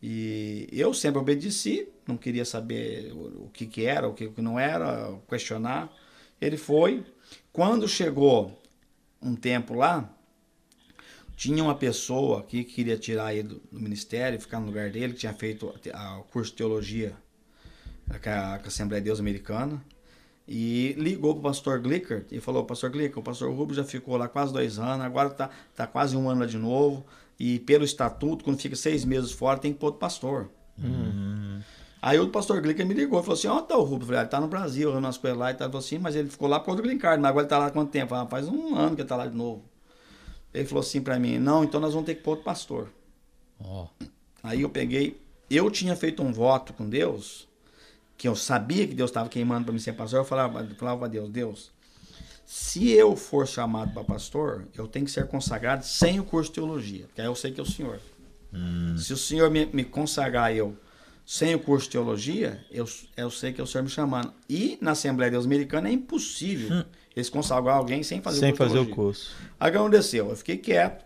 E 0.01 0.69
eu 0.71 0.93
sempre 0.93 1.19
obedeci, 1.19 1.89
não 2.07 2.15
queria 2.15 2.45
saber 2.45 3.11
o, 3.11 3.49
que, 3.51 3.65
que 3.65 3.85
era, 3.85 4.07
o 4.07 4.13
que, 4.13 4.27
o 4.27 4.31
que 4.31 4.41
não 4.41 4.57
era, 4.57 5.13
questionar. 5.27 5.91
Ele 6.39 6.57
foi. 6.57 7.03
Quando 7.51 7.87
chegou 7.87 8.61
um 9.21 9.35
tempo 9.35 9.73
lá, 9.73 10.09
tinha 11.39 11.63
uma 11.63 11.73
pessoa 11.73 12.41
aqui 12.41 12.65
que 12.65 12.73
queria 12.73 12.97
tirar 12.97 13.33
ele 13.33 13.47
do, 13.47 13.61
do 13.71 13.79
ministério, 13.79 14.37
ficar 14.41 14.59
no 14.59 14.65
lugar 14.65 14.89
dele, 14.89 15.13
que 15.13 15.19
tinha 15.19 15.33
feito 15.33 15.67
o 15.67 16.23
curso 16.23 16.51
de 16.51 16.57
teologia 16.57 17.15
com 18.09 18.29
a, 18.29 18.59
com 18.59 18.65
a 18.65 18.67
Assembleia 18.67 18.99
de 19.01 19.05
Deus 19.05 19.21
Americana. 19.21 19.81
E 20.45 20.93
ligou 20.97 21.33
para 21.35 21.39
o 21.39 21.43
pastor 21.43 21.79
Glicker 21.79 22.25
e 22.29 22.41
falou: 22.41 22.65
Pastor 22.65 22.89
Glicker, 22.89 23.19
o 23.19 23.23
pastor 23.23 23.53
Rubio 23.53 23.73
já 23.73 23.85
ficou 23.85 24.17
lá 24.17 24.27
quase 24.27 24.51
dois 24.51 24.77
anos, 24.79 25.05
agora 25.05 25.29
está 25.29 25.49
tá 25.73 25.87
quase 25.87 26.17
um 26.17 26.29
ano 26.29 26.41
lá 26.41 26.45
de 26.45 26.57
novo. 26.57 27.05
E 27.39 27.59
pelo 27.59 27.85
estatuto, 27.85 28.43
quando 28.43 28.59
fica 28.59 28.75
seis 28.75 29.05
meses 29.05 29.31
fora, 29.31 29.57
tem 29.59 29.71
que 29.71 29.79
pôr 29.79 29.87
outro 29.87 30.01
pastor. 30.01 30.49
Aí 32.01 32.19
o 32.19 32.27
pastor 32.27 32.59
Glicker 32.59 32.85
me 32.85 32.93
ligou 32.93 33.17
e 33.17 33.23
falou 33.23 33.37
assim: 33.37 33.47
Onde 33.47 33.63
está 33.63 33.77
o 33.77 33.83
Rubio? 33.83 34.03
Eu 34.03 34.07
falei: 34.07 34.19
ah, 34.19 34.23
Ele 34.23 34.27
está 34.27 34.41
no 34.41 34.47
Brasil, 34.49 34.89
eu 34.89 34.99
nas 34.99 35.17
coisas 35.17 35.39
lá 35.39 35.51
e 35.51 35.53
tal. 35.53 35.67
Ele 35.67 35.71
falou 35.71 35.85
assim: 35.85 35.99
Mas 35.99 36.17
ele 36.17 36.29
ficou 36.29 36.49
lá 36.49 36.59
por 36.59 36.65
causa 36.65 36.81
do 36.81 36.85
Green 36.85 36.97
Card, 36.97 37.21
mas 37.21 37.29
agora 37.29 37.43
ele 37.43 37.45
está 37.45 37.57
lá 37.57 37.67
há 37.67 37.71
quanto 37.71 37.91
tempo? 37.91 38.13
Ah, 38.13 38.27
faz 38.27 38.49
um 38.49 38.75
ano 38.75 38.89
que 38.89 39.01
ele 39.01 39.03
está 39.03 39.15
lá 39.15 39.25
de 39.25 39.37
novo. 39.37 39.68
Ele 40.53 40.65
falou 40.65 40.81
assim 40.81 41.01
para 41.01 41.19
mim: 41.19 41.37
Não, 41.37 41.63
então 41.63 41.79
nós 41.79 41.93
vamos 41.93 42.05
ter 42.05 42.15
que 42.15 42.23
pôr 42.23 42.31
outro 42.31 42.45
pastor. 42.45 42.89
Ó. 43.59 43.87
Aí 44.41 44.61
eu 44.61 44.69
peguei, 44.69 45.19
eu 45.49 45.69
tinha 45.69 45.95
feito 45.95 46.23
um 46.23 46.31
voto 46.31 46.73
com 46.73 46.87
Deus, 46.89 47.47
que 48.17 48.27
eu 48.27 48.35
sabia 48.35 48.87
que 48.87 48.93
Deus 48.93 49.09
estava 49.09 49.29
queimando 49.29 49.65
para 49.65 49.73
mim 49.73 49.79
ser 49.79 49.93
pastor, 49.93 50.19
eu 50.19 50.25
falava, 50.25 50.65
falava 50.77 51.05
a 51.05 51.07
Deus, 51.09 51.29
Deus, 51.29 51.71
se 52.45 52.91
eu 52.91 53.15
for 53.15 53.47
chamado 53.47 53.93
para 53.93 54.03
pastor, 54.03 54.67
eu 54.75 54.87
tenho 54.87 55.05
que 55.05 55.11
ser 55.11 55.27
consagrado 55.27 55.85
sem 55.85 56.19
o 56.19 56.23
curso 56.23 56.49
de 56.49 56.55
teologia, 56.55 57.05
porque 57.05 57.21
aí 57.21 57.27
eu 57.27 57.35
sei 57.35 57.51
que 57.51 57.59
é 57.59 57.63
o 57.63 57.65
Senhor. 57.65 57.99
Se 58.97 59.13
o 59.13 59.17
Senhor 59.17 59.51
me, 59.51 59.67
me 59.67 59.83
consagrar 59.83 60.55
eu 60.55 60.75
sem 61.25 61.53
o 61.53 61.59
curso 61.59 61.85
de 61.85 61.91
teologia, 61.91 62.65
eu, 62.71 62.89
eu 63.15 63.29
sei 63.29 63.53
que 63.53 63.61
é 63.61 63.63
o 63.63 63.67
Senhor 63.67 63.83
me 63.83 63.89
chamando. 63.89 64.33
E 64.49 64.79
na 64.81 64.91
Assembleia 64.91 65.29
de 65.29 65.35
Deus 65.35 65.45
Americana 65.45 65.89
é 65.89 65.91
impossível 65.91 66.83
eles 67.19 67.29
consagrar 67.29 67.75
alguém 67.77 68.01
sem 68.03 68.21
fazer 68.21 68.39
Sem 68.39 68.51
o 68.53 68.57
curso 68.57 68.73
fazer 68.75 68.91
o 68.91 68.95
curso. 68.95 69.35
Aí 69.59 69.69
o 69.69 69.71
que 69.71 69.77
aconteceu? 69.77 70.29
Eu 70.29 70.35
fiquei 70.35 70.57
quieto. 70.57 71.05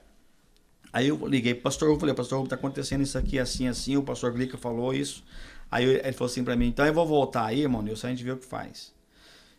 Aí 0.91 1.07
eu 1.07 1.27
liguei 1.27 1.53
pro 1.55 1.63
pastor 1.63 1.89
Hugo, 1.89 1.99
falei, 1.99 2.13
pastor 2.15 2.39
Hugo, 2.39 2.47
tá 2.47 2.55
acontecendo 2.55 3.01
isso 3.01 3.17
aqui, 3.17 3.39
assim, 3.39 3.67
assim, 3.67 3.97
o 3.97 4.03
pastor 4.03 4.31
Glica 4.31 4.57
falou 4.57 4.93
isso. 4.93 5.23
Aí 5.71 5.85
ele 5.85 6.13
falou 6.13 6.31
assim 6.31 6.43
pra 6.43 6.55
mim, 6.55 6.67
então 6.67 6.85
eu 6.85 6.93
vou 6.93 7.05
voltar 7.07 7.45
aí, 7.45 7.61
irmão, 7.61 7.81
Nilson, 7.81 8.07
a 8.07 8.09
gente 8.11 8.23
vê 8.23 8.31
o 8.31 8.37
que 8.37 8.45
faz. 8.45 8.93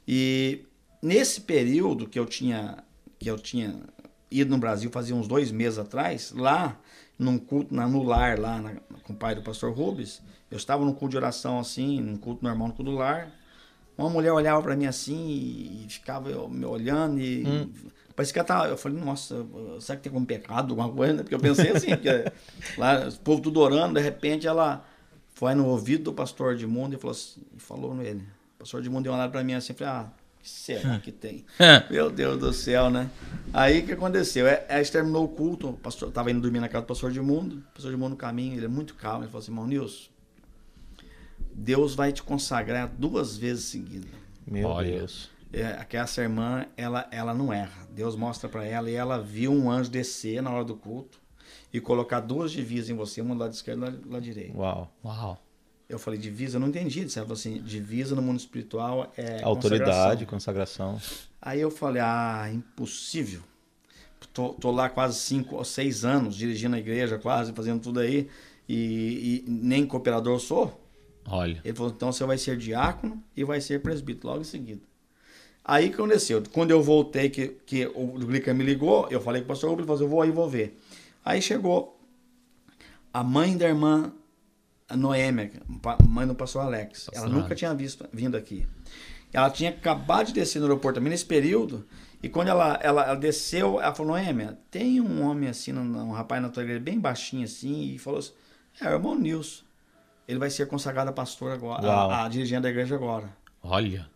E 0.07 0.65
nesse 1.03 1.41
período 1.41 2.07
que 2.09 2.19
eu 2.19 2.27
tinha, 2.27 2.79
que 3.19 3.29
eu 3.29 3.37
tinha 3.39 3.81
ido 4.31 4.51
no 4.51 4.59
Brasil, 4.59 4.91
fazia 4.91 5.15
uns 5.15 5.27
dois 5.27 5.51
meses 5.51 5.79
atrás, 5.79 6.33
lá, 6.37 6.79
num 7.19 7.37
culto, 7.39 7.75
na, 7.75 7.89
no 7.89 8.03
lar, 8.03 8.39
lá 8.39 8.61
na- 8.61 8.75
com 9.03 9.13
o 9.13 9.17
pai 9.17 9.35
do 9.35 9.43
pastor 9.43 9.73
Rubens, 9.73 10.23
eu 10.51 10.57
estava 10.57 10.85
num 10.85 10.93
culto 10.93 11.11
de 11.11 11.17
oração, 11.17 11.59
assim, 11.59 12.01
num 12.01 12.17
culto 12.17 12.45
normal, 12.45 12.69
no 12.69 12.75
culto 12.75 12.91
do 12.93 12.97
lar, 12.97 13.31
uma 13.97 14.11
mulher 14.11 14.33
olhava 14.33 14.61
pra 14.63 14.77
mim 14.77 14.87
assim 14.87 15.85
e 15.85 15.87
ficava 15.89 16.29
eu- 16.31 16.49
me 16.49 16.65
olhando 16.65 17.21
e 17.21 17.45
parecia 18.17 18.33
que 18.33 18.39
ela 18.39 18.47
tava, 18.47 18.67
eu 18.69 18.77
falei, 18.77 18.99
nossa, 18.99 19.45
será 19.81 19.97
que 19.97 20.05
tem 20.05 20.13
algum 20.13 20.25
pecado, 20.25 20.71
alguma 20.73 20.89
coisa? 20.93 21.15
né? 21.15 21.23
Porque 21.23 21.35
eu 21.35 21.41
pensei 21.41 21.71
assim, 21.71 21.89
lá 22.79 23.09
o 23.09 23.19
povo 23.21 23.41
tudo 23.43 23.61
orando, 23.61 23.95
de 23.95 24.01
repente 24.01 24.47
ela 24.47 24.85
foi 25.35 25.55
no 25.55 25.67
ouvido 25.67 26.05
do 26.05 26.13
pastor 26.13 26.55
Edmundo 26.55 26.95
e 26.95 26.99
falou 26.99 27.13
assim, 27.13 27.41
e 27.57 27.61
falou 27.61 27.95
nele. 27.95 28.23
O 28.57 28.59
pastor 28.61 28.81
Edmundo 28.81 29.03
deu 29.05 29.13
uma 29.13 29.19
olhada 29.19 29.33
pra 29.33 29.43
mim 29.45 29.55
assim, 29.55 29.73
e 29.73 29.77
falei, 29.77 29.93
ah, 29.93 30.07
que 30.41 30.49
será 30.49 30.99
que 30.99 31.11
tem? 31.11 31.45
Meu 31.91 32.11
Deus 32.11 32.39
do 32.39 32.53
céu, 32.53 32.89
né? 32.91 33.09
Aí 33.53 33.81
o 33.81 33.87
que 33.87 33.93
aconteceu? 33.93 34.47
É, 34.47 34.83
terminou 34.85 35.25
o 35.25 35.29
culto, 35.29 35.71
o 35.71 35.73
pastor 35.73 36.11
tava 36.13 36.31
indo 36.31 36.41
dormir 36.41 36.61
na 36.61 36.69
casa 36.69 36.85
do 36.85 36.89
pastor 36.89 37.11
Edmundo, 37.11 37.57
o 37.57 37.75
pastor 37.75 37.91
Edmundo 37.93 38.11
no 38.11 38.17
caminho, 38.17 38.55
ele 38.57 38.67
é 38.67 38.69
muito 38.69 38.95
calmo, 38.95 39.25
ele 39.25 39.31
falou 39.31 39.43
assim, 39.43 39.51
irmão 39.51 39.67
Nilson, 39.67 40.09
Deus 41.55 41.95
vai 41.95 42.13
te 42.13 42.23
consagrar 42.23 42.89
duas 42.89 43.37
vezes 43.37 43.65
seguidas. 43.65 44.11
Meu 44.47 44.69
Olha. 44.69 44.99
Deus. 44.99 45.31
É, 45.53 45.85
que 45.85 45.97
essa 45.97 46.21
irmã, 46.21 46.67
ela, 46.77 47.09
ela 47.13 47.33
não 47.33 47.53
erra. 47.53 47.87
Deus 47.93 48.17
mostra 48.17 48.49
pra 48.49 48.65
ela 48.65 48.91
e 48.91 48.95
ela 48.95 49.19
viu 49.21 49.53
um 49.53 49.71
anjo 49.71 49.89
descer 49.89 50.43
na 50.43 50.51
hora 50.51 50.65
do 50.65 50.75
culto 50.75 51.21
e 51.73 51.81
colocar 51.81 52.19
duas 52.21 52.51
divisas 52.51 52.91
em 52.91 52.95
você, 52.95 53.21
uma 53.21 53.35
do 53.35 53.41
lado 53.41 53.53
esquerdo 53.53 53.87
e 53.87 53.91
do 53.91 54.11
lado 54.11 54.23
direito. 54.23 54.57
Uau. 54.59 54.93
Uau. 55.05 55.41
Eu 55.89 55.99
falei, 55.99 56.19
divisa? 56.19 56.57
Eu 56.57 56.61
não 56.61 56.69
entendi. 56.69 57.03
Ela 57.03 57.11
falou 57.11 57.35
assim, 57.35 57.63
divisa 57.63 58.17
no 58.17 58.23
mundo 58.23 58.41
espiritual 58.41 59.13
é 59.17 59.43
Autoridade, 59.45 60.27
consagração. 60.27 60.95
consagração. 60.95 61.25
Aí 61.41 61.61
eu 61.61 61.71
falei, 61.71 62.03
ah, 62.03 62.51
impossível. 62.53 63.43
Tô, 64.33 64.55
tô 64.55 64.71
lá 64.73 64.89
quase 64.89 65.19
cinco 65.19 65.57
ou 65.57 65.65
seis 65.65 66.05
anos, 66.05 66.35
dirigindo 66.35 66.75
a 66.75 66.79
igreja 66.79 67.19
quase, 67.19 67.53
fazendo 67.53 67.81
tudo 67.81 68.01
aí, 68.01 68.29
e, 68.69 69.45
e 69.47 69.51
nem 69.51 69.87
cooperador 69.87 70.41
sou. 70.41 70.84
Olha. 71.27 71.61
Ele 71.65 71.75
falou, 71.75 71.93
então 71.95 72.13
você 72.13 72.25
vai 72.25 72.39
ser 72.39 72.57
diácono 72.57 73.23
e 73.37 73.45
vai 73.45 73.61
ser 73.61 73.81
presbítero 73.81 74.29
logo 74.29 74.41
em 74.43 74.45
seguida. 74.45 74.83
Aí 75.65 75.89
que 75.89 75.95
aconteceu? 75.95 76.43
Quando 76.53 76.71
eu 76.71 76.83
voltei, 76.83 77.31
que, 77.31 77.49
que 77.65 77.87
o 77.87 78.07
Glicker 78.19 78.55
me 78.55 78.63
ligou, 78.63 79.09
eu 79.11 79.21
falei 79.21 79.41
com 79.41 79.47
o 79.47 79.49
pastor 79.49 79.71
Rubens, 79.71 79.85
ele 79.85 79.87
falou 79.87 79.97
assim, 79.97 80.05
eu 80.05 80.11
vou 80.11 80.23
aí, 80.23 80.31
vou 80.31 80.49
ver. 80.49 80.79
Aí 81.25 81.41
chegou 81.41 81.99
a 83.13 83.25
mãe 83.25 83.57
da 83.57 83.67
irmã 83.67 84.13
a 84.89 84.97
Noêmia, 84.97 85.51
mãe 86.07 86.27
do 86.27 86.35
pastor 86.35 86.63
Alex. 86.63 87.09
Ela 87.13 87.29
nunca 87.29 87.55
tinha 87.55 87.75
visto, 87.75 88.07
vindo 88.13 88.37
aqui. 88.37 88.67
Ela 89.33 89.51
tinha 89.51 89.71
acabado 89.71 90.27
de 90.27 90.35
descer 90.35 90.61
no 90.61 90.67
aeroporto 90.67 90.97
também 90.97 91.11
nesse 91.11 91.25
período, 91.25 91.87
e 92.23 92.29
quando 92.29 92.49
ela, 92.49 92.79
ela, 92.83 93.05
ela 93.05 93.15
desceu, 93.15 93.81
ela 93.81 93.95
falou, 93.95 94.13
Noêmia, 94.13 94.59
tem 94.71 95.01
um 95.01 95.23
homem 95.23 95.49
assim, 95.49 95.73
um 95.73 96.13
rapaz 96.13 96.41
na 96.41 96.49
tua 96.49 96.63
igreja, 96.63 96.81
bem 96.81 96.99
baixinho 96.99 97.45
assim, 97.45 97.95
e 97.95 97.99
falou 97.99 98.21
assim, 98.21 98.33
é, 98.81 98.89
o 98.89 98.93
irmão 98.93 99.19
Nilson. 99.19 99.64
Ele 100.27 100.39
vai 100.39 100.51
ser 100.51 100.67
consagrado 100.67 101.11
a 101.11 101.13
pastor 101.13 101.53
agora, 101.53 101.87
a, 101.87 102.25
a 102.25 102.29
dirigente 102.29 102.63
da 102.63 102.71
igreja 102.71 102.95
agora. 102.95 103.29
Olha. 103.63 104.09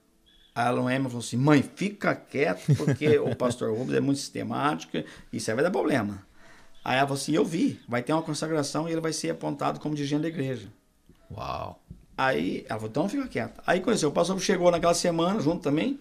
A 0.55 0.73
Noêmia 0.73 1.09
falou 1.09 1.25
assim, 1.25 1.37
mãe, 1.37 1.62
fica 1.62 2.14
quieto, 2.14 2.75
porque 2.77 3.16
o 3.21 3.37
pastor 3.37 3.71
Rubens 3.77 3.97
é 3.97 4.01
muito 4.01 4.18
sistemático, 4.18 4.99
isso 5.33 5.51
aí 5.51 5.55
vai 5.55 5.62
dar 5.62 5.71
problema. 5.71 6.27
Aí 6.85 6.97
ela 6.97 7.07
falou 7.07 7.21
assim, 7.21 7.33
eu 7.33 7.44
vi, 7.44 7.81
vai 7.88 8.03
ter 8.03 8.12
uma 8.12 8.23
consagração 8.23 8.88
e 8.88 8.92
ele 8.92 9.01
vai 9.01 9.12
ser 9.12 9.31
apontado 9.31 9.79
como 9.79 9.94
dirigente 9.94 10.23
da 10.23 10.29
igreja. 10.29 10.68
Uau. 11.31 11.81
Aí 12.16 12.64
ela 12.68 12.81
falou, 12.81 12.90
então 12.90 13.09
fica 13.09 13.29
quieta. 13.29 13.62
Aí 13.64 13.81
conheceu, 13.81 14.09
o 14.09 14.12
pastor 14.12 14.40
chegou 14.40 14.71
naquela 14.71 14.94
semana, 14.94 15.38
junto 15.40 15.62
também, 15.62 16.01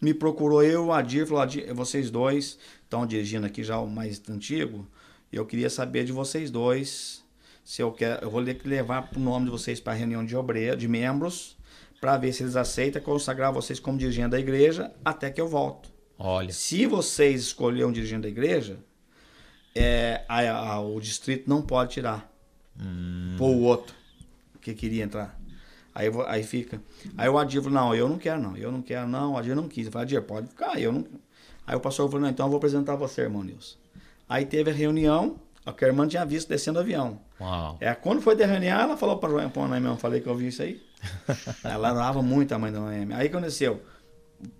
me 0.00 0.12
procurou 0.12 0.62
eu, 0.62 0.86
o 0.86 0.92
Adir, 0.92 1.26
falou, 1.26 1.42
Adir, 1.42 1.72
vocês 1.72 2.10
dois 2.10 2.58
estão 2.82 3.06
dirigindo 3.06 3.46
aqui 3.46 3.62
já 3.64 3.78
o 3.78 3.88
mais 3.88 4.20
antigo, 4.28 4.86
eu 5.32 5.46
queria 5.46 5.70
saber 5.70 6.04
de 6.04 6.12
vocês 6.12 6.50
dois, 6.50 7.23
se 7.64 7.80
eu 7.82 7.90
quero, 7.90 8.24
eu 8.24 8.30
vou 8.30 8.44
ter 8.44 8.54
que 8.54 8.68
levar 8.68 9.10
o 9.16 9.18
nome 9.18 9.46
de 9.46 9.50
vocês 9.50 9.80
para 9.80 9.92
a 9.94 9.96
reunião 9.96 10.24
de 10.24 10.36
obreiro, 10.36 10.76
de 10.76 10.86
membros, 10.86 11.56
para 12.00 12.16
ver 12.18 12.32
se 12.32 12.42
eles 12.42 12.54
aceitam 12.56 13.00
consagrar 13.00 13.52
vocês 13.52 13.80
como 13.80 13.96
dirigente 13.98 14.28
da 14.28 14.38
igreja 14.38 14.92
até 15.04 15.30
que 15.30 15.40
eu 15.40 15.48
volto. 15.48 15.88
Olha. 16.18 16.52
Se 16.52 16.84
vocês 16.86 17.40
escolherem 17.40 17.86
um 17.86 17.92
dirigente 17.92 18.22
da 18.22 18.28
igreja, 18.28 18.78
é, 19.74 20.22
a- 20.28 20.74
a- 20.74 20.80
o 20.80 21.00
distrito 21.00 21.48
não 21.48 21.62
pode 21.62 21.92
tirar. 21.94 22.30
Pôr 23.38 23.50
o 23.50 23.60
outro 23.62 23.94
que 24.60 24.74
queria 24.74 25.04
entrar. 25.04 25.38
Aí, 25.94 26.08
aí 26.26 26.42
fica. 26.42 26.82
Aí 27.16 27.28
o 27.28 27.38
Adir 27.38 27.62
falou, 27.62 27.78
não, 27.78 27.94
eu 27.94 28.08
não 28.08 28.18
quero 28.18 28.40
não, 28.42 28.56
eu 28.56 28.70
não 28.72 28.82
quero 28.82 29.06
não, 29.08 29.32
o 29.32 29.38
Adir 29.38 29.54
não 29.54 29.68
quis. 29.68 29.86
Eu 29.86 29.92
falei, 29.92 30.06
Adir, 30.06 30.22
pode 30.22 30.48
ficar, 30.48 30.78
eu 30.80 30.92
não... 30.92 31.04
Aí 31.66 31.76
o 31.76 31.80
pastor 31.80 32.06
falou, 32.08 32.22
não, 32.22 32.28
então 32.28 32.46
eu 32.46 32.50
vou 32.50 32.58
apresentar 32.58 32.94
você, 32.96 33.22
irmão 33.22 33.42
Nilson. 33.44 33.76
Aí 34.28 34.44
teve 34.44 34.70
a 34.70 34.74
reunião, 34.74 35.36
a 35.64 35.74
irmã 35.86 36.06
tinha 36.06 36.24
visto 36.26 36.48
descendo 36.48 36.78
o 36.78 36.82
avião. 36.82 37.20
Uau. 37.44 37.76
É, 37.80 37.94
quando 37.94 38.20
foi 38.22 38.34
reunião, 38.34 38.80
ela 38.80 38.96
falou 38.96 39.18
para 39.18 39.28
João 39.30 39.50
Pão, 39.50 39.68
né, 39.68 39.78
meu? 39.78 39.96
Falei 39.96 40.20
que 40.20 40.26
eu 40.26 40.34
vi 40.34 40.48
isso 40.48 40.62
aí. 40.62 40.80
ela 41.62 41.92
orava 41.92 42.22
muito 42.22 42.52
a 42.54 42.58
mãe 42.58 42.72
da 42.72 42.80
Noemi. 42.80 43.12
Aí 43.14 43.26
aconteceu? 43.26 43.82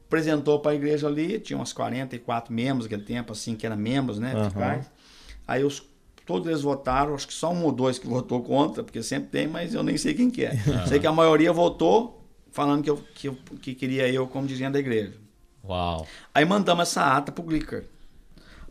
apresentou 0.07 0.61
para 0.61 0.73
a 0.73 0.75
igreja 0.75 1.07
ali, 1.09 1.41
tinha 1.41 1.59
uns 1.59 1.73
44 1.73 2.53
membros 2.53 2.85
naquele 2.85 3.03
tempo, 3.03 3.33
assim, 3.33 3.57
que 3.57 3.67
eram 3.67 3.77
membros, 3.77 4.19
né? 4.19 4.33
Fiscais. 4.45 4.91
Aí 5.47 5.65
os, 5.65 5.83
todos 6.25 6.47
eles 6.49 6.63
votaram, 6.63 7.15
acho 7.15 7.27
que 7.27 7.35
só 7.35 7.53
um 7.53 7.65
ou 7.65 7.73
dois 7.73 7.99
que 7.99 8.07
votou 8.09 8.43
contra, 8.43 8.85
porque 8.85 9.03
sempre 9.03 9.31
tem, 9.31 9.49
mas 9.49 9.75
eu 9.75 9.83
nem 9.83 9.97
sei 9.97 10.15
quem 10.15 10.31
que 10.31 10.45
é. 10.45 10.53
Sei 10.87 10.99
que 11.01 11.07
a 11.07 11.13
maioria 11.13 11.53
votou 11.53 12.25
falando 12.53 12.83
que, 12.83 12.91
eu, 12.91 12.97
que, 13.15 13.29
eu- 13.29 13.39
que 13.61 13.75
queria 13.75 14.09
eu 14.09 14.27
como 14.29 14.47
dirigente 14.47 14.73
da 14.73 14.79
igreja. 14.79 15.15
Uau. 15.65 16.07
Aí 16.33 16.45
mandamos 16.45 16.83
essa 16.89 17.17
ata 17.17 17.33
pro 17.33 17.43
Glicker. 17.43 17.85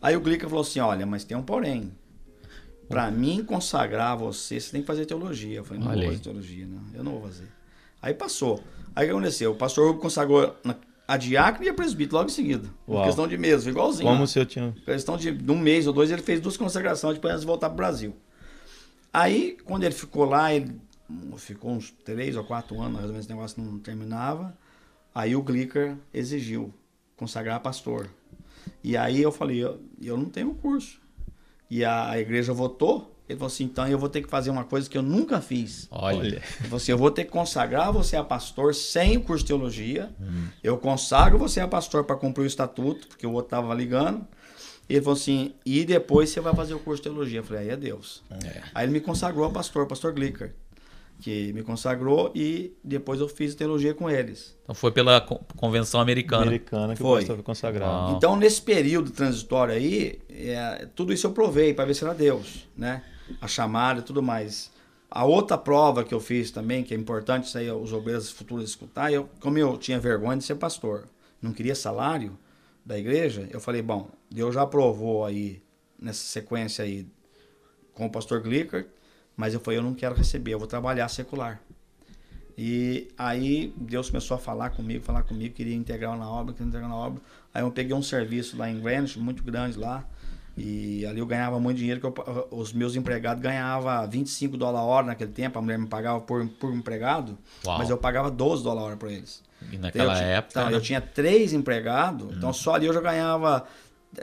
Aí 0.00 0.16
o 0.16 0.20
Glicker 0.20 0.48
falou 0.48 0.62
assim: 0.62 0.80
olha, 0.80 1.04
mas 1.04 1.24
tem 1.24 1.36
um 1.36 1.42
porém. 1.42 1.92
Pra 2.88 3.10
mim 3.10 3.44
consagrar 3.44 4.16
você, 4.16 4.60
você 4.60 4.72
tem 4.72 4.80
que 4.80 4.86
fazer 4.86 5.06
teologia. 5.06 5.58
Eu 5.58 5.64
falei, 5.64 5.82
não 5.82 5.90
Olha 5.90 6.02
vou 6.02 6.10
fazer 6.12 6.22
teologia, 6.22 6.66
não. 6.66 6.82
Eu 6.92 7.04
não 7.04 7.12
vou 7.12 7.22
fazer. 7.22 7.48
Aí 8.00 8.12
passou. 8.12 8.62
Aí 8.94 9.06
o 9.06 9.08
que 9.08 9.14
aconteceu? 9.14 9.52
O 9.52 9.56
pastor 9.56 9.98
consagrou 9.98 10.54
a 11.06 11.16
diácono 11.16 11.64
e 11.64 11.68
a 11.68 11.74
presbítero 11.74 12.16
logo 12.16 12.28
em 12.28 12.32
seguida. 12.32 12.68
Por 12.86 12.96
Uau. 12.96 13.04
questão 13.04 13.28
de 13.28 13.36
meses, 13.36 13.66
igualzinho. 13.66 14.08
Como 14.08 14.20
lá. 14.20 14.26
se 14.26 14.38
eu 14.38 14.46
tinha. 14.46 14.74
Questão 14.84 15.16
de, 15.16 15.32
de 15.32 15.50
um 15.50 15.58
mês 15.58 15.86
ou 15.86 15.92
dois, 15.92 16.10
ele 16.10 16.22
fez 16.22 16.40
duas 16.40 16.56
consagrações 16.56 17.14
depois 17.14 17.32
antes 17.32 17.42
de 17.42 17.46
voltar 17.46 17.68
pro 17.68 17.76
Brasil. 17.76 18.14
Aí, 19.12 19.56
quando 19.64 19.84
ele 19.84 19.94
ficou 19.94 20.24
lá, 20.24 20.52
ele 20.52 20.76
hum, 21.08 21.36
ficou 21.36 21.72
uns 21.72 21.90
três 22.04 22.36
ou 22.36 22.44
quatro 22.44 22.80
anos, 22.80 22.92
mais 22.92 23.04
ou 23.04 23.12
menos, 23.12 23.26
esse 23.26 23.34
negócio 23.34 23.62
não 23.62 23.78
terminava. 23.78 24.56
Aí 25.14 25.36
o 25.36 25.42
Glicker 25.42 25.96
exigiu 26.12 26.74
consagrar 27.16 27.60
pastor. 27.60 28.08
E 28.82 28.96
aí 28.96 29.22
eu 29.22 29.30
falei, 29.30 29.62
eu, 29.62 29.80
eu 30.02 30.16
não 30.16 30.26
tenho 30.26 30.54
curso. 30.54 31.00
E 31.70 31.84
a, 31.84 32.10
a 32.10 32.18
igreja 32.18 32.52
votou. 32.52 33.10
Ele 33.26 33.38
falou 33.38 33.50
assim, 33.52 33.64
então 33.64 33.88
eu 33.88 33.98
vou 33.98 34.08
ter 34.08 34.20
que 34.20 34.28
fazer 34.28 34.50
uma 34.50 34.64
coisa 34.64 34.88
que 34.88 34.98
eu 34.98 35.02
nunca 35.02 35.40
fiz. 35.40 35.88
Olha. 35.90 36.26
Ele 36.26 36.40
falou 36.40 36.76
assim, 36.76 36.92
eu 36.92 36.98
vou 36.98 37.10
ter 37.10 37.24
que 37.24 37.30
consagrar 37.30 37.90
você 37.90 38.16
a 38.16 38.22
pastor 38.22 38.74
sem 38.74 39.16
o 39.16 39.22
curso 39.22 39.42
de 39.42 39.48
teologia. 39.48 40.14
Eu 40.62 40.76
consagro 40.76 41.38
você 41.38 41.60
a 41.60 41.66
pastor 41.66 42.04
para 42.04 42.16
cumprir 42.16 42.44
o 42.44 42.46
estatuto, 42.46 43.08
porque 43.08 43.26
o 43.26 43.32
outro 43.32 43.46
estava 43.46 43.72
ligando. 43.74 44.26
Ele 44.88 45.00
falou 45.00 45.14
assim, 45.16 45.54
e 45.64 45.84
depois 45.84 46.28
você 46.28 46.40
vai 46.40 46.54
fazer 46.54 46.74
o 46.74 46.78
curso 46.78 47.02
de 47.02 47.08
teologia. 47.08 47.40
Eu 47.40 47.44
falei, 47.44 47.62
aí 47.62 47.70
é 47.70 47.76
Deus. 47.76 48.22
É. 48.30 48.62
Aí 48.74 48.84
ele 48.84 48.92
me 48.92 49.00
consagrou 49.00 49.46
a 49.46 49.50
pastor, 49.50 49.86
pastor 49.86 50.12
Glicker. 50.12 50.54
Que 51.20 51.52
me 51.52 51.62
consagrou 51.62 52.30
e 52.34 52.72
depois 52.82 53.20
eu 53.20 53.28
fiz 53.28 53.54
teologia 53.54 53.94
com 53.94 54.10
eles. 54.10 54.56
Então 54.62 54.74
foi 54.74 54.90
pela 54.90 55.20
co- 55.20 55.40
convenção 55.56 56.00
americana. 56.00 56.42
Americana 56.42 56.94
que 56.94 57.00
Foi. 57.00 57.22
o 57.22 57.26
foi 57.26 57.42
consagrado. 57.42 58.08
Uau. 58.08 58.16
Então, 58.16 58.36
nesse 58.36 58.60
período 58.60 59.10
transitório 59.10 59.74
aí, 59.74 60.18
é, 60.28 60.86
tudo 60.94 61.12
isso 61.12 61.26
eu 61.26 61.32
provei 61.32 61.72
para 61.72 61.84
ver 61.86 61.94
se 61.94 62.04
era 62.04 62.12
Deus, 62.12 62.68
né? 62.76 63.02
A 63.40 63.48
chamada 63.48 64.00
e 64.00 64.02
tudo 64.02 64.22
mais. 64.22 64.70
A 65.10 65.24
outra 65.24 65.56
prova 65.56 66.02
que 66.02 66.12
eu 66.12 66.20
fiz 66.20 66.50
também, 66.50 66.82
que 66.82 66.92
é 66.92 66.96
importante 66.96 67.44
isso 67.46 67.56
aí, 67.56 67.70
os 67.70 67.92
obreiros 67.92 68.30
futuros 68.30 68.68
escutar, 68.68 69.12
eu, 69.12 69.28
como 69.40 69.56
eu 69.56 69.78
tinha 69.78 69.98
vergonha 70.00 70.36
de 70.36 70.44
ser 70.44 70.56
pastor, 70.56 71.04
não 71.40 71.52
queria 71.52 71.74
salário 71.76 72.36
da 72.84 72.98
igreja, 72.98 73.48
eu 73.50 73.60
falei, 73.60 73.80
bom, 73.80 74.08
Deus 74.28 74.54
já 74.54 74.62
aprovou 74.62 75.24
aí, 75.24 75.62
nessa 75.98 76.24
sequência 76.24 76.84
aí, 76.84 77.06
com 77.94 78.06
o 78.06 78.10
pastor 78.10 78.40
Glicker, 78.42 78.88
mas 79.36 79.54
eu 79.54 79.60
falei, 79.60 79.78
eu 79.78 79.82
não 79.82 79.94
quero 79.94 80.14
receber, 80.14 80.52
eu 80.54 80.58
vou 80.58 80.68
trabalhar 80.68 81.08
secular. 81.08 81.60
E 82.56 83.08
aí 83.18 83.72
Deus 83.76 84.08
começou 84.10 84.36
a 84.36 84.38
falar 84.38 84.70
comigo, 84.70 85.02
falar 85.04 85.22
comigo, 85.24 85.54
queria 85.54 85.74
integrar 85.74 86.16
na 86.16 86.30
obra, 86.30 86.52
queria 86.54 86.68
integrar 86.68 86.88
na 86.88 86.94
obra. 86.96 87.20
Aí 87.52 87.62
eu 87.62 87.70
peguei 87.70 87.94
um 87.96 88.02
serviço 88.02 88.56
lá 88.56 88.70
em 88.70 88.80
Greenwich, 88.80 89.18
muito 89.18 89.42
grande 89.42 89.76
lá, 89.76 90.04
e 90.56 91.04
ali 91.04 91.18
eu 91.18 91.26
ganhava 91.26 91.58
muito 91.58 91.78
dinheiro, 91.78 92.00
que 92.00 92.06
eu- 92.06 92.48
os 92.52 92.72
meus 92.72 92.94
empregados 92.94 93.42
ganhavam 93.42 94.08
25 94.08 94.56
dólares 94.56 94.80
a 94.80 94.84
hora 94.84 95.06
naquele 95.08 95.32
tempo, 95.32 95.58
a 95.58 95.62
mulher 95.62 95.78
me 95.78 95.86
pagava 95.88 96.20
por, 96.20 96.46
por 96.46 96.72
empregado, 96.72 97.36
Uau. 97.66 97.78
mas 97.78 97.90
eu 97.90 97.98
pagava 97.98 98.30
12 98.30 98.62
dólares 98.62 98.82
a 98.84 98.86
hora 98.86 98.96
por 98.96 99.10
eles. 99.10 99.42
E 99.62 99.66
Então, 99.74 99.80
naquela 99.80 100.12
eu 100.12 100.16
tinha- 100.16 100.28
época. 100.28 100.50
então, 100.52 100.64
né? 100.66 100.70
Hum. 100.70 100.74
eu 100.74 100.80
tinha 100.80 101.00
três 101.00 101.52
empregados, 101.52 102.36
então 102.36 102.52
só 102.52 102.74
ali 102.76 102.86
eu 102.86 102.92
já 102.94 103.00
ganhava 103.00 103.66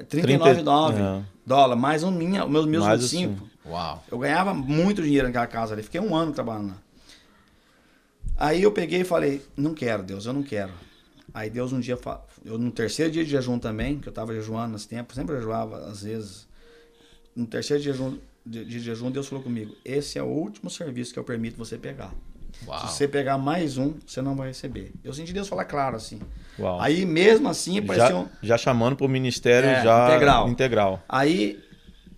39,9 0.07 1.01
é. 1.01 1.22
dólares, 1.45 1.82
mais 1.82 2.01
um 2.03 2.12
minha, 2.12 2.45
meus 2.47 2.66
meus 2.66 2.86
Mais 2.86 3.01
25. 3.01 3.49
Uau. 3.66 4.03
Eu 4.09 4.18
ganhava 4.18 4.53
muito 4.53 5.01
dinheiro 5.01 5.28
naquela 5.28 5.47
casa 5.47 5.74
ali. 5.74 5.84
Fiquei 5.84 6.01
um 6.01 6.16
ano 6.16 6.32
trabalhando 6.32 6.70
lá. 6.70 6.78
Aí 8.38 8.64
eu 8.64 8.72
peguei 8.72 9.01
e 9.01 9.03
falei, 9.03 9.41
não 9.55 9.74
quero, 9.74 10.01
Deus, 10.01 10.26
eu 10.26 10.34
não 10.34 10.41
quero. 10.41 10.72
Aí 11.34 11.49
Deus 11.49 11.72
um 11.72 11.80
dia, 11.80 11.97
eu 12.43 12.57
no 12.57 12.72
terceiro 12.72 13.12
dia 13.12 13.24
de 13.24 13.30
jejum 13.30 13.59
também, 13.59 13.99
que 13.99 14.09
eu 14.09 14.12
tava 14.14 14.34
jejuando 14.34 14.74
nesse 14.74 14.88
tempo, 14.88 15.14
sempre 15.14 15.36
jejuava 15.36 15.78
às 15.86 16.01
vezes. 16.03 16.47
No 17.36 17.45
terceiro 17.45 17.82
dia 17.82 17.93
de 17.93 17.97
jejum, 17.97 18.18
de, 18.45 18.66
de 18.66 18.80
jejum, 18.80 19.12
Deus 19.12 19.28
falou 19.28 19.43
comigo, 19.43 19.76
esse 19.86 20.18
é 20.18 20.24
o 20.24 20.28
último 20.28 20.70
serviço 20.70 21.14
que 21.14 21.20
eu 21.20 21.24
permito 21.24 21.57
você 21.57 21.78
pegar. 21.78 22.12
Uau. 22.68 22.80
Se 22.88 22.97
você 22.97 23.07
pegar 23.07 23.38
mais 23.38 23.78
um, 23.78 23.93
você 24.05 24.22
não 24.22 24.36
vai 24.36 24.47
receber. 24.49 24.91
Eu 25.03 25.14
senti 25.14 25.32
Deus 25.32 25.47
falar 25.47 25.66
claro 25.66 25.95
assim. 25.95 26.20
Uau. 26.59 26.82
Aí 26.82 27.05
mesmo 27.05 27.47
assim, 27.47 27.82
parecia 27.82 28.09
já, 28.09 28.18
um... 28.18 28.28
já 28.41 28.57
chamando 28.57 28.95
pro 28.95 29.07
ministério 29.07 29.70
É, 29.70 29.84
já 29.84 30.07
integral. 30.09 30.49
integral. 30.49 31.03
Aí 31.07 31.64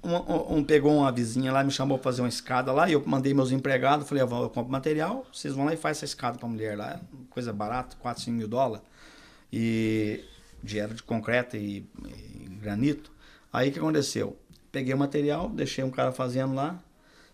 um, 0.04 0.58
um- 0.58 0.64
pegou 0.64 0.96
uma 0.98 1.12
vizinha 1.12 1.52
lá, 1.52 1.64
me 1.64 1.72
chamou 1.72 1.98
pra 1.98 2.04
fazer 2.04 2.22
uma 2.22 2.30
escada 2.30 2.72
lá, 2.72 2.90
e 2.90 2.94
eu 2.94 3.04
mandei 3.06 3.34
meus 3.34 3.52
empregados, 3.52 4.08
falei, 4.08 4.24
eu 4.24 4.28
compro 4.50 4.72
material, 4.72 5.26
vocês 5.34 5.54
vão 5.54 5.66
lá 5.66 5.74
e 5.74 5.78
faz 5.78 5.98
essa 5.98 6.06
escada 6.06 6.38
pra 6.38 6.48
mulher 6.48 6.78
lá, 6.78 7.00
coisa 7.30 7.52
barata, 7.54 7.96
4, 8.00 8.22
5 8.24 8.38
mil 8.38 8.48
dólares, 8.48 8.86
e 9.52 10.24
era 10.76 10.94
de 10.94 11.04
concreto 11.04 11.56
e, 11.58 11.86
e 12.06 12.50
granito. 12.62 13.12
Aí 13.52 13.70
o 13.70 13.72
que 13.72 13.80
aconteceu? 13.80 14.38
Peguei 14.72 14.94
o 14.94 14.98
material, 14.98 15.50
deixei 15.50 15.84
um 15.84 15.92
cara 15.92 16.12
fazendo 16.12 16.54
lá, 16.54 16.80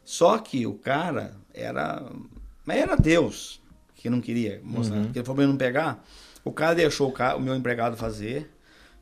só 0.03 0.37
que 0.37 0.65
o 0.67 0.73
cara 0.73 1.35
era, 1.53 2.03
mas 2.65 2.77
era 2.77 2.95
Deus 2.95 3.61
que 3.95 4.09
não 4.09 4.21
queria 4.21 4.61
mostrar, 4.63 4.97
porque 5.03 5.19
ele 5.19 5.25
falou 5.25 5.35
pra 5.35 5.43
eu 5.45 5.49
não 5.49 5.57
pegar, 5.57 6.05
o 6.43 6.51
cara 6.51 6.73
deixou 6.73 7.09
o, 7.09 7.11
cara, 7.11 7.37
o 7.37 7.41
meu 7.41 7.55
empregado 7.55 7.95
fazer, 7.97 8.49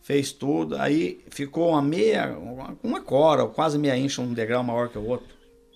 fez 0.08 0.32
tudo, 0.32 0.78
aí 0.78 1.20
ficou 1.30 1.72
uma 1.72 1.82
meia, 1.82 2.34
uma- 2.82 3.02
cora, 3.02 3.46
quase 3.46 3.78
meia 3.78 3.98
incha, 3.98 4.22
um 4.22 4.34
degrau 4.34 4.64
maior 4.64 4.88
que 4.88 4.98
o 4.98 5.06
outro. 5.06 5.28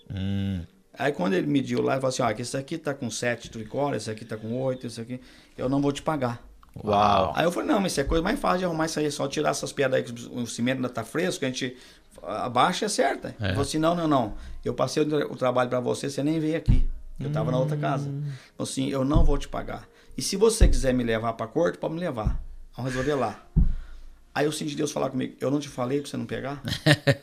Hum. 0.10 0.62
Aí 0.98 1.12
quando 1.12 1.34
ele 1.34 1.48
mediu 1.48 1.82
lá, 1.82 1.94
ele 1.94 2.02
falou 2.02 2.14
assim, 2.14 2.22
ó, 2.24 2.34
que 2.34 2.42
esse 2.42 2.56
aqui 2.56 2.78
tá 2.78 2.94
com 2.94 3.12
sete 3.12 3.50
tricora, 3.52 3.98
esse 3.98 4.10
aqui 4.10 4.24
tá 4.24 4.38
com 4.38 4.58
oito, 4.62 4.88
esse 4.88 5.02
aqui, 5.02 5.20
eu 5.58 5.68
não 5.68 5.82
vou 5.82 5.92
te 5.92 6.02
pagar. 6.02 6.42
Uau. 6.82 7.34
Aí 7.36 7.44
eu 7.44 7.52
falei, 7.52 7.68
não, 7.68 7.82
mas 7.82 7.92
isso 7.92 8.00
é 8.00 8.06
coisa 8.06 8.24
mais 8.24 8.40
fácil 8.40 8.60
de 8.60 8.66
arrumar 8.66 8.86
isso 8.86 9.00
aí, 9.00 9.06
é 9.08 9.12
só 9.12 9.28
tirar 9.28 9.50
essas 9.50 9.74
pedras 9.74 9.96
aí 10.02 10.04
que 10.10 10.30
o 10.34 10.48
cimento 10.48 10.78
ainda 10.78 10.88
tá 10.88 11.04
fresco, 11.04 11.44
a 11.44 11.50
gente 11.50 11.76
abaixa 12.24 12.86
e 12.86 12.88
acerta. 12.88 13.36
Ele 13.38 13.50
falou 13.50 13.64
assim, 13.64 13.80
não, 13.80 13.94
não, 13.96 14.08
não, 14.08 14.34
eu 14.64 14.74
passei 14.74 15.04
o, 15.04 15.06
tra- 15.10 15.28
o 15.28 15.36
trabalho 15.36 15.70
para 15.70 15.82
você, 15.82 16.10
você 16.10 16.24
nem 16.24 16.40
veio 16.40 16.56
aqui. 16.56 16.88
Eu 17.20 17.30
tava 17.34 17.52
na 17.52 17.60
outra 17.60 17.76
casa. 17.76 18.08
Ele 18.08 18.22
falou 18.56 18.70
assim, 18.72 18.88
eu 18.88 19.04
não 19.04 19.26
vou 19.26 19.38
te 19.38 19.50
pagar. 19.50 19.86
E 20.18 20.22
se 20.22 20.38
você 20.38 20.70
quiser 20.70 20.94
me 20.94 21.04
levar 21.04 21.34
pra 21.34 21.48
corte, 21.48 21.78
pode 21.78 21.94
me 21.94 22.00
levar. 22.00 22.42
Vamos 22.78 22.92
resolver 22.94 23.16
lá. 23.16 23.44
Aí 24.34 24.46
eu 24.46 24.52
senti 24.52 24.76
Deus 24.76 24.92
falar 24.92 25.10
comigo, 25.10 25.36
eu 25.42 25.52
não 25.52 25.60
te 25.60 25.68
falei 25.68 26.00
pra 26.00 26.10
você 26.10 26.16
não 26.16 26.26
pegar? 26.26 26.62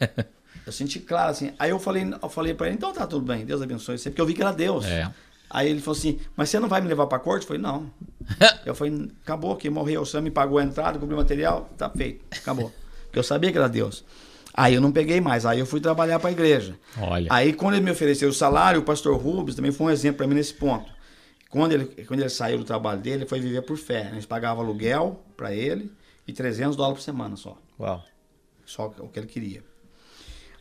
eu 0.66 0.72
senti 0.72 1.00
claro 1.00 1.30
assim. 1.30 1.52
Aí 1.58 1.70
eu 1.70 1.78
falei, 1.78 2.06
eu 2.22 2.28
falei 2.28 2.52
pra 2.52 2.66
ele, 2.66 2.76
então 2.76 2.92
tá 2.92 3.06
tudo 3.06 3.24
bem, 3.24 3.46
Deus 3.46 3.62
abençoe 3.62 3.98
você, 3.98 4.10
porque 4.10 4.20
eu 4.20 4.26
vi 4.26 4.34
que 4.34 4.42
era 4.42 4.52
Deus. 4.52 4.84
É. 4.84 5.10
Aí 5.50 5.70
ele 5.70 5.80
falou 5.80 5.98
assim, 5.98 6.20
mas 6.36 6.50
você 6.50 6.60
não 6.60 6.68
vai 6.68 6.82
me 6.82 6.88
levar 6.88 7.06
pra 7.06 7.18
corte? 7.18 7.42
Eu 7.42 7.48
falei, 7.48 7.62
não. 7.62 7.90
eu 8.66 8.74
falei, 8.74 9.10
acabou 9.22 9.56
que 9.56 9.70
morreu, 9.70 10.04
senhor 10.04 10.22
me 10.22 10.30
pagou 10.30 10.58
a 10.58 10.64
entrada, 10.64 10.98
cobriu 10.98 11.16
o 11.16 11.20
material, 11.20 11.70
tá 11.78 11.88
feito, 11.88 12.22
acabou. 12.30 12.72
Porque 13.06 13.18
eu 13.18 13.22
sabia 13.22 13.50
que 13.50 13.56
era 13.56 13.68
Deus. 13.68 14.04
Aí 14.52 14.74
eu 14.74 14.80
não 14.80 14.92
peguei 14.92 15.20
mais, 15.20 15.46
aí 15.46 15.60
eu 15.60 15.66
fui 15.66 15.80
trabalhar 15.80 16.18
pra 16.18 16.30
igreja. 16.30 16.74
Olha. 16.98 17.28
Aí 17.30 17.54
quando 17.54 17.74
ele 17.74 17.84
me 17.84 17.90
ofereceu 17.90 18.28
o 18.28 18.34
salário, 18.34 18.80
o 18.80 18.84
pastor 18.84 19.16
Rubens 19.16 19.54
também 19.54 19.72
foi 19.72 19.86
um 19.86 19.90
exemplo 19.90 20.18
para 20.18 20.26
mim 20.26 20.34
nesse 20.34 20.52
ponto. 20.52 20.90
Quando 21.48 21.72
ele, 21.72 21.86
quando 22.04 22.20
ele 22.20 22.28
saiu 22.28 22.58
do 22.58 22.64
trabalho 22.64 23.00
dele, 23.00 23.18
ele 23.18 23.26
foi 23.26 23.40
viver 23.40 23.62
por 23.62 23.78
fé. 23.78 24.08
A 24.10 24.14
gente 24.14 24.26
pagava 24.26 24.60
aluguel 24.60 25.24
para 25.34 25.54
ele 25.54 25.90
e 26.28 26.32
300 26.32 26.76
dólares 26.76 26.98
por 26.98 27.04
semana 27.04 27.34
só. 27.36 27.58
Uau. 27.80 28.04
Só 28.64 28.86
o 28.98 29.08
que 29.08 29.18
ele 29.18 29.26
queria. 29.26 29.64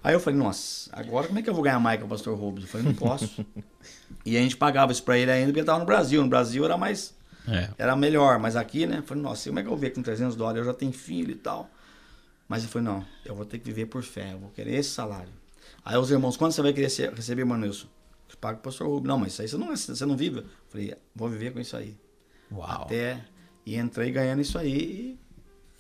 Aí 0.04 0.14
eu 0.14 0.20
falei, 0.20 0.40
nossa, 0.40 0.90
agora 0.94 1.28
como 1.28 1.38
é 1.38 1.42
que 1.42 1.50
eu 1.50 1.54
vou 1.54 1.62
ganhar 1.64 1.80
mais 1.80 2.00
com 2.00 2.06
o 2.06 2.10
pastor 2.10 2.38
Rubens? 2.38 2.64
Eu 2.66 2.70
falei, 2.72 2.88
não 2.88 2.94
posso. 2.96 3.46
e 4.26 4.38
a 4.38 4.42
gente 4.42 4.56
pagava 4.56 4.92
isso 4.92 5.04
para 5.04 5.18
ele 5.18 5.30
ainda 5.30 5.48
porque 5.48 5.60
ele 5.60 5.64
estava 5.64 5.80
no 5.80 5.86
Brasil. 5.86 6.22
No 6.24 6.30
Brasil 6.30 6.64
era 6.64 6.78
mais 6.78 7.14
É. 7.48 7.70
era 7.78 7.96
melhor, 7.96 8.40
mas 8.40 8.56
aqui, 8.56 8.86
né? 8.86 9.00
eu 9.00 9.04
Falei, 9.04 9.22
nossa, 9.22 9.50
como 9.50 9.60
é 9.60 9.62
que 9.62 9.68
eu 9.68 9.72
vou 9.72 9.78
ver 9.80 9.90
com 9.92 10.02
300 10.02 10.36
dólares? 10.36 10.60
Eu 10.60 10.66
já 10.66 10.74
tenho 10.74 10.94
filho 10.94 11.32
e 11.32 11.36
tal. 11.36 11.70
Mas 12.48 12.64
eu 12.64 12.70
falei, 12.70 12.88
não, 12.88 13.06
eu 13.26 13.36
vou 13.36 13.44
ter 13.46 13.60
que 13.60 13.66
viver 13.66 13.88
por 13.88 14.02
fé, 14.04 14.32
eu 14.34 14.40
vou 14.40 14.50
querer 14.52 14.76
esse 14.76 14.90
salário. 14.92 15.34
Aí 15.84 15.98
os 15.98 16.10
irmãos, 16.12 16.38
quando 16.38 16.54
você 16.54 16.62
vai 16.62 16.72
querer 16.72 16.90
ser- 16.90 17.14
receber, 17.14 17.44
Manilson? 17.44 17.88
Eu 18.30 18.38
pago 18.38 18.60
pro 18.60 18.72
pastor 18.72 18.88
Rubens. 18.88 19.08
Não, 19.08 19.18
mas 19.18 19.34
isso 19.34 19.42
aí 19.42 19.48
você 19.50 19.58
não, 19.58 19.76
você 19.76 20.06
não 20.06 20.16
vive. 20.16 20.40
Eu 20.40 20.46
falei, 20.70 20.96
vou 21.14 21.28
viver 21.30 21.52
com 21.52 21.60
isso 21.60 21.76
aí. 21.76 21.98
Uau. 22.52 22.84
Até, 22.84 23.26
e 23.66 23.76
entrei 23.76 24.12
ganhando 24.12 24.42
isso 24.42 24.58
aí 24.58 24.78
e 24.78 25.20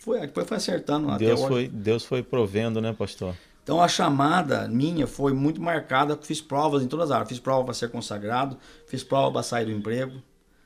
foi, 0.07 0.21
depois 0.21 0.47
foi 0.47 0.57
acertando 0.57 1.11
até 1.11 1.25
Deus 1.25 1.43
foi, 1.43 1.67
Deus 1.67 2.05
foi 2.05 2.23
provendo, 2.23 2.79
né, 2.79 2.93
pastor? 2.93 3.35
Então 3.61 3.81
a 3.81 3.89
chamada 3.89 4.65
minha 4.69 5.05
foi 5.05 5.33
muito 5.33 5.61
marcada, 5.61 6.17
fiz 6.21 6.39
provas 6.39 6.81
em 6.81 6.87
todas 6.87 7.11
as 7.11 7.11
áreas, 7.11 7.27
fiz 7.27 7.39
prova 7.39 7.65
para 7.65 7.73
ser 7.73 7.91
consagrado, 7.91 8.57
fiz 8.87 9.03
prova 9.03 9.33
para 9.33 9.43
sair 9.43 9.65
do 9.65 9.71
emprego, 9.71 10.23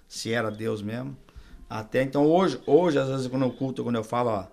se 0.08 0.32
era 0.32 0.52
Deus 0.52 0.84
mesmo. 0.84 1.18
Até 1.68 2.04
então 2.04 2.28
hoje, 2.28 2.62
hoje 2.68 3.00
às 3.00 3.10
vezes 3.10 3.26
quando 3.26 3.42
eu 3.42 3.52
culto, 3.52 3.84
quando 3.84 3.96
eu 3.96 4.04
falo, 4.04 4.30
ó, 4.30 4.46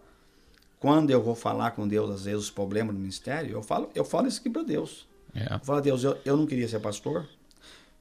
quando 0.80 1.11
eu 1.11 1.22
vou 1.22 1.34
falar 1.34 1.72
com 1.72 1.86
Deus 1.86 2.11
às 2.11 2.24
vezes 2.24 2.45
os 2.45 2.51
problemas 2.51 2.95
do 2.95 2.99
ministério, 2.99 3.53
eu 3.53 3.62
falo, 3.62 3.91
eu 3.95 4.07
falo 4.07 4.26
isso 4.26 4.41
aqui 4.41 4.49
para 4.49 4.62
Deus. 4.62 5.07
É. 5.34 5.53
Eu 5.53 5.59
falo, 5.59 5.82
Deus, 5.82 6.03
eu, 6.03 6.16
eu 6.24 6.34
não 6.34 6.47
queria 6.47 6.66
ser 6.66 6.80
pastor, 6.80 7.28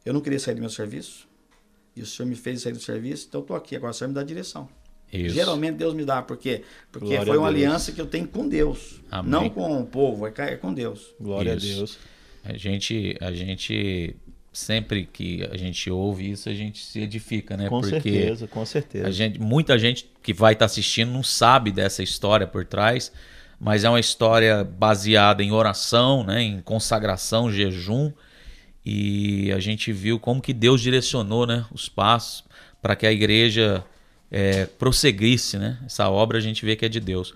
eu 0.06 0.14
não 0.14 0.22
queria 0.22 0.40
sair 0.40 0.56
do 0.56 0.62
meu 0.62 0.70
serviço, 0.70 1.28
e 1.94 2.02
o 2.02 2.06
Senhor 2.06 2.30
me 2.30 2.36
fez 2.36 2.62
sair 2.62 2.72
do 2.72 2.80
serviço, 2.80 3.26
então 3.28 3.42
eu 3.42 3.46
tô 3.46 3.54
aqui, 3.54 3.76
agora 3.76 3.92
o 3.92 3.94
Senhor 3.94 4.08
me 4.08 4.16
dá 4.16 4.24
direção. 4.24 4.70
Isso. 5.12 5.36
Geralmente 5.36 5.76
Deus 5.76 5.93
me 5.93 6.03
dá, 6.03 6.22
porque 6.22 6.64
porque 6.91 7.08
Glória 7.08 7.26
foi 7.26 7.38
uma 7.38 7.47
aliança 7.47 7.91
que 7.91 8.01
eu 8.01 8.05
tenho 8.05 8.28
com 8.28 8.47
Deus, 8.47 9.01
Amém. 9.10 9.32
não 9.32 9.49
com 9.49 9.80
o 9.82 9.86
povo, 9.86 10.28
é 10.28 10.34
é 10.38 10.55
com 10.55 10.74
Deus. 10.74 11.14
Glória 11.20 11.55
Isso. 11.55 11.66
a 11.66 11.76
Deus. 11.76 11.97
A 12.43 12.58
gente, 12.58 13.18
a 13.20 13.32
gente 13.32 14.16
sempre 14.58 15.05
que 15.05 15.47
a 15.51 15.55
gente 15.55 15.89
ouve 15.91 16.32
isso, 16.32 16.49
a 16.49 16.53
gente 16.53 16.84
se 16.84 16.99
edifica, 16.99 17.55
né? 17.55 17.70
Com 17.70 17.80
Porque 17.80 18.01
certeza, 18.01 18.47
com 18.47 18.66
certeza. 18.66 19.08
a 19.08 19.12
gente, 19.12 19.39
muita 19.39 19.78
gente 19.78 20.10
que 20.24 20.34
vai 20.34 20.53
estar 20.53 20.66
assistindo 20.66 21.12
não 21.12 21.22
sabe 21.22 21.72
dessa 21.72 22.01
história 22.01 22.47
por 22.47 22.66
trás, 22.66 23.12
mas 23.60 23.84
é 23.84 23.89
uma 23.89 23.99
história 23.99 24.64
baseada 24.64 25.43
em 25.43 25.51
oração, 25.51 26.24
né? 26.24 26.41
Em 26.41 26.60
consagração, 26.62 27.51
jejum. 27.51 28.12
E 28.86 29.51
a 29.51 29.60
gente 29.60 29.91
viu 29.91 30.20
como 30.20 30.41
que 30.41 30.53
Deus 30.53 30.82
direcionou, 30.82 31.45
né? 31.45 31.66
Os 31.72 31.88
passos 31.88 32.43
para 32.82 32.95
que 32.95 33.05
a 33.05 33.12
igreja 33.12 33.84
é, 34.32 34.65
prosseguisse, 34.65 35.57
né? 35.57 35.78
Essa 35.86 36.09
obra 36.09 36.38
a 36.38 36.41
gente 36.41 36.65
vê 36.65 36.75
que 36.75 36.86
é 36.86 36.89
de 36.89 36.99
Deus. 36.99 37.34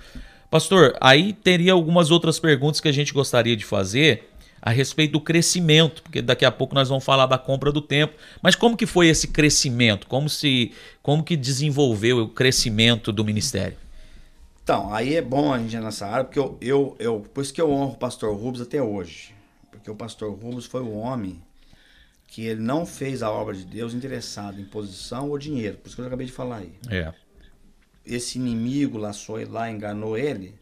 Pastor, 0.49 0.95
aí 0.99 1.33
teria 1.33 1.73
algumas 1.73 2.11
outras 2.11 2.39
perguntas 2.39 2.81
que 2.81 2.87
a 2.87 2.91
gente 2.91 3.13
gostaria 3.13 3.55
de 3.55 3.63
fazer 3.63 4.29
a 4.61 4.69
respeito 4.69 5.13
do 5.13 5.21
crescimento, 5.21 6.03
porque 6.03 6.21
daqui 6.21 6.45
a 6.45 6.51
pouco 6.51 6.75
nós 6.75 6.87
vamos 6.87 7.03
falar 7.03 7.25
da 7.25 7.37
compra 7.37 7.71
do 7.71 7.81
tempo. 7.81 8.13
Mas 8.41 8.53
como 8.53 8.77
que 8.77 8.85
foi 8.85 9.07
esse 9.07 9.29
crescimento? 9.29 10.05
Como 10.07 10.29
se, 10.29 10.71
como 11.01 11.23
que 11.23 11.35
desenvolveu 11.35 12.19
o 12.19 12.29
crescimento 12.29 13.11
do 13.11 13.23
ministério? 13.23 13.77
Então, 14.63 14.93
aí 14.93 15.15
é 15.15 15.21
bom 15.21 15.51
a 15.51 15.57
gente 15.57 15.75
nessa 15.77 16.05
área, 16.05 16.25
porque 16.25 16.37
eu, 16.37 16.57
eu, 16.61 16.95
eu 16.99 17.25
por 17.33 17.41
isso 17.41 17.53
que 17.53 17.61
eu 17.61 17.71
honro 17.71 17.93
o 17.93 17.97
pastor 17.97 18.35
Rubens 18.35 18.61
até 18.61 18.81
hoje. 18.81 19.33
Porque 19.71 19.89
o 19.89 19.95
pastor 19.95 20.31
Rubens 20.31 20.65
foi 20.65 20.81
o 20.81 20.91
homem 20.91 21.41
que 22.31 22.45
ele 22.45 22.61
não 22.61 22.85
fez 22.85 23.21
a 23.21 23.29
obra 23.29 23.53
de 23.53 23.65
Deus 23.65 23.93
interessado 23.93 24.57
em 24.57 24.63
posição 24.63 25.29
ou 25.29 25.37
dinheiro. 25.37 25.77
Por 25.77 25.87
isso 25.87 25.97
que 25.97 26.01
eu 26.01 26.07
acabei 26.07 26.25
de 26.25 26.31
falar 26.31 26.59
aí. 26.59 26.71
É. 26.89 27.13
Esse 28.05 28.39
inimigo 28.39 28.97
laçou 28.97 29.37
ele 29.37 29.51
lá, 29.51 29.69
enganou 29.69 30.17
ele, 30.17 30.55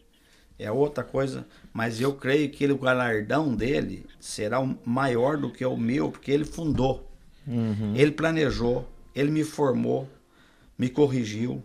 é 0.58 0.68
outra 0.68 1.04
coisa. 1.04 1.46
Mas 1.72 2.00
eu 2.00 2.12
creio 2.12 2.50
que 2.50 2.64
ele, 2.64 2.72
o 2.72 2.78
galardão 2.78 3.54
dele 3.54 4.04
será 4.18 4.58
maior 4.84 5.36
do 5.36 5.48
que 5.48 5.64
o 5.64 5.76
meu, 5.76 6.10
porque 6.10 6.32
ele 6.32 6.44
fundou. 6.44 7.08
Uhum. 7.46 7.94
Ele 7.94 8.10
planejou, 8.10 8.90
ele 9.14 9.30
me 9.30 9.44
formou, 9.44 10.08
me 10.76 10.88
corrigiu, 10.88 11.62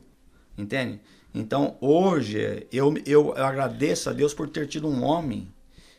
entende? 0.56 1.02
Então 1.34 1.78
hoje 1.82 2.68
eu, 2.72 2.94
eu, 3.08 3.34
eu 3.36 3.44
agradeço 3.44 4.12
a 4.12 4.14
Deus 4.14 4.36
por 4.36 4.48
ter 4.50 4.68
tido 4.68 4.88
um 4.88 5.04
homem 5.04 5.52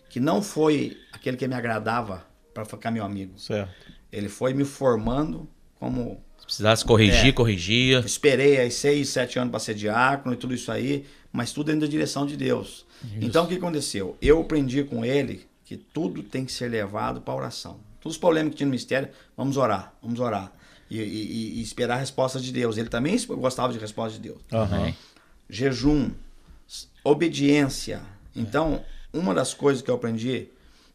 que 0.09 0.20
não 0.20 0.40
foi 0.40 0.96
aquele 1.12 1.36
que 1.36 1.48
me 1.48 1.57
agradava 1.57 2.24
para 2.54 2.64
ficar 2.64 2.92
meu 2.92 3.04
amigo. 3.04 3.36
Certo. 3.36 3.95
Ele 4.16 4.28
foi 4.28 4.54
me 4.54 4.64
formando 4.64 5.48
como 5.78 6.20
Se 6.38 6.46
precisasse 6.46 6.84
corrigir, 6.84 7.26
É. 7.28 7.32
corrigia. 7.32 7.98
Esperei 8.00 8.58
aí 8.58 8.70
seis, 8.70 9.08
sete 9.10 9.38
anos 9.38 9.50
para 9.50 9.60
ser 9.60 9.74
diácono 9.74 10.34
e 10.34 10.38
tudo 10.38 10.54
isso 10.54 10.70
aí, 10.72 11.04
mas 11.32 11.52
tudo 11.52 11.66
dentro 11.66 11.80
da 11.82 11.86
direção 11.86 12.24
de 12.24 12.36
Deus. 12.36 12.86
Então 13.20 13.44
o 13.44 13.48
que 13.48 13.56
aconteceu? 13.56 14.16
Eu 14.22 14.40
aprendi 14.40 14.82
com 14.84 15.04
ele 15.04 15.46
que 15.64 15.76
tudo 15.76 16.22
tem 16.22 16.44
que 16.44 16.52
ser 16.52 16.68
levado 16.68 17.20
para 17.20 17.34
oração. 17.34 17.78
Todos 18.00 18.14
os 18.16 18.20
problemas 18.20 18.50
que 18.52 18.56
tinha 18.58 18.66
no 18.66 18.70
mistério, 18.72 19.08
vamos 19.36 19.56
orar, 19.56 19.92
vamos 20.02 20.18
orar. 20.20 20.52
E, 20.88 20.98
e- 21.00 21.58
e 21.58 21.62
esperar 21.62 21.96
a 21.96 21.98
resposta 21.98 22.38
de 22.40 22.52
Deus. 22.52 22.78
Ele 22.78 22.88
também 22.88 23.18
gostava 23.26 23.72
de 23.72 23.78
resposta 23.78 24.12
de 24.18 24.28
Deus. 24.28 24.38
Amém. 24.52 24.96
Jejum, 25.50 26.10
obediência. 27.04 28.00
Então, 28.34 28.82
uma 29.12 29.34
das 29.34 29.52
coisas 29.54 29.82
que 29.82 29.90
eu 29.90 29.94
aprendi 29.94 30.48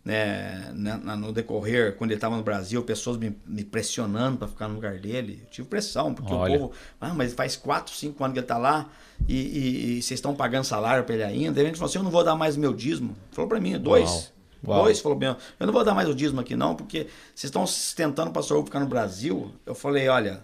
né, 0.03 0.71
na- 0.73 0.97
na- 0.97 1.15
no 1.15 1.31
decorrer, 1.31 1.95
quando 1.95 2.09
ele 2.11 2.17
estava 2.17 2.35
no 2.35 2.43
Brasil, 2.43 2.81
pessoas 2.83 3.17
me, 3.17 3.35
me 3.45 3.63
pressionando 3.63 4.37
para 4.37 4.47
ficar 4.47 4.67
no 4.67 4.75
lugar 4.75 4.97
dele. 4.97 5.39
Eu 5.43 5.49
tive 5.49 5.67
pressão, 5.67 6.13
porque 6.13 6.33
Olha. 6.33 6.55
o 6.55 6.59
povo. 6.59 6.73
Ah, 6.99 7.13
mas 7.13 7.33
faz 7.33 7.55
4, 7.55 7.93
5 7.93 8.23
anos 8.23 8.33
que 8.33 8.39
ele 8.39 8.45
está 8.45 8.57
lá 8.57 8.89
e, 9.27 9.35
e- 9.35 9.97
e 9.97 10.01
vocês 10.01 10.17
estão 10.17 10.33
pagando 10.35 10.63
salário 10.63 11.03
para 11.03 11.13
ele 11.15 11.23
ainda. 11.23 11.51
Daí 11.53 11.63
a 11.63 11.67
gente 11.67 11.77
falou 11.77 11.89
assim: 11.89 11.99
eu 11.99 12.03
não 12.03 12.11
vou 12.11 12.23
dar 12.23 12.35
mais 12.35 12.57
meu 12.57 12.73
dízimo. 12.73 13.15
Falou 13.31 13.47
para 13.47 13.59
mim, 13.59 13.77
dois. 13.79 14.31
Uau. 14.65 14.83
Dois, 14.83 14.99
falou 14.99 15.17
bem, 15.17 15.35
eu 15.59 15.65
não 15.65 15.73
vou 15.73 15.83
dar 15.83 15.95
mais 15.95 16.07
o 16.07 16.13
dízimo 16.13 16.39
aqui 16.39 16.55
não, 16.55 16.75
porque 16.75 17.07
vocês 17.33 17.45
estão 17.45 17.65
sustentando 17.65 18.29
o 18.29 18.33
pastor 18.33 18.57
Hugo 18.57 18.67
ficar 18.67 18.79
no 18.79 18.85
Brasil. 18.85 19.51
Eu 19.65 19.73
falei, 19.73 20.07
olha, 20.07 20.39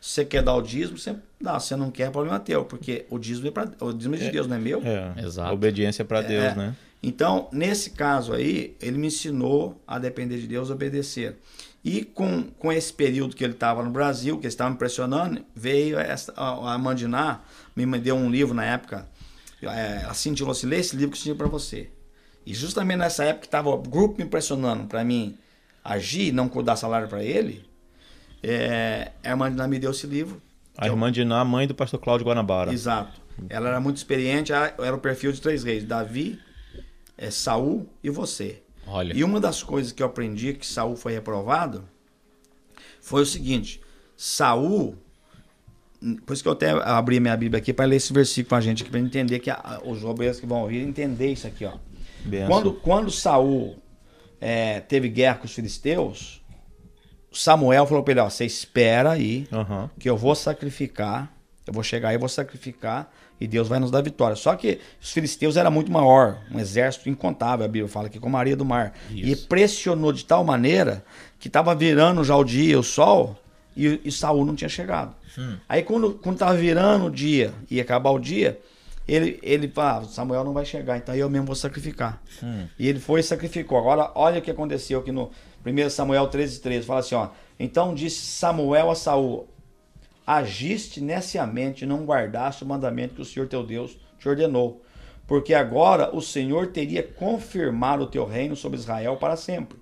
se 0.00 0.10
você 0.14 0.24
quer 0.24 0.42
dar 0.42 0.54
o 0.56 0.60
dízimo, 0.62 0.98
você 0.98 1.14
dá. 1.40 1.60
Se 1.60 1.68
você 1.68 1.76
não 1.76 1.88
quer, 1.88 2.08
é 2.08 2.10
problema 2.10 2.40
teu, 2.40 2.64
porque 2.64 3.06
o 3.08 3.20
dízimo 3.20 3.46
é, 3.46 3.50
pra, 3.52 3.68
o 3.80 3.92
dízimo 3.92 4.16
é 4.16 4.18
de 4.18 4.30
Deus, 4.32 4.48
não 4.48 4.56
é 4.56 4.58
meu. 4.58 4.82
É. 4.84 5.14
Exato. 5.24 5.52
Obediência 5.54 6.04
para 6.04 6.22
Deus, 6.22 6.42
É. 6.44 6.54
né? 6.56 6.76
Então, 7.02 7.48
nesse 7.52 7.90
caso 7.90 8.32
aí, 8.32 8.76
ele 8.80 8.96
me 8.96 9.08
ensinou 9.08 9.82
a 9.86 9.98
depender 9.98 10.38
de 10.38 10.46
Deus, 10.46 10.70
obedecer. 10.70 11.36
E 11.84 12.04
com, 12.04 12.44
com 12.44 12.72
esse 12.72 12.92
período 12.92 13.34
que 13.34 13.42
ele 13.42 13.54
estava 13.54 13.82
no 13.82 13.90
Brasil, 13.90 14.38
que 14.38 14.44
eles 14.44 14.54
estavam 14.54 14.74
me 14.74 14.78
pressionando, 14.78 15.44
veio 15.54 15.98
essa, 15.98 16.32
a, 16.36 16.74
a 16.74 16.78
Mandiná, 16.78 17.40
me 17.74 17.98
deu 17.98 18.14
um 18.14 18.30
livro 18.30 18.54
na 18.54 18.64
época, 18.64 19.08
é, 19.60 20.04
assim, 20.08 20.36
falou 20.36 20.52
assim, 20.52 20.68
lê 20.68 20.78
esse 20.78 20.94
livro 20.94 21.12
que 21.12 21.18
eu 21.18 21.22
tinha 21.22 21.34
para 21.34 21.48
você. 21.48 21.90
E 22.46 22.54
justamente 22.54 22.98
nessa 22.98 23.24
época 23.24 23.40
que 23.40 23.46
estava 23.46 23.68
o 23.68 23.78
grupo 23.78 24.22
me 24.22 24.28
pressionando 24.28 24.86
para 24.86 25.04
mim 25.04 25.36
agir, 25.84 26.32
não 26.32 26.46
dar 26.62 26.76
salário 26.76 27.08
para 27.08 27.24
ele, 27.24 27.64
é, 28.42 29.10
a 29.24 29.34
Mandiná 29.34 29.66
me 29.66 29.78
deu 29.78 29.90
esse 29.90 30.06
livro. 30.06 30.40
A 30.76 30.86
irmã 30.86 31.10
Diná, 31.12 31.44
mãe 31.44 31.66
do 31.66 31.74
pastor 31.74 32.00
Cláudio 32.00 32.26
Guanabara. 32.26 32.72
Exato. 32.72 33.20
Ela 33.48 33.68
era 33.68 33.80
muito 33.80 33.96
experiente, 33.96 34.52
era 34.52 34.94
o 34.94 34.98
perfil 34.98 35.32
de 35.32 35.40
três 35.40 35.64
reis: 35.64 35.84
Davi, 35.84 36.38
é, 37.26 37.30
Saul 37.30 37.86
e 38.02 38.10
você. 38.10 38.62
Olha. 38.86 39.12
E 39.14 39.22
uma 39.22 39.40
das 39.40 39.62
coisas 39.62 39.92
que 39.92 40.02
eu 40.02 40.06
aprendi 40.06 40.54
que 40.54 40.66
Saul 40.66 40.96
foi 40.96 41.12
reprovado 41.12 41.84
foi 43.00 43.22
o 43.22 43.26
seguinte: 43.26 43.80
Saul, 44.16 44.96
por 46.26 46.32
isso 46.34 46.42
que 46.42 46.48
eu 46.48 46.52
até 46.52 46.70
abri 46.70 47.20
minha 47.20 47.36
Bíblia 47.36 47.58
aqui 47.58 47.72
para 47.72 47.84
ler 47.84 47.96
esse 47.96 48.12
versículo 48.12 48.48
com 48.50 48.54
a 48.56 48.60
gente, 48.60 48.84
para 48.84 48.98
entender 48.98 49.38
que 49.38 49.50
a- 49.50 49.80
os 49.84 50.02
obreiros 50.04 50.40
que 50.40 50.46
vão 50.46 50.62
ouvir 50.62 50.82
entender 50.82 51.30
isso 51.32 51.46
aqui, 51.46 51.64
ó. 51.64 51.76
Benção. 52.24 52.48
Quando, 52.48 52.72
quando 52.74 53.10
Saul 53.10 53.76
é, 54.40 54.80
teve 54.80 55.08
guerra 55.08 55.36
com 55.36 55.44
os 55.46 55.52
filisteus, 55.54 56.42
Samuel 57.32 57.86
falou 57.86 58.02
para 58.02 58.12
ele: 58.12 58.20
ó, 58.20 58.28
você 58.28 58.44
espera 58.44 59.12
aí, 59.12 59.46
Aham. 59.52 59.90
que 59.98 60.08
eu 60.10 60.16
vou 60.16 60.34
sacrificar, 60.34 61.32
eu 61.66 61.72
vou 61.72 61.82
chegar 61.82 62.08
aí, 62.10 62.18
vou 62.18 62.28
sacrificar 62.28 63.12
e 63.42 63.48
Deus 63.48 63.66
vai 63.66 63.80
nos 63.80 63.90
dar 63.90 64.00
vitória. 64.02 64.36
Só 64.36 64.54
que 64.54 64.78
os 65.00 65.10
filisteus 65.10 65.56
era 65.56 65.68
muito 65.68 65.90
maior, 65.90 66.38
um 66.48 66.60
exército 66.60 67.08
incontável, 67.08 67.64
a 67.64 67.68
Bíblia 67.68 67.88
fala 67.88 68.06
aqui, 68.06 68.20
como 68.20 68.36
a 68.36 68.40
areia 68.40 68.56
do 68.56 68.64
mar. 68.64 68.94
E 69.10 69.32
Isso. 69.32 69.48
pressionou 69.48 70.12
de 70.12 70.24
tal 70.24 70.44
maneira 70.44 71.04
que 71.40 71.48
estava 71.48 71.74
virando 71.74 72.22
já 72.22 72.36
o 72.36 72.44
dia, 72.44 72.78
o 72.78 72.84
sol, 72.84 73.36
e, 73.76 74.00
e 74.04 74.12
Saul 74.12 74.44
não 74.44 74.54
tinha 74.54 74.68
chegado. 74.68 75.12
Aí 75.68 75.82
quando, 75.82 76.12
quando 76.14 76.38
tava 76.38 76.54
virando 76.54 77.06
o 77.06 77.10
dia, 77.10 77.52
ia 77.68 77.82
acabar 77.82 78.10
o 78.10 78.18
dia, 78.20 78.60
ele, 79.08 79.40
ele 79.42 79.66
fala, 79.66 80.02
ah, 80.02 80.04
Samuel 80.04 80.44
não 80.44 80.52
vai 80.52 80.64
chegar, 80.64 80.96
então 80.96 81.12
eu 81.12 81.28
mesmo 81.28 81.46
vou 81.46 81.56
sacrificar. 81.56 82.22
E 82.78 82.88
ele 82.88 83.00
foi 83.00 83.18
e 83.18 83.22
sacrificou. 83.24 83.76
Agora, 83.76 84.12
olha 84.14 84.38
o 84.38 84.42
que 84.42 84.52
aconteceu 84.52 85.00
aqui 85.00 85.10
no 85.10 85.32
1 85.66 85.90
Samuel 85.90 86.28
13, 86.28 86.60
13. 86.60 86.86
Fala 86.86 87.00
assim, 87.00 87.16
ó. 87.16 87.28
Então 87.58 87.92
disse 87.92 88.24
Samuel 88.24 88.90
a 88.90 88.94
Saul, 88.94 89.48
agiste 90.26 91.00
neciamente 91.00 91.84
e 91.84 91.86
não 91.86 92.04
guardaste 92.04 92.64
o 92.64 92.66
mandamento 92.66 93.14
que 93.14 93.22
o 93.22 93.24
Senhor 93.24 93.48
teu 93.48 93.64
Deus 93.64 93.98
te 94.18 94.28
ordenou. 94.28 94.82
Porque 95.26 95.54
agora 95.54 96.14
o 96.14 96.20
Senhor 96.20 96.68
teria 96.68 97.02
confirmado 97.02 98.04
o 98.04 98.06
teu 98.06 98.26
reino 98.26 98.56
sobre 98.56 98.78
Israel 98.78 99.16
para 99.16 99.36
sempre. 99.36 99.78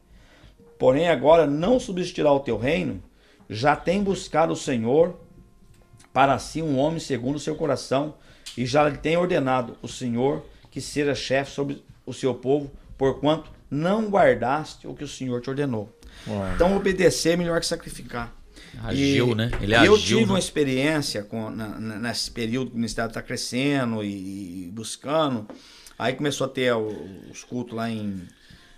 Porém 0.79 1.09
agora 1.09 1.47
não 1.47 1.79
subsistirá 1.79 2.33
o 2.33 2.41
teu 2.41 2.57
reino, 2.57 3.03
já 3.49 3.75
tem 3.75 4.03
buscado 4.03 4.53
o 4.53 4.57
Senhor 4.57 5.19
para 6.13 6.39
si 6.39 6.63
um 6.63 6.79
homem 6.79 7.01
segundo 7.01 7.37
o 7.37 7.41
seu 7.41 7.55
coração, 7.55 8.15
e 8.57 8.67
já 8.67 8.89
lhe 8.89 8.99
tem 8.99 9.17
ordenado 9.17 9.77
o 9.83 9.89
Senhor 9.89 10.45
que 10.71 10.81
seja 10.81 11.15
chefe 11.15 11.53
sobre 11.53 11.85
o 12.05 12.13
seu 12.13 12.35
povo, 12.35 12.71
porquanto 12.97 13.51
não 13.71 14.09
guardaste 14.09 14.87
o 14.87 14.95
que 14.95 15.05
o 15.05 15.09
Senhor 15.09 15.41
te 15.41 15.51
ordenou. 15.51 15.89
Uau. 16.27 16.53
Então 16.55 16.77
obedecer 16.77 17.35
é 17.35 17.37
melhor 17.37 17.61
que 17.61 17.67
sacrificar. 17.67 18.35
Agiu, 18.83 19.35
né? 19.35 19.51
Ele 19.61 19.75
eu 19.75 19.95
agiu, 19.95 19.99
tive 19.99 20.21
né? 20.27 20.33
uma 20.33 20.39
experiência 20.39 21.23
com, 21.25 21.51
na- 21.51 21.79
nesse 21.79 22.31
período 22.31 22.69
que 22.69 22.75
o 22.75 22.79
ministério 22.79 23.09
está 23.09 23.21
crescendo 23.23 24.03
e, 24.03 24.67
e 24.67 24.71
buscando. 24.73 25.47
Aí 25.99 26.15
começou 26.15 26.47
a 26.47 26.51
ter 26.51 26.75
os 26.75 27.45
cultos 27.45 27.75
lá 27.77 27.91
em 27.91 28.27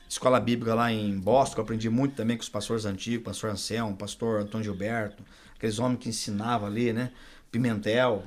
escola 0.08 0.40
bíblica 0.40 0.74
lá 0.74 0.92
em 0.92 1.18
Boston. 1.18 1.58
Eu 1.58 1.62
aprendi 1.64 1.88
muito 1.88 2.14
também 2.14 2.36
com 2.36 2.42
os 2.42 2.48
pastores 2.48 2.84
antigos, 2.84 3.24
pastor 3.24 3.50
Anselmo, 3.50 3.96
pastor 3.96 4.40
Antônio 4.40 4.64
Gilberto, 4.64 5.22
aqueles 5.56 5.78
homens 5.78 6.00
que 6.00 6.08
ensinavam 6.08 6.66
ali, 6.66 6.92
né? 6.92 7.10
Pimentel. 7.50 8.24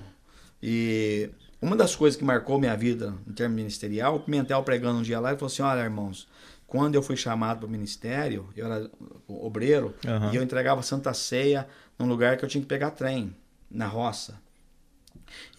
E 0.61 1.29
uma 1.61 1.75
das 1.75 1.95
coisas 1.95 2.17
que 2.17 2.23
marcou 2.23 2.59
minha 2.59 2.75
vida 2.75 3.13
em 3.27 3.33
termos 3.33 3.55
ministerial, 3.55 4.15
o 4.15 4.19
Pimentel 4.19 4.63
pregando 4.63 4.99
um 4.99 5.01
dia 5.01 5.19
lá 5.19 5.33
e 5.33 5.35
falou 5.35 5.47
assim: 5.47 5.61
Olha, 5.61 5.81
irmãos, 5.81 6.27
quando 6.75 6.95
eu 6.95 7.01
fui 7.01 7.15
chamado 7.15 7.59
para 7.59 7.67
o 7.67 7.69
ministério, 7.69 8.47
eu 8.55 8.65
era 8.65 8.89
obreiro, 9.27 9.93
Aham. 10.05 10.31
e 10.33 10.35
eu 10.35 10.43
entregava 10.43 10.81
Santa 10.81 11.13
Ceia 11.13 11.67
num 11.97 12.07
lugar 12.07 12.37
que 12.37 12.43
eu 12.45 12.49
tinha 12.49 12.61
que 12.61 12.67
pegar 12.67 12.91
trem, 12.91 13.35
na 13.71 13.87
roça. 13.87 14.39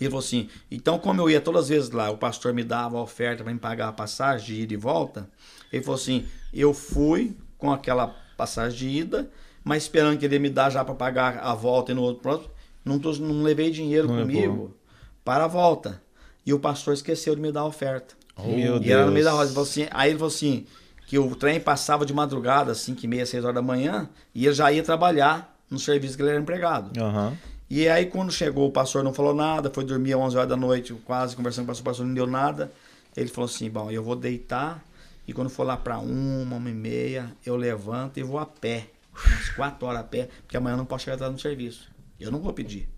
E 0.00 0.04
ele 0.04 0.10
falou 0.10 0.24
assim: 0.24 0.48
então, 0.70 0.98
como 0.98 1.20
eu 1.20 1.30
ia 1.30 1.40
todas 1.40 1.62
as 1.64 1.68
vezes 1.68 1.90
lá, 1.90 2.10
o 2.10 2.16
pastor 2.18 2.52
me 2.52 2.62
dava 2.62 2.98
a 2.98 3.02
oferta 3.02 3.42
para 3.42 3.52
me 3.52 3.58
pagar 3.58 3.88
a 3.88 3.92
passagem 3.92 4.46
de 4.46 4.62
ida 4.62 4.74
e 4.74 4.76
volta. 4.76 5.28
Ele 5.72 5.82
falou 5.82 5.98
assim: 5.98 6.26
eu 6.52 6.72
fui 6.72 7.36
com 7.58 7.72
aquela 7.72 8.08
passagem 8.36 8.78
de 8.78 8.88
ida, 8.88 9.30
mas 9.64 9.84
esperando 9.84 10.18
que 10.18 10.24
ele 10.24 10.38
me 10.38 10.50
dar 10.50 10.70
já 10.70 10.84
para 10.84 10.94
pagar 10.94 11.38
a 11.38 11.54
volta 11.54 11.92
e 11.92 11.94
no 11.94 12.02
outro 12.02 12.22
próximo. 12.22 12.50
Não, 12.84 12.98
tô- 12.98 13.12
não 13.14 13.42
levei 13.42 13.70
dinheiro 13.70 14.06
Não 14.08 14.20
comigo. 14.20 14.40
levou. 14.52 14.76
para 15.24 15.44
a 15.44 15.48
volta. 15.48 16.00
E 16.44 16.54
o 16.54 16.60
pastor 16.60 16.94
esqueceu 16.94 17.34
de 17.34 17.40
me 17.40 17.50
dar 17.50 17.62
a 17.62 17.66
oferta. 17.66 18.14
Meu 18.38 18.76
E 18.80 18.92
era 18.92 19.00
no 19.00 19.06
Deus. 19.06 19.12
meio 19.12 19.24
da 19.24 19.32
roda. 19.32 19.44
Ele 19.46 19.54
falou 19.54 19.68
assim, 19.68 19.86
aí 19.90 20.10
ele 20.10 20.18
falou 20.18 20.32
assim, 20.32 20.66
que 21.06 21.18
o 21.18 21.34
trem 21.36 21.60
passava 21.60 22.04
de 22.04 22.12
madrugada, 22.12 22.74
5 22.74 23.04
e 23.04 23.08
meia, 23.08 23.24
6 23.24 23.44
horas 23.44 23.54
da 23.54 23.62
manhã, 23.62 24.08
e 24.34 24.44
ele 24.44 24.54
já 24.54 24.72
ia 24.72 24.82
trabalhar 24.82 25.56
no 25.70 25.78
serviço 25.78 26.16
que 26.16 26.22
ele 26.22 26.30
era 26.30 26.40
empregado. 26.40 26.90
Aham. 27.00 27.36
E 27.70 27.88
aí 27.88 28.06
quando 28.06 28.30
chegou, 28.30 28.68
o 28.68 28.72
pastor 28.72 29.02
não 29.02 29.14
falou 29.14 29.34
nada, 29.34 29.70
foi 29.72 29.84
dormir 29.84 30.14
às 30.14 30.20
11 30.20 30.36
horas 30.36 30.48
da 30.48 30.56
noite, 30.56 30.92
quase 31.04 31.34
conversando 31.34 31.66
com 31.66 31.72
o 31.72 31.74
pastor, 31.74 31.82
o 31.82 31.90
pastor 31.90 32.06
não 32.06 32.14
deu 32.14 32.26
nada. 32.26 32.70
Ele 33.16 33.28
falou 33.28 33.48
assim, 33.48 33.70
bom, 33.70 33.90
eu 33.90 34.02
vou 34.02 34.14
deitar, 34.14 34.84
e 35.26 35.32
quando 35.32 35.48
for 35.48 35.64
lá 35.64 35.76
para 35.76 35.98
uma, 35.98 36.56
uma 36.56 36.70
e 36.70 36.74
meia, 36.74 37.32
eu 37.44 37.56
levanto 37.56 38.18
e 38.18 38.22
vou 38.22 38.38
a 38.38 38.46
pé. 38.46 38.88
Umas 39.12 39.48
4 39.50 39.86
horas 39.86 40.00
a 40.00 40.04
pé, 40.04 40.28
porque 40.42 40.56
amanhã 40.56 40.74
eu 40.74 40.78
não 40.78 40.84
posso 40.84 41.04
chegar 41.04 41.14
atrás 41.14 41.32
no 41.32 41.38
serviço. 41.38 41.88
Eu 42.20 42.30
não 42.30 42.40
vou 42.40 42.52
pedir. 42.52 42.88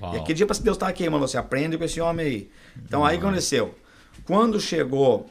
Uau. 0.00 0.14
E 0.14 0.18
aquele 0.18 0.34
dia 0.34 0.46
que 0.46 0.62
Deus 0.62 0.76
estava 0.76 0.92
queimando 0.92 1.26
você. 1.26 1.38
Aprende 1.38 1.78
com 1.78 1.84
esse 1.84 2.00
homem 2.00 2.26
aí. 2.26 2.50
Então 2.84 3.04
aí 3.04 3.16
o 3.16 3.20
que 3.20 3.26
aconteceu? 3.26 3.74
Quando 4.24 4.60
chegou, 4.60 5.30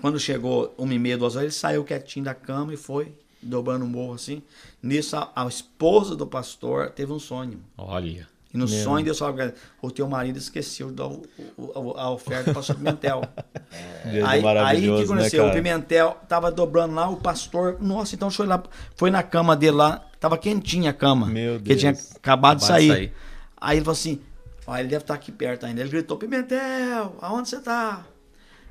quando 0.00 0.18
chegou 0.18 0.74
uma 0.78 0.94
e 0.94 0.98
meia, 0.98 1.16
duas 1.18 1.34
horas, 1.36 1.44
ele 1.46 1.52
saiu 1.52 1.84
quietinho 1.84 2.24
da 2.24 2.34
cama 2.34 2.72
e 2.72 2.76
foi 2.76 3.12
dobrando 3.42 3.84
o 3.84 3.88
morro 3.88 4.14
assim. 4.14 4.42
Nisso 4.82 5.16
a, 5.16 5.30
a 5.34 5.46
esposa 5.46 6.14
do 6.16 6.26
pastor 6.26 6.90
teve 6.90 7.12
um 7.12 7.18
sonho. 7.18 7.60
Olha. 7.76 8.26
E 8.52 8.56
no 8.56 8.66
Meu. 8.66 8.82
sonho 8.84 9.04
Deus 9.04 9.18
falou 9.18 9.52
o 9.82 9.90
teu 9.90 10.08
marido 10.08 10.38
esqueceu 10.38 10.88
de 10.88 10.94
dar 10.94 11.06
o- 11.06 11.22
o- 11.56 11.94
a 11.98 12.10
oferta 12.10 12.44
para 12.44 12.52
o 12.52 12.54
pastor 12.54 12.76
Pimentel. 12.76 13.20
Deus 14.10 14.26
aí, 14.26 14.42
aí 14.46 14.90
o 14.90 14.94
que 14.94 14.98
né, 15.00 15.04
aconteceu? 15.04 15.42
o 15.44 15.46
cara? 15.48 15.54
Pimentel 15.56 16.16
tava 16.26 16.50
dobrando 16.50 16.94
lá, 16.94 17.08
o 17.10 17.16
pastor, 17.16 17.76
nossa, 17.80 18.14
então 18.14 18.30
foi 18.30 18.46
lá, 18.46 18.62
foi 18.96 19.10
na 19.10 19.22
cama 19.22 19.54
dele 19.54 19.76
lá, 19.76 20.02
tava 20.18 20.38
quentinha 20.38 20.90
a 20.90 20.94
cama. 20.94 21.26
Meu 21.26 21.60
Que 21.60 21.72
ele 21.72 21.78
tinha 21.80 21.92
Deus. 21.92 22.16
acabado 22.16 22.58
de 22.60 22.64
Acabado 22.64 22.80
de 22.80 22.88
sair. 22.88 22.88
sair. 22.88 23.12
Aí 23.60 23.76
ele 23.76 23.84
falou 23.84 23.92
assim, 23.98 24.20
ó, 24.66 24.76
ele 24.78 24.88
deve 24.88 25.02
estar 25.04 25.14
aqui 25.14 25.30
perto 25.30 25.66
ainda. 25.66 25.82
Ele 25.82 25.90
gritou, 25.90 26.16
Pimentel, 26.16 27.16
aonde 27.20 27.50
você 27.50 27.60
tá? 27.60 28.06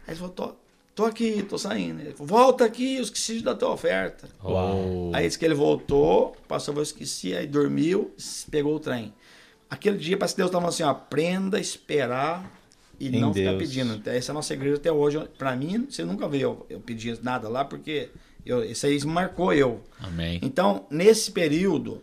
Aí 0.08 0.14
ele 0.14 0.16
falou, 0.16 0.34
tô, 0.98 1.06
aqui, 1.06 1.43
tô 1.43 1.58
saindo. 1.58 2.02
Ele 2.02 2.12
falou, 2.12 2.28
volta 2.28 2.66
aqui, 2.66 2.95
eu 2.98 3.04
esqueci 3.04 3.38
de 3.38 3.43
dar 3.43 3.56
tua 3.56 3.72
oferta. 3.72 4.28
Uau. 4.43 5.12
Aí 5.14 5.26
disse 5.28 5.38
que 5.39 5.45
ele 5.45 5.54
voltou, 5.54 6.36
passou, 6.48 6.74
eu 6.76 6.82
esqueci, 6.84 7.34
aí 7.36 7.45
dormiu, 7.48 8.12
pegou 8.52 8.76
o 8.76 8.80
trem. 8.80 9.14
Aquele 9.70 9.98
dia, 9.98 10.18
parece 10.18 10.34
que 10.34 10.39
Deus 10.41 10.50
estava 10.50 10.68
assim, 10.68 10.84
ó, 10.84 10.89
aprenda 10.89 11.58
a 11.58 11.62
esperar 11.62 12.52
e 13.00 13.10
Em 13.10 13.20
não 13.22 13.34
ficar 13.34 13.52
Deus. 13.52 13.62
pedindo. 13.64 13.93
Então, 13.93 14.12
Essa 14.12 14.32
é 14.32 14.34
a 14.34 14.36
nossa 14.36 14.54
igreja 14.54 14.78
até 14.78 14.91
hoje. 14.91 15.20
Pra 15.38 15.56
mim, 15.56 15.86
você 15.89 16.04
nunca 16.04 16.28
viu 16.28 16.41
eu, 16.41 16.66
eu 16.70 16.80
pedir 16.80 17.20
nada 17.22 17.48
lá, 17.48 17.64
porque 17.64 18.10
eu, 18.45 18.64
isso 18.64 18.86
aí 18.88 18.98
marcou 19.06 19.54
eu. 19.54 19.82
Amém. 20.00 20.39
Então, 20.41 20.86
nesse 20.89 21.32
período 21.32 22.02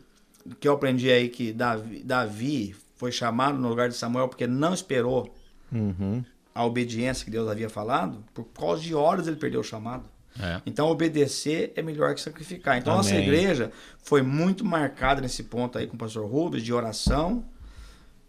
que 0.60 0.68
eu 0.68 0.72
aprendi 0.74 1.10
aí 1.10 1.28
que 1.28 1.52
Davi, 1.52 2.02
Davi 2.04 2.76
foi 2.96 3.10
chamado 3.10 3.58
no 3.58 3.68
lugar 3.68 3.88
de 3.88 3.96
Samuel 3.96 4.28
porque 4.28 4.46
não 4.46 4.72
esperou 4.72 5.34
Uhum. 5.72 6.22
A 6.54 6.64
obediência 6.64 7.24
que 7.24 7.30
Deus 7.30 7.48
havia 7.50 7.68
falado, 7.68 8.24
por 8.32 8.44
causa 8.44 8.80
de 8.82 8.94
horas 8.94 9.26
ele 9.26 9.36
perdeu 9.36 9.60
o 9.60 9.64
chamado. 9.64 10.04
É. 10.40 10.60
Então, 10.66 10.88
obedecer 10.88 11.72
é 11.76 11.82
melhor 11.82 12.14
que 12.14 12.20
sacrificar. 12.20 12.76
Então, 12.78 12.96
nossa 12.96 13.14
igreja 13.22 13.70
foi 14.02 14.20
muito 14.22 14.64
marcada 14.64 15.20
nesse 15.20 15.44
ponto 15.44 15.78
aí 15.78 15.86
com 15.86 15.94
o 15.94 15.98
pastor 15.98 16.28
Rubens, 16.28 16.62
de 16.64 16.72
oração, 16.72 17.44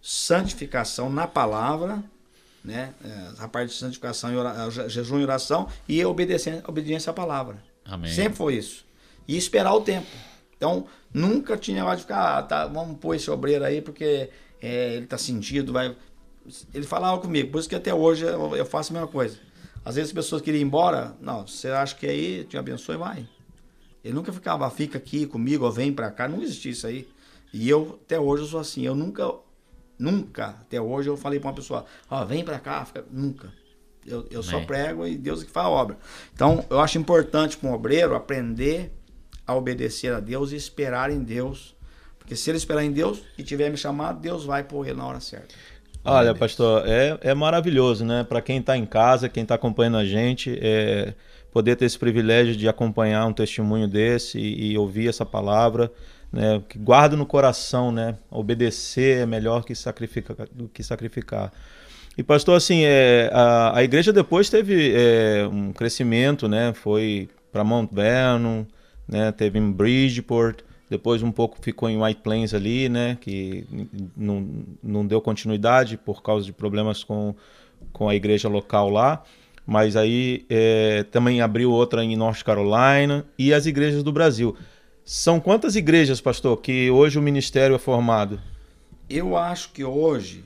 santificação 0.02 1.10
na 1.10 1.28
palavra, 1.28 2.04
né? 2.64 2.94
É, 3.04 3.44
A 3.44 3.48
parte 3.48 3.70
de 3.72 3.78
santificação, 3.78 4.32
e 4.34 4.38
ora- 4.38 4.70
je- 4.70 4.90
jejum 4.90 5.20
e 5.20 5.24
oração, 5.24 5.68
e 5.88 6.02
a 6.02 6.08
obediência, 6.08 6.62
à 7.10 7.14
palavra. 7.14 7.58
Amém. 7.84 8.12
Sempre 8.12 8.36
foi 8.38 8.56
isso. 8.56 8.86
E 9.28 9.36
esperar 9.38 9.74
o 9.74 9.82
tempo. 9.82 10.08
Então, 10.58 10.86
nunca 11.14 11.58
tinha 11.58 11.78
negócio 11.78 11.98
de 11.98 12.04
ficar, 12.04 12.38
ah, 12.38 12.44
tá, 12.44 12.68
vamos 12.68 12.98
pôr 13.00 13.16
esse 13.16 13.30
obreiro 13.30 13.64
aí 13.66 13.82
porque 13.82 14.30
é, 14.62 14.94
ele 14.96 15.06
tá 15.06 15.18
sentido, 15.18 15.74
vai. 15.74 15.96
Ele 16.74 16.86
falava 16.86 17.20
comigo, 17.20 17.52
por 17.52 17.60
isso 17.60 17.70
que 17.70 17.76
até 17.76 17.94
hoje 17.94 18.26
eu, 18.26 18.56
eu 18.56 18.66
faço 18.66 18.92
a 18.92 18.94
mesma 18.94 19.08
coisa. 19.08 19.38
Às 19.84 19.96
vezes 19.96 20.10
as 20.10 20.14
pessoas 20.14 20.42
queriam 20.42 20.62
ir 20.62 20.66
embora, 20.66 21.16
não, 21.22 21.46
você 21.46 21.70
acha 21.70 21.96
que 21.96 22.08
aí, 22.08 22.44
te 22.46 22.58
abençoe, 22.58 22.98
vai. 22.98 23.28
Ele 24.04 24.14
nunca 24.14 24.32
ficava, 24.32 24.70
fica 24.70 24.98
aqui 24.98 25.26
comigo, 25.26 25.66
ou 25.66 25.72
vem 25.72 25.94
pra 25.94 26.12
cá, 26.12 26.28
não 26.28 26.42
existia 26.42 26.72
isso 26.72 26.88
aí. 26.88 27.08
E 27.54 27.70
eu, 27.70 28.00
até 28.04 28.20
hoje, 28.20 28.44
eu 28.44 28.48
sou 28.48 28.60
assim, 28.60 28.86
eu 28.86 28.96
nunca, 28.96 29.32
nunca, 29.98 30.48
até 30.62 30.82
hoje, 30.82 31.10
eu 31.10 31.18
falei 31.18 31.40
pra 31.40 31.50
uma 31.50 31.56
pessoa, 31.56 31.86
ó, 32.10 32.26
vem 32.26 32.44
pra 32.44 32.60
cá, 32.60 32.84
fica, 32.86 33.06
nunca. 33.12 33.52
Eu, 34.06 34.28
eu 34.30 34.44
só 34.44 34.60
prego 34.62 35.08
e 35.08 35.18
Deus 35.18 35.42
é 35.42 35.46
que 35.46 35.52
faz 35.52 35.66
a 35.66 35.70
obra. 35.70 35.98
Então, 36.34 36.64
eu 36.70 36.80
acho 36.80 36.98
importante 36.98 37.58
para 37.58 37.70
um 37.70 37.74
obreiro 37.74 38.16
aprender 38.16 38.92
a 39.48 39.56
obedecer 39.56 40.14
a 40.14 40.20
Deus 40.20 40.52
e 40.52 40.56
esperar 40.56 41.10
em 41.12 41.24
Deus. 41.24 41.76
Porque 42.20 42.36
se 42.36 42.50
ele 42.50 42.58
esperar 42.58 42.84
em 42.84 42.92
Deus 42.92 43.24
e 43.38 43.44
tiver 43.44 43.70
me 43.70 43.78
chamado, 43.78 44.20
Deus 44.20 44.46
vai 44.46 44.64
pôr 44.64 44.88
ele 44.88 44.98
na 44.98 45.08
hora 45.08 45.20
certa. 45.20 45.54
Olha, 46.06 46.36
pastor, 46.36 46.88
é, 46.88 47.18
é 47.22 47.34
maravilhoso, 47.34 48.06
né? 48.06 48.24
Para 48.24 48.42
quem 48.42 48.60
está 48.60 48.78
em 48.78 48.86
casa, 48.86 49.28
quem 49.28 49.42
está 49.42 49.56
acompanhando 49.56 49.98
a 49.98 50.06
gente, 50.06 50.58
é, 50.62 51.14
poder 51.52 51.76
ter 51.76 51.86
esse 51.86 51.98
privilégio 51.98 52.56
de 52.56 52.68
acompanhar 52.70 53.26
um 53.26 53.34
testemunho 53.34 53.88
desse 53.88 54.38
e, 54.38 54.74
e 54.74 54.78
ouvir 54.78 55.08
essa 55.10 55.26
palavra, 55.26 55.92
né? 56.32 56.62
Que 56.70 56.78
guarda 56.78 57.16
no 57.16 57.26
coração, 57.26 57.92
né? 57.92 58.18
Obedecer 58.30 59.22
é 59.22 59.26
melhor 59.26 59.64
que 59.66 59.74
sacrificar, 59.74 60.48
do 60.52 60.68
que 60.68 60.84
sacrificar. 60.84 61.52
E 62.18 62.22
pastor, 62.22 62.56
assim, 62.56 62.84
é, 62.86 63.30
a, 63.34 63.78
a 63.78 63.84
igreja 63.84 64.14
depois 64.14 64.50
teve 64.50 64.94
é, 64.96 65.48
um 65.52 65.74
crescimento, 65.74 66.48
né? 66.48 66.72
Foi 66.74 67.28
para 67.52 67.64
Mount 67.64 67.90
Vernon, 67.92 68.64
né? 69.08 69.32
Teve 69.32 69.58
em 69.58 69.72
Bridgeport. 69.72 70.60
Depois 70.90 71.24
um 71.24 71.32
pouco 71.32 71.58
ficou 71.62 71.90
em 71.90 72.02
White 72.02 72.22
Plains 72.22 72.54
ali, 72.54 72.88
né? 72.88 73.18
Que 73.20 73.66
não, 74.16 74.48
não 74.84 75.06
deu 75.06 75.20
continuidade 75.20 75.98
por 75.98 76.22
causa 76.22 76.46
de 76.46 76.54
problemas 76.54 77.04
com, 77.04 77.36
com 77.92 78.08
a 78.08 78.16
igreja 78.16 78.48
local 78.48 78.90
lá. 78.90 79.24
Mas 79.66 79.96
aí 79.96 80.46
é, 80.48 81.04
também 81.04 81.42
abriu 81.42 81.72
outra 81.72 82.04
em 82.04 82.16
North 82.16 82.44
Carolina 82.44 83.26
e 83.38 83.52
as 83.52 83.66
igrejas 83.66 84.04
do 84.04 84.12
Brasil. 84.12 84.56
São 85.04 85.40
quantas 85.40 85.76
igrejas, 85.76 86.22
pastor, 86.22 86.62
que 86.62 86.90
hoje 86.92 87.18
o 87.18 87.22
ministério 87.22 87.76
é 87.76 87.80
formado? 87.80 88.40
Eu 89.10 89.36
acho 89.36 89.72
que 89.72 89.84
hoje 89.84 90.44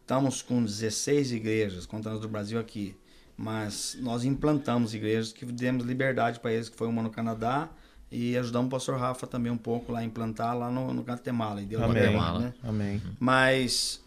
estamos 0.00 0.40
com 0.40 0.62
16 0.62 1.32
igrejas, 1.32 1.84
contando 1.84 2.20
do 2.20 2.28
Brasil 2.28 2.58
aqui. 2.58 2.94
Mas 3.36 3.96
nós 4.00 4.24
implantamos 4.24 4.94
igrejas 4.94 5.32
que 5.32 5.44
demos 5.44 5.84
liberdade 5.84 6.40
para 6.40 6.52
eles, 6.52 6.70
que 6.70 6.76
foi 6.76 6.88
uma 6.88 7.02
no 7.02 7.10
Canadá, 7.10 7.68
e 8.10 8.36
ajudamos 8.36 8.68
o 8.68 8.70
pastor 8.70 8.98
Rafa 8.98 9.26
também 9.26 9.50
um 9.50 9.56
pouco 9.58 9.92
lá 9.92 10.00
a 10.00 10.04
implantar 10.04 10.56
lá 10.56 10.70
no, 10.70 10.94
no 10.94 11.02
Guatemala. 11.02 11.60
E 11.60 11.66
deu 11.66 11.82
Amém. 11.82 12.02
Guatemala, 12.02 12.38
né? 12.38 12.54
Amém. 12.62 13.02
Mas 13.18 14.02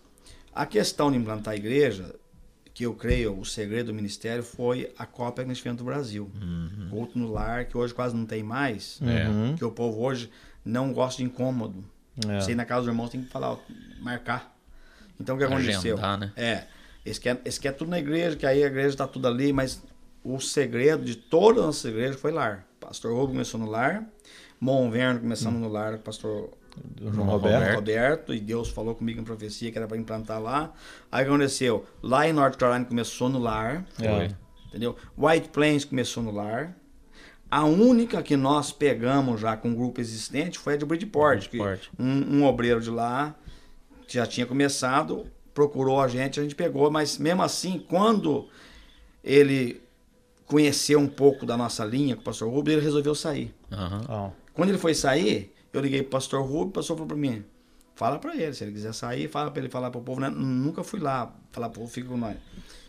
a 0.54 0.66
questão 0.66 1.12
de 1.12 1.18
implantar 1.18 1.54
a 1.54 1.58
igreja, 1.58 2.16
que 2.74 2.86
eu 2.86 2.94
creio, 2.94 3.38
o 3.38 3.46
segredo 3.46 3.88
do 3.88 3.94
ministério 3.94 4.42
foi 4.42 4.94
a 4.98 5.06
Copa 5.06 5.42
que 5.42 5.48
nós 5.48 5.58
tivemos 5.58 5.80
do 5.80 5.84
Brasil. 5.84 6.32
Culto 6.90 7.20
no 7.20 7.32
lar, 7.32 7.66
que 7.66 7.78
hoje 7.78 7.94
quase 7.94 8.16
não 8.16 8.26
tem 8.26 8.42
mais. 8.42 9.00
É. 9.02 9.28
Uhum. 9.28 9.56
Que 9.56 9.66
o 9.66 9.72
povo 9.72 10.02
hoje 10.02 10.32
não 10.64 10.94
gosta 10.94 11.22
de 11.22 11.28
incômodo. 11.28 11.84
É. 12.28 12.40
Você 12.40 12.54
ir 12.54 12.56
na 12.56 12.66
casa 12.66 12.82
dos 12.82 12.90
irmãos 12.90 13.10
tem 13.10 13.22
que 13.22 13.30
falar, 13.30 13.52
ó, 13.52 13.60
marcar. 14.00 14.56
Então 15.20 15.36
o 15.36 15.38
que 15.38 15.44
aconteceu? 15.44 15.96
Agendar, 15.96 16.18
né? 16.18 16.32
É. 16.38 16.64
Esse 17.06 17.20
quer, 17.20 17.42
esse 17.44 17.60
quer 17.60 17.74
tudo 17.74 17.90
na 17.90 18.00
igreja, 18.00 18.36
que 18.36 18.46
aí 18.46 18.64
a 18.64 18.68
igreja 18.68 18.90
está 18.90 19.08
tudo 19.08 19.28
ali, 19.28 19.52
mas 19.52 19.82
o 20.24 20.40
segredo 20.40 21.04
de 21.04 21.16
toda 21.16 21.62
a 21.62 21.66
nossa 21.66 21.88
igreja 21.88 22.18
foi 22.18 22.32
lar. 22.32 22.66
Pastor 22.90 23.12
Rubens 23.14 23.32
começou 23.34 23.60
no 23.60 23.70
lar, 23.70 24.04
Monverno 24.60 25.20
começamos 25.20 25.62
no 25.62 25.70
lar, 25.70 26.00
pastor 26.00 26.50
João 27.00 27.14
João 27.14 27.28
Roberto. 27.28 27.76
Roberto. 27.76 28.34
E 28.34 28.40
Deus 28.40 28.70
falou 28.70 28.96
comigo 28.96 29.22
em 29.22 29.24
profecia 29.24 29.72
que 29.72 29.78
era 29.78 29.88
para 29.88 29.96
implantar 29.96 30.42
lá. 30.42 30.74
Aí 31.12 31.22
o 31.24 31.28
que 31.28 31.32
aconteceu? 31.34 31.86
Lá 32.02 32.28
em 32.28 32.34
North 32.34 32.58
Carolina 32.58 32.86
começou 32.86 33.30
no 33.30 33.38
lar, 33.38 33.86
É. 34.02 34.32
entendeu? 34.70 34.96
White 35.16 35.50
Plains 35.50 35.86
começou 35.86 36.24
no 36.24 36.32
lar. 36.32 36.76
A 37.52 37.64
única 37.66 38.24
que 38.24 38.36
nós 38.36 38.72
pegamos 38.72 39.40
já 39.40 39.56
com 39.56 39.70
um 39.70 39.76
grupo 39.76 40.02
existente 40.02 40.58
foi 40.58 40.74
a 40.74 40.78
de 40.78 40.86
Bridgeport, 40.86 41.48
que 41.48 41.58
Bridgeport. 41.60 41.90
um, 42.00 42.38
um 42.40 42.46
obreiro 42.46 42.82
de 42.82 42.90
lá 42.90 43.36
que 44.08 44.16
já 44.16 44.26
tinha 44.26 44.48
começado, 44.48 45.28
procurou 45.54 46.02
a 46.02 46.08
gente, 46.08 46.40
a 46.40 46.44
gente 46.44 46.56
pegou, 46.56 46.90
mas 46.90 47.20
mesmo 47.20 47.44
assim, 47.44 47.78
quando 47.88 48.48
ele 49.24 49.82
conheceu 50.50 51.00
um 51.00 51.08
pouco 51.08 51.46
da 51.46 51.56
nossa 51.56 51.86
linha 51.86 52.16
com 52.16 52.22
o 52.22 52.26
pastor 52.26 52.52
Rubens, 52.52 52.74
ele 52.74 52.84
resolveu 52.86 53.14
sair. 53.14 53.54
Ó, 54.10 54.32
Quando 54.54 54.70
ele 54.70 54.80
foi 54.80 54.94
sair, 54.96 55.54
eu 55.72 55.80
liguei 55.80 56.02
pro 56.02 56.12
pastor 56.12 56.42
Rubens, 56.42 56.70
o 56.70 56.72
pastor 56.72 56.98
falou 56.98 57.08
pra 57.08 57.16
mim, 57.16 57.46
fala 57.96 58.18
pra 58.18 58.36
ele, 58.36 58.54
se 58.54 58.64
ele 58.64 58.72
quiser 58.72 58.94
sair, 58.94 59.30
fala 59.30 59.52
pra 59.52 59.62
ele 59.62 59.70
falar 59.70 59.92
pro 59.92 60.02
povo, 60.02 60.20
né? 60.20 60.28
Nunca 60.30 60.84
fui 60.84 61.00
lá 61.00 61.34
falar 61.52 61.70
pro 61.70 61.82
povo, 61.82 61.94
fica 61.94 62.10
com 62.10 62.18
nós. 62.18 62.36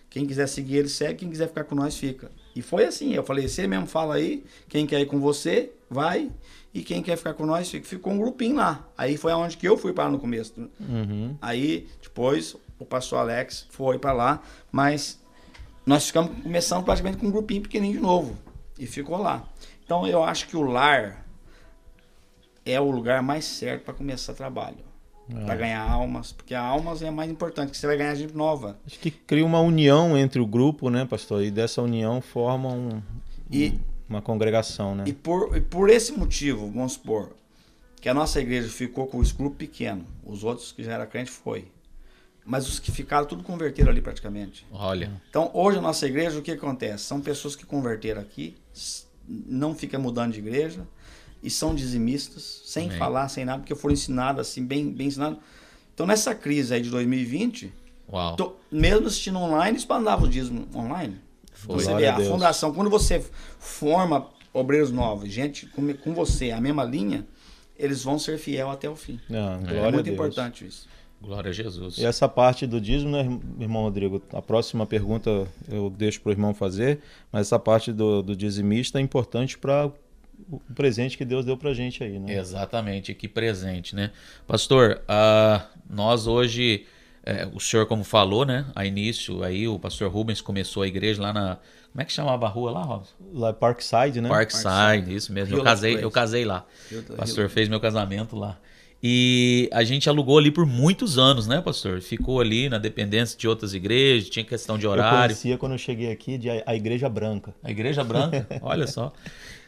Quem 0.08 0.26
quiser 0.26 0.48
seguir 0.48 0.78
ele, 0.78 0.88
segue, 0.88 1.20
quem 1.20 1.30
quiser 1.30 1.48
ficar 1.48 1.64
com 1.64 1.74
nós, 1.74 1.96
fica. 1.96 2.32
E 2.56 2.62
foi 2.62 2.84
assim, 2.84 3.14
eu 3.14 3.22
falei, 3.22 3.46
você 3.46 3.66
mesmo 3.68 3.86
fala 3.86 4.16
aí, 4.16 4.42
quem 4.68 4.86
quer 4.86 5.00
ir 5.00 5.06
com 5.06 5.20
você, 5.20 5.70
vai, 5.88 6.32
e 6.74 6.82
quem 6.82 7.02
quer 7.02 7.16
ficar 7.16 7.34
com 7.34 7.46
nós, 7.46 7.70
fica. 7.70 7.86
Ficou 7.86 8.12
um 8.12 8.18
grupinho 8.18 8.56
lá. 8.56 8.88
Aí 8.98 9.16
foi 9.16 9.30
aonde 9.30 9.56
que 9.56 9.68
eu 9.68 9.76
fui 9.76 9.92
para 9.92 10.08
no 10.08 10.18
começo. 10.18 10.54
uhum. 10.80 11.36
Aí, 11.40 11.86
depois, 12.02 12.56
o 12.78 12.84
pastor 12.84 13.18
Alex 13.20 13.66
foi 13.70 13.98
para 13.98 14.12
lá, 14.12 14.42
mas 14.72 15.20
nós 15.90 16.06
ficamos 16.06 16.40
começando 16.44 16.84
praticamente 16.84 17.18
com 17.18 17.26
um 17.26 17.32
grupinho 17.32 17.62
pequenininho 17.62 17.96
de 17.96 18.00
novo. 18.00 18.38
E 18.78 18.86
ficou 18.86 19.18
lá. 19.18 19.42
Então, 19.84 20.06
eu 20.06 20.22
acho 20.22 20.46
que 20.46 20.56
o 20.56 20.62
lar 20.62 21.26
é 22.64 22.80
o 22.80 22.92
lugar 22.92 23.20
mais 23.24 23.44
certo 23.44 23.86
para 23.86 23.94
começar 23.94 24.32
trabalho. 24.34 24.78
é. 25.28 25.44
para 25.44 25.56
ganhar 25.56 25.82
almas, 25.82 26.30
porque 26.30 26.54
a 26.54 26.62
almas 26.62 27.02
é 27.02 27.10
mais 27.10 27.28
importante, 27.28 27.72
que 27.72 27.76
você 27.76 27.88
vai 27.88 27.96
ganhar 27.96 28.14
gente 28.14 28.36
nova. 28.36 28.78
Acho 28.86 29.00
que 29.00 29.10
cria 29.10 29.44
uma 29.44 29.60
união 29.60 30.16
entre 30.16 30.40
o 30.40 30.46
grupo, 30.46 30.90
né, 30.90 31.04
pastor? 31.04 31.42
E 31.42 31.50
dessa 31.50 31.82
união 31.82 32.20
forma 32.20 32.68
um, 32.68 33.02
e, 33.50 33.74
uma 34.08 34.22
congregação, 34.22 34.94
né? 34.94 35.02
E 35.08 35.12
por, 35.12 35.56
e 35.56 35.60
por 35.60 35.90
esse 35.90 36.12
motivo, 36.12 36.70
vamos 36.70 36.92
supor, 36.92 37.32
que 38.00 38.08
a 38.08 38.14
nossa 38.14 38.40
igreja 38.40 38.68
ficou 38.68 39.08
com 39.08 39.18
o 39.18 39.34
grupo 39.36 39.56
pequeno, 39.56 40.04
os 40.24 40.44
outros 40.44 40.70
que 40.70 40.84
já 40.84 40.92
era 40.92 41.06
crente 41.06 41.32
foi. 41.32 41.66
Mas 42.50 42.68
os 42.68 42.80
que 42.80 42.90
ficaram, 42.90 43.24
tudo 43.26 43.44
converteram 43.44 43.92
ali 43.92 44.02
praticamente. 44.02 44.66
Olha. 44.72 45.12
Então, 45.30 45.52
hoje 45.54 45.78
a 45.78 45.80
nossa 45.80 46.04
igreja, 46.04 46.36
o 46.36 46.42
que 46.42 46.50
acontece? 46.50 47.04
São 47.04 47.20
pessoas 47.20 47.54
que 47.54 47.64
converteram 47.64 48.20
aqui, 48.20 48.56
não 49.28 49.72
fica 49.72 50.00
mudando 50.00 50.32
de 50.32 50.40
igreja, 50.40 50.84
e 51.40 51.48
são 51.48 51.76
dizimistas, 51.76 52.62
sem 52.64 52.86
Amém. 52.86 52.98
falar, 52.98 53.28
sem 53.28 53.44
nada, 53.44 53.60
porque 53.60 53.76
foram 53.76 53.92
ensinados 53.92 54.48
assim, 54.48 54.66
bem, 54.66 54.90
bem 54.90 55.06
ensinados. 55.06 55.38
Então, 55.94 56.04
nessa 56.04 56.34
crise 56.34 56.74
aí 56.74 56.82
de 56.82 56.90
2020, 56.90 57.72
Uau. 58.12 58.34
Tô, 58.34 58.56
mesmo 58.72 59.06
assistindo 59.06 59.38
online, 59.38 59.78
expandava 59.78 60.24
o 60.24 60.28
dízimo 60.28 60.66
online. 60.74 61.20
Foi. 61.52 61.76
Você 61.76 61.94
vê, 61.94 62.08
a, 62.08 62.16
a 62.16 62.20
fundação, 62.20 62.74
quando 62.74 62.90
você 62.90 63.24
forma 63.60 64.28
obreiros 64.52 64.90
novos, 64.90 65.30
gente 65.30 65.66
com, 65.66 65.94
com 65.94 66.12
você, 66.12 66.50
a 66.50 66.60
mesma 66.60 66.82
linha, 66.82 67.24
eles 67.78 68.02
vão 68.02 68.18
ser 68.18 68.38
fiel 68.38 68.70
até 68.70 68.90
o 68.90 68.96
fim. 68.96 69.20
Ah, 69.30 69.60
é 69.86 69.92
muito 69.92 70.10
importante 70.10 70.66
isso. 70.66 70.88
Glória 71.22 71.50
a 71.50 71.52
Jesus. 71.52 71.98
E 71.98 72.04
essa 72.04 72.28
parte 72.28 72.66
do 72.66 72.80
dízimo, 72.80 73.10
né, 73.10 73.20
irmão 73.60 73.82
Rodrigo? 73.82 74.22
A 74.32 74.40
próxima 74.40 74.86
pergunta 74.86 75.46
eu 75.68 75.90
deixo 75.90 76.20
para 76.22 76.30
o 76.30 76.32
irmão 76.32 76.54
fazer, 76.54 77.00
mas 77.30 77.42
essa 77.42 77.58
parte 77.58 77.92
do, 77.92 78.22
do 78.22 78.34
dizimista 78.34 78.98
é 78.98 79.02
importante 79.02 79.58
para 79.58 79.90
o 80.50 80.60
presente 80.74 81.18
que 81.18 81.24
Deus 81.24 81.44
deu 81.44 81.56
para 81.56 81.70
a 81.70 81.74
gente 81.74 82.02
aí, 82.02 82.18
né? 82.18 82.34
Exatamente, 82.34 83.12
que 83.12 83.28
presente, 83.28 83.94
né? 83.94 84.10
Pastor, 84.46 85.02
uh, 85.02 85.62
nós 85.88 86.26
hoje, 86.26 86.86
é, 87.22 87.46
o 87.52 87.60
senhor 87.60 87.84
como 87.86 88.02
falou, 88.02 88.46
né? 88.46 88.64
A 88.74 88.86
início 88.86 89.42
aí, 89.44 89.68
o 89.68 89.78
pastor 89.78 90.10
Rubens 90.10 90.40
começou 90.40 90.82
a 90.82 90.88
igreja 90.88 91.20
lá 91.20 91.32
na... 91.34 91.58
Como 91.92 92.00
é 92.00 92.04
que 92.04 92.12
chamava 92.12 92.46
a 92.46 92.48
rua 92.48 92.70
lá, 92.70 92.82
Robson? 92.82 93.12
Lá 93.34 93.52
Parkside, 93.52 94.20
né? 94.20 94.28
Parkside, 94.28 94.64
Parkside. 94.64 95.14
isso 95.14 95.32
mesmo. 95.32 95.56
eu 95.56 95.62
casei, 95.62 96.02
eu 96.02 96.10
casei 96.10 96.44
lá. 96.44 96.64
O 97.10 97.16
pastor 97.16 97.50
fez 97.50 97.68
meu 97.68 97.80
casamento 97.80 98.36
lá. 98.36 98.58
E 99.02 99.68
a 99.72 99.82
gente 99.82 100.10
alugou 100.10 100.36
ali 100.36 100.50
por 100.50 100.66
muitos 100.66 101.16
anos, 101.16 101.46
né, 101.46 101.60
pastor? 101.62 102.02
Ficou 102.02 102.38
ali 102.38 102.68
na 102.68 102.76
dependência 102.76 103.38
de 103.38 103.48
outras 103.48 103.72
igrejas, 103.72 104.28
tinha 104.28 104.44
questão 104.44 104.76
de 104.76 104.86
horário. 104.86 105.14
Eu 105.14 105.28
conhecia 105.28 105.58
quando 105.58 105.72
eu 105.72 105.78
cheguei 105.78 106.12
aqui 106.12 106.36
de 106.36 106.50
a 106.50 106.74
Igreja 106.74 107.08
Branca. 107.08 107.54
A 107.62 107.70
Igreja 107.70 108.04
Branca? 108.04 108.46
Olha 108.60 108.86
só. 108.86 109.10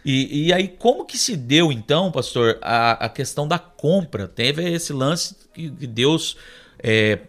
E, 0.05 0.49
e 0.49 0.53
aí, 0.53 0.69
como 0.69 1.07
que 1.07 1.17
se 1.17 1.35
deu, 1.35 1.73
então, 1.73 2.13
pastor, 2.13 2.59
a, 2.61 3.07
a 3.07 3.09
questão 3.09 3.49
da 3.49 3.59
compra? 3.59 4.29
Teve 4.29 4.69
esse 4.71 4.93
lance 4.93 5.35
que, 5.55 5.71
que 5.71 5.87
Deus 5.87 6.37
é, 6.83 7.21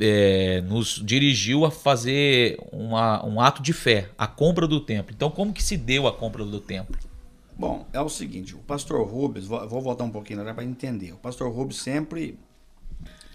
é, 0.00 0.60
nos 0.62 1.00
dirigiu 1.04 1.64
a 1.64 1.70
fazer 1.70 2.58
uma, 2.72 3.24
um 3.24 3.40
ato 3.40 3.62
de 3.62 3.72
fé, 3.72 4.08
a 4.18 4.26
compra 4.26 4.66
do 4.66 4.80
templo. 4.80 5.14
Então, 5.14 5.30
como 5.30 5.52
que 5.52 5.62
se 5.62 5.76
deu 5.76 6.08
a 6.08 6.12
compra 6.12 6.44
do 6.44 6.58
templo? 6.58 6.96
Bom, 7.56 7.86
é 7.92 8.00
o 8.00 8.08
seguinte, 8.08 8.54
o 8.54 8.58
pastor 8.58 9.06
Rubens, 9.06 9.46
vou, 9.46 9.66
vou 9.68 9.80
voltar 9.80 10.04
um 10.04 10.10
pouquinho 10.10 10.42
né, 10.42 10.52
para 10.52 10.64
entender. 10.64 11.12
O 11.12 11.16
pastor 11.16 11.52
Rubens 11.52 11.76
sempre, 11.76 12.38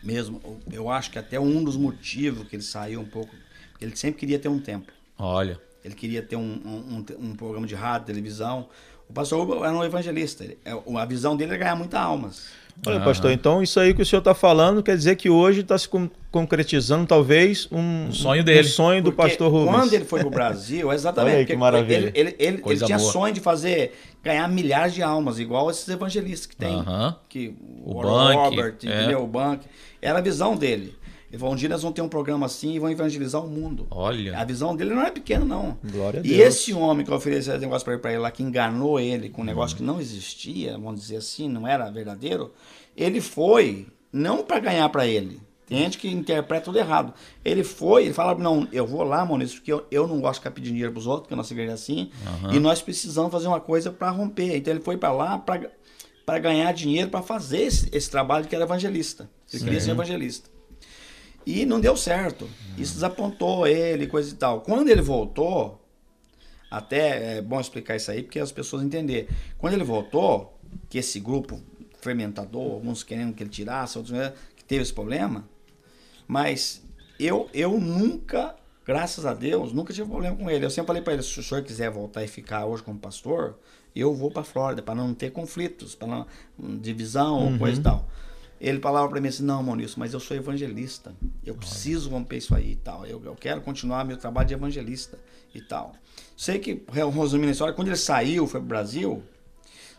mesmo, 0.03 0.41
eu 0.71 0.89
acho 0.89 1.11
que 1.11 1.19
até 1.19 1.39
um 1.39 1.63
dos 1.63 1.77
motivos 1.77 2.47
que 2.47 2.55
ele 2.55 2.63
saiu 2.63 2.99
um 2.99 3.05
pouco, 3.05 3.33
ele 3.79 3.95
sempre 3.95 4.19
queria 4.19 4.37
ter 4.37 4.49
um 4.49 4.59
tempo. 4.59 4.91
Olha. 5.17 5.59
Ele 5.83 5.95
queria 5.95 6.21
ter 6.21 6.35
um, 6.35 6.41
um, 6.41 6.97
um, 6.97 7.29
um 7.29 7.35
programa 7.35 7.65
de 7.65 7.75
rádio, 7.75 8.07
televisão. 8.07 8.67
O 9.09 9.13
pastor 9.13 9.39
Rubens 9.39 9.63
era 9.63 9.73
um 9.73 9.83
evangelista. 9.83 10.43
É, 10.65 10.71
a 10.71 11.05
visão 11.05 11.37
dele 11.37 11.51
era 11.51 11.59
ganhar 11.59 11.75
muitas 11.75 11.99
almas. 11.99 12.49
Olha, 12.85 12.97
uhum. 12.97 13.03
pastor, 13.03 13.31
então 13.31 13.61
isso 13.61 13.79
aí 13.79 13.93
que 13.93 14.01
o 14.01 14.05
senhor 14.05 14.19
está 14.19 14.33
falando 14.33 14.81
quer 14.81 14.95
dizer 14.95 15.17
que 15.17 15.29
hoje 15.29 15.61
está 15.61 15.77
se 15.77 15.89
concretizando 16.31 17.05
talvez 17.05 17.67
um, 17.71 18.07
um 18.07 18.13
sonho 18.13 18.43
dele. 18.43 18.67
Um 18.67 18.71
sonho 18.71 19.03
do 19.03 19.11
porque 19.11 19.29
pastor 19.29 19.51
Rubens. 19.51 19.75
Quando 19.75 19.93
ele 19.93 20.05
foi 20.05 20.19
para 20.21 20.27
o 20.27 20.31
Brasil, 20.31 20.91
exatamente. 20.93 21.33
Olha 21.33 21.39
aí, 21.39 21.45
que 21.45 21.55
maravilha. 21.57 21.97
Ele, 21.97 22.11
ele, 22.15 22.35
ele, 22.39 22.63
ele 22.65 22.85
tinha 22.85 22.97
boa. 22.97 23.11
sonho 23.11 23.33
de 23.33 23.41
fazer, 23.41 23.93
ganhar 24.23 24.47
milhares 24.47 24.93
de 24.93 25.01
almas, 25.01 25.39
igual 25.39 25.69
esses 25.69 25.87
evangelistas 25.87 26.45
que 26.45 26.55
tem. 26.55 26.75
Uhum. 26.75 27.13
Que, 27.27 27.55
o, 27.83 27.97
o 27.97 28.01
Robert, 28.01 28.77
é. 28.83 28.87
entendeu? 28.87 29.23
O 29.23 29.27
Bank. 29.27 29.65
Era 30.01 30.19
a 30.19 30.21
visão 30.21 30.55
dele. 30.55 30.95
Ele 31.29 31.37
falou, 31.37 31.53
um 31.53 31.57
dia 31.57 31.69
nós 31.69 31.83
vamos 31.83 31.95
ter 31.95 32.01
um 32.01 32.09
programa 32.09 32.47
assim 32.47 32.73
e 32.73 32.79
vão 32.79 32.89
evangelizar 32.89 33.43
o 33.43 33.47
mundo. 33.47 33.85
Olha. 33.91 34.37
A 34.37 34.43
visão 34.43 34.75
dele 34.75 34.95
não 34.95 35.03
é 35.03 35.11
pequena, 35.11 35.45
não. 35.45 35.77
Glória 35.83 36.21
a 36.21 36.23
Deus. 36.23 36.35
E 36.35 36.41
esse 36.41 36.73
homem 36.73 37.05
que 37.05 37.13
ofereceu 37.13 37.53
esse 37.53 37.63
negócio 37.63 37.85
para 37.85 37.93
ele, 37.93 38.15
ele 38.15 38.23
lá, 38.23 38.31
que 38.31 38.41
enganou 38.41 38.99
ele 38.99 39.29
com 39.29 39.43
um 39.43 39.45
negócio 39.45 39.77
que 39.77 39.83
não 39.83 40.01
existia, 40.01 40.73
vamos 40.73 41.01
dizer 41.01 41.17
assim, 41.17 41.47
não 41.47 41.67
era 41.67 41.89
verdadeiro, 41.91 42.51
ele 42.97 43.21
foi 43.21 43.85
não 44.11 44.43
para 44.43 44.59
ganhar 44.59 44.89
para 44.89 45.05
ele. 45.05 45.39
Tem 45.69 45.77
gente 45.77 45.99
que 45.99 46.09
interpreta 46.09 46.65
tudo 46.65 46.79
errado. 46.79 47.13
Ele 47.45 47.63
foi, 47.63 48.05
ele 48.05 48.13
fala, 48.13 48.33
não, 48.35 48.67
eu 48.71 48.87
vou 48.87 49.03
lá, 49.03 49.23
Maurício, 49.23 49.57
porque 49.57 49.71
eu, 49.71 49.85
eu 49.91 50.07
não 50.07 50.19
gosto 50.19 50.33
de 50.33 50.39
ficar 50.39 50.51
pedindo 50.51 50.73
dinheiro 50.73 50.91
para 50.91 50.99
os 50.99 51.05
outros, 51.05 51.21
porque 51.23 51.35
a 51.35 51.37
nossa 51.37 51.53
igreja 51.53 51.71
é 51.71 51.75
assim, 51.75 52.09
uhum. 52.43 52.55
e 52.55 52.59
nós 52.59 52.81
precisamos 52.81 53.31
fazer 53.31 53.47
uma 53.47 53.61
coisa 53.61 53.91
para 53.91 54.09
romper. 54.09 54.57
Então 54.57 54.73
ele 54.73 54.81
foi 54.81 54.97
para 54.97 55.11
lá 55.11 55.37
para 55.37 56.39
ganhar 56.39 56.71
dinheiro, 56.73 57.11
para 57.11 57.21
fazer 57.21 57.61
esse, 57.61 57.87
esse, 57.91 58.09
trabalho 58.09 58.47
que 58.47 58.55
era 58.55 58.65
evangelista. 58.65 59.29
Ele 59.51 59.59
Sim. 59.59 59.65
queria 59.65 59.79
ser 59.79 59.91
evangelista. 59.91 60.49
E 61.45 61.65
não 61.67 61.79
deu 61.79 61.95
certo. 61.95 62.49
Isso 62.75 62.95
desapontou 62.95 63.67
ele, 63.67 64.07
coisa 64.07 64.31
e 64.31 64.35
tal. 64.35 64.61
Quando 64.61 64.89
ele 64.89 65.01
voltou, 65.01 65.79
até 66.71 67.37
é 67.37 67.41
bom 67.41 67.59
explicar 67.59 67.95
isso 67.95 68.09
aí, 68.09 68.23
porque 68.23 68.39
as 68.39 68.51
pessoas 68.51 68.81
entenderem. 68.81 69.27
Quando 69.57 69.75
ele 69.75 69.83
voltou, 69.83 70.59
que 70.89 70.97
esse 70.97 71.19
grupo 71.19 71.61
fermentador, 72.01 72.73
alguns 72.73 73.03
querendo 73.03 73.33
que 73.33 73.43
ele 73.43 73.49
tirasse, 73.49 73.97
outros 73.97 74.17
que 74.55 74.63
teve 74.63 74.81
esse 74.81 74.93
problema, 74.93 75.47
mas 76.29 76.83
eu, 77.19 77.49
eu 77.51 77.79
nunca, 77.79 78.55
graças 78.85 79.25
a 79.25 79.33
Deus, 79.33 79.73
nunca 79.73 79.91
tive 79.91 80.07
problema 80.07 80.37
com 80.37 80.47
ele. 80.47 80.63
Eu 80.63 80.69
sempre 80.69 80.85
falei 80.85 81.01
para 81.01 81.13
ele, 81.13 81.23
se 81.23 81.39
o 81.39 81.41
senhor 81.41 81.63
quiser 81.63 81.89
voltar 81.89 82.23
e 82.23 82.27
ficar 82.27 82.67
hoje 82.67 82.83
como 82.83 82.99
pastor, 82.99 83.57
eu 83.95 84.13
vou 84.13 84.29
para 84.29 84.43
Flórida, 84.43 84.83
para 84.83 84.93
não 84.93 85.11
ter 85.15 85.31
conflitos, 85.31 85.95
para 85.95 86.07
não 86.07 86.27
divisão, 86.77 87.47
uhum. 87.47 87.57
coisa 87.57 87.79
e 87.79 87.83
tal. 87.83 88.07
Ele 88.61 88.79
falava 88.79 89.09
para 89.09 89.19
mim 89.19 89.29
assim: 89.29 89.41
Não, 89.41 89.63
Maurício, 89.63 89.99
mas 89.99 90.13
eu 90.13 90.19
sou 90.19 90.37
evangelista. 90.37 91.15
Eu 91.43 91.55
preciso 91.55 92.11
romper 92.11 92.37
isso 92.37 92.53
aí 92.53 92.73
e 92.73 92.75
tal. 92.75 93.07
Eu, 93.07 93.19
eu 93.25 93.33
quero 93.33 93.61
continuar 93.61 94.05
meu 94.05 94.15
trabalho 94.15 94.47
de 94.47 94.53
evangelista 94.53 95.17
e 95.55 95.61
tal. 95.61 95.93
Sei 96.37 96.59
que, 96.59 96.83
resumindo 96.91 97.47
a 97.47 97.51
história, 97.51 97.73
quando 97.73 97.87
ele 97.87 97.97
saiu, 97.97 98.45
foi 98.45 98.59
para 98.59 98.65
o 98.65 98.69
Brasil. 98.69 99.23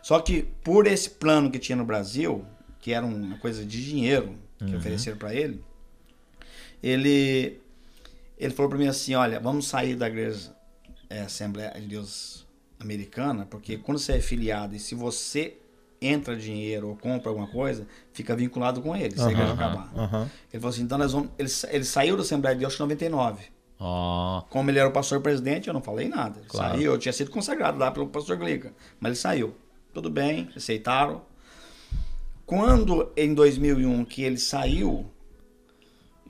Só 0.01 0.21
que 0.21 0.43
por 0.63 0.87
esse 0.87 1.09
plano 1.09 1.51
que 1.51 1.59
tinha 1.59 1.75
no 1.75 1.83
Brasil, 1.83 2.45
que 2.79 2.93
era 2.93 3.05
uma 3.05 3.37
coisa 3.37 3.65
de 3.65 3.85
dinheiro 3.85 4.37
que 4.57 4.63
uhum. 4.71 4.77
ofereceram 4.77 5.17
para 5.17 5.35
ele, 5.35 5.61
ele 6.81 7.59
ele 8.37 8.53
falou 8.53 8.69
para 8.69 8.79
mim 8.79 8.87
assim: 8.87 9.13
Olha, 9.15 9.39
vamos 9.39 9.67
sair 9.67 9.95
da 9.95 10.07
igreja 10.07 10.51
é, 11.09 11.21
Assembleia 11.21 11.71
de 11.71 11.87
Deus 11.87 12.47
Americana, 12.79 13.45
porque 13.45 13.77
quando 13.77 13.99
você 13.99 14.13
é 14.13 14.19
filiado 14.19 14.75
e 14.75 14.79
se 14.79 14.95
você 14.95 15.57
entra 16.01 16.35
dinheiro 16.35 16.89
ou 16.89 16.95
compra 16.95 17.29
alguma 17.29 17.47
coisa, 17.47 17.87
fica 18.11 18.35
vinculado 18.35 18.81
com 18.81 18.95
ele, 18.95 19.15
se 19.15 19.21
a 19.21 19.31
igreja 19.31 19.53
acabar. 19.53 19.93
Uhum. 19.95 20.21
Ele 20.51 20.59
falou 20.59 20.69
assim, 20.69 20.81
então 20.81 20.97
nós 20.97 21.11
vamos... 21.11 21.29
Ele, 21.37 21.49
ele 21.69 21.83
saiu 21.83 22.15
da 22.15 22.23
Assembleia 22.23 22.55
de 22.55 22.61
Deus 22.61 22.73
em 22.73 22.79
99. 22.79 23.43
Oh. 23.79 24.41
Como 24.49 24.71
ele 24.71 24.79
era 24.79 24.89
o 24.89 24.91
pastor 24.91 25.21
presidente, 25.21 25.67
eu 25.67 25.73
não 25.75 25.81
falei 25.81 26.09
nada. 26.09 26.39
Ele 26.39 26.47
claro. 26.47 26.73
Saiu, 26.73 26.93
eu 26.93 26.97
tinha 26.97 27.13
sido 27.13 27.29
consagrado 27.29 27.77
lá 27.77 27.91
pelo 27.91 28.07
pastor 28.07 28.35
Glica, 28.37 28.73
mas 28.99 29.11
ele 29.11 29.19
saiu. 29.19 29.55
Tudo 29.93 30.09
bem, 30.09 30.49
aceitaram. 30.55 31.21
Quando 32.47 33.11
em 33.15 33.33
2001 33.33 34.03
que 34.05 34.23
ele 34.23 34.37
saiu 34.37 35.05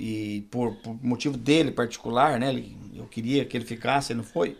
e 0.03 0.41
por, 0.49 0.75
por 0.77 0.97
motivo 1.05 1.37
dele 1.37 1.71
particular, 1.71 2.39
né, 2.39 2.49
ele, 2.49 2.75
eu 2.95 3.05
queria 3.05 3.45
que 3.45 3.55
ele 3.55 3.65
ficasse, 3.65 4.11
ele 4.11 4.17
não 4.17 4.23
foi. 4.23 4.57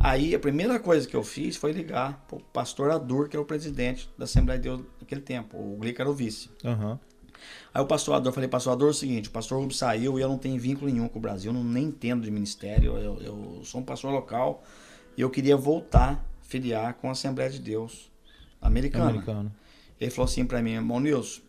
Aí 0.00 0.34
a 0.34 0.38
primeira 0.38 0.80
coisa 0.80 1.06
que 1.06 1.14
eu 1.14 1.22
fiz 1.22 1.56
foi 1.56 1.72
ligar 1.72 2.24
pro 2.26 2.40
pastor 2.54 2.90
Adur, 2.90 3.28
que 3.28 3.36
é 3.36 3.38
o 3.38 3.44
presidente 3.44 4.08
da 4.16 4.24
Assembleia 4.24 4.58
de 4.58 4.66
Deus 4.66 4.80
naquele 4.98 5.20
tempo. 5.20 5.58
O 5.58 5.76
Glica 5.76 6.02
era 6.02 6.08
o 6.08 6.14
vice. 6.14 6.48
Uhum. 6.64 6.98
Aí 7.74 7.82
o 7.82 7.84
pastor 7.84 8.14
Ador, 8.14 8.32
falei, 8.32 8.48
pastor 8.48 8.72
Ador, 8.72 8.88
é 8.88 8.90
o 8.90 8.94
seguinte, 8.94 9.28
o 9.28 9.32
pastor 9.32 9.58
Rubens 9.58 9.76
saiu 9.76 10.18
e 10.18 10.22
eu 10.22 10.28
não 10.28 10.38
tenho 10.38 10.58
vínculo 10.58 10.90
nenhum 10.90 11.06
com 11.06 11.18
o 11.18 11.22
Brasil, 11.22 11.50
eu 11.50 11.54
não 11.54 11.62
nem 11.62 11.84
entendo 11.84 12.22
de 12.22 12.30
ministério, 12.30 12.96
eu, 12.96 13.20
eu 13.20 13.60
sou 13.64 13.82
um 13.82 13.84
pastor 13.84 14.10
local 14.10 14.64
e 15.18 15.20
eu 15.20 15.28
queria 15.28 15.56
voltar, 15.56 16.24
filiar 16.40 16.94
com 16.94 17.10
a 17.10 17.12
Assembleia 17.12 17.50
de 17.50 17.58
Deus 17.58 18.10
americana. 18.58 19.10
Americano. 19.10 19.52
Ele 20.00 20.10
falou 20.10 20.24
assim 20.24 20.46
para 20.46 20.62
mim, 20.62 20.72
irmão 20.72 20.98
Nilson, 20.98 21.42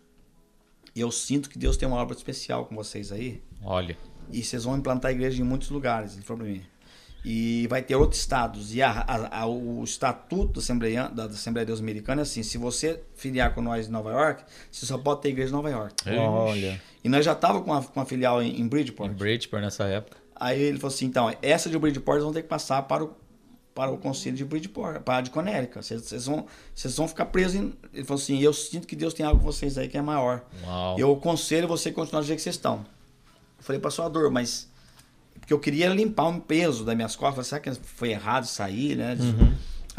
eu 0.95 1.11
sinto 1.11 1.49
que 1.49 1.57
Deus 1.57 1.77
tem 1.77 1.87
uma 1.87 1.97
obra 1.97 2.15
especial 2.15 2.65
com 2.65 2.75
vocês 2.75 3.11
aí. 3.11 3.41
Olha. 3.63 3.97
E 4.31 4.43
vocês 4.43 4.63
vão 4.63 4.77
implantar 4.77 5.09
a 5.09 5.11
igreja 5.13 5.41
em 5.41 5.45
muitos 5.45 5.69
lugares. 5.69 6.13
Ele 6.13 6.23
falou 6.23 6.43
para 6.43 6.51
mim 6.51 6.63
e 7.23 7.67
vai 7.67 7.81
ter 7.81 7.95
outros 7.95 8.21
estados. 8.21 8.73
E 8.73 8.81
a, 8.81 8.91
a, 8.91 9.41
a, 9.41 9.45
o 9.47 9.83
estatuto 9.83 10.53
da 10.53 10.59
Assembleia, 10.59 11.09
da, 11.09 11.25
Assembleia 11.25 11.65
de 11.65 11.69
Deus 11.69 11.79
Americana 11.79 12.21
é 12.21 12.23
assim: 12.23 12.43
se 12.43 12.57
você 12.57 13.01
filiar 13.15 13.53
com 13.53 13.61
nós 13.61 13.87
em 13.87 13.91
Nova 13.91 14.11
York, 14.11 14.43
você 14.71 14.85
só 14.85 14.97
pode 14.97 15.21
ter 15.21 15.29
igreja 15.29 15.49
em 15.49 15.53
Nova 15.53 15.69
York. 15.69 16.09
Olha. 16.09 16.81
E 17.03 17.09
nós 17.09 17.25
já 17.25 17.33
estávamos 17.33 17.65
com, 17.65 17.93
com 17.93 18.01
a 18.01 18.05
filial 18.05 18.41
em, 18.41 18.59
em 18.59 18.67
Bridgeport. 18.67 19.11
Em 19.11 19.15
Bridgeport 19.15 19.61
nessa 19.61 19.85
época. 19.85 20.17
Aí 20.35 20.61
ele 20.61 20.79
falou 20.79 20.93
assim: 20.93 21.05
então, 21.05 21.33
essa 21.41 21.69
de 21.69 21.77
Bridgeport 21.77 22.21
vão 22.21 22.31
ter 22.31 22.43
que 22.43 22.47
passar 22.47 22.83
para 22.83 23.03
o, 23.03 23.15
para 23.79 23.91
o 23.91 23.97
conselho 23.97 24.35
de 24.35 24.43
Bridgeport, 24.43 25.01
para 25.03 25.21
de 25.21 25.29
Conérica. 25.29 25.81
Vocês, 25.81 26.25
vão, 26.25 26.45
vocês 26.75 26.97
vão 26.97 27.07
ficar 27.07 27.27
presos. 27.27 27.55
Em... 27.55 27.73
Ele 27.93 28.03
falou 28.03 28.21
assim: 28.21 28.37
Eu 28.37 28.51
sinto 28.51 28.85
que 28.85 28.93
Deus 28.93 29.13
tem 29.13 29.25
algo 29.25 29.39
com 29.39 29.45
vocês 29.45 29.77
aí 29.77 29.87
que 29.87 29.97
é 29.97 30.01
maior. 30.01 30.43
Uau. 30.65 30.99
Eu 30.99 31.13
aconselho 31.13 31.65
você 31.65 31.87
a 31.87 31.93
continuar 31.93 32.19
do 32.19 32.27
jeito 32.27 32.39
que 32.39 32.43
vocês 32.43 32.57
estão. 32.57 32.85
Eu 33.57 33.63
falei, 33.63 33.79
pastor, 33.79 34.29
mas. 34.31 34.67
Porque 35.39 35.53
eu 35.53 35.59
queria 35.59 35.87
limpar 35.87 36.27
um 36.27 36.41
peso 36.41 36.83
das 36.83 36.93
minhas 36.93 37.15
costas. 37.15 37.47
Será 37.47 37.61
que 37.61 37.73
foi 37.73 38.09
errado 38.09 38.43
sair, 38.43 38.97
né? 38.97 39.15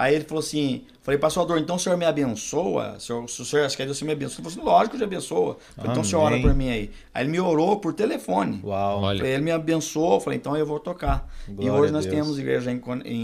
Aí 0.01 0.15
ele 0.15 0.25
falou 0.25 0.41
assim: 0.41 0.83
Falei, 1.03 1.19
pastor, 1.21 1.59
então 1.59 1.77
o 1.77 1.79
senhor 1.79 1.97
me 1.99 2.07
abençoa? 2.07 2.99
Se 2.99 3.13
o 3.13 3.29
senhor 3.29 3.67
acha 3.67 3.77
que 3.77 3.85
Deus 3.85 4.01
me 4.01 4.13
abençoa? 4.13 4.39
Eu 4.39 4.51
falei, 4.51 4.59
assim, 4.59 4.67
lógico 4.67 4.91
que 4.91 4.97
eu 4.97 5.09
te 5.09 5.13
abençoa. 5.15 5.57
Falei, 5.77 5.91
então 5.91 6.03
o 6.03 6.05
senhor 6.07 6.23
ora 6.23 6.41
por 6.41 6.55
mim 6.55 6.71
aí. 6.71 6.91
Aí 7.13 7.23
ele 7.25 7.31
me 7.31 7.39
orou 7.41 7.79
por 7.81 7.93
telefone. 7.93 8.61
Uau. 8.65 9.03
Olha. 9.03 9.19
Falei, 9.19 9.35
ele 9.35 9.43
me 9.43 9.51
abençoou, 9.51 10.19
falei, 10.19 10.39
então 10.39 10.57
eu 10.57 10.65
vou 10.65 10.81
tocar. 10.81 11.29
e 11.47 11.53
Glória 11.53 11.73
hoje 11.75 11.89
a 11.91 11.93
nós 11.93 12.07
temos 12.07 12.39
igreja 12.39 12.73
em, 12.73 12.81
em 13.05 13.19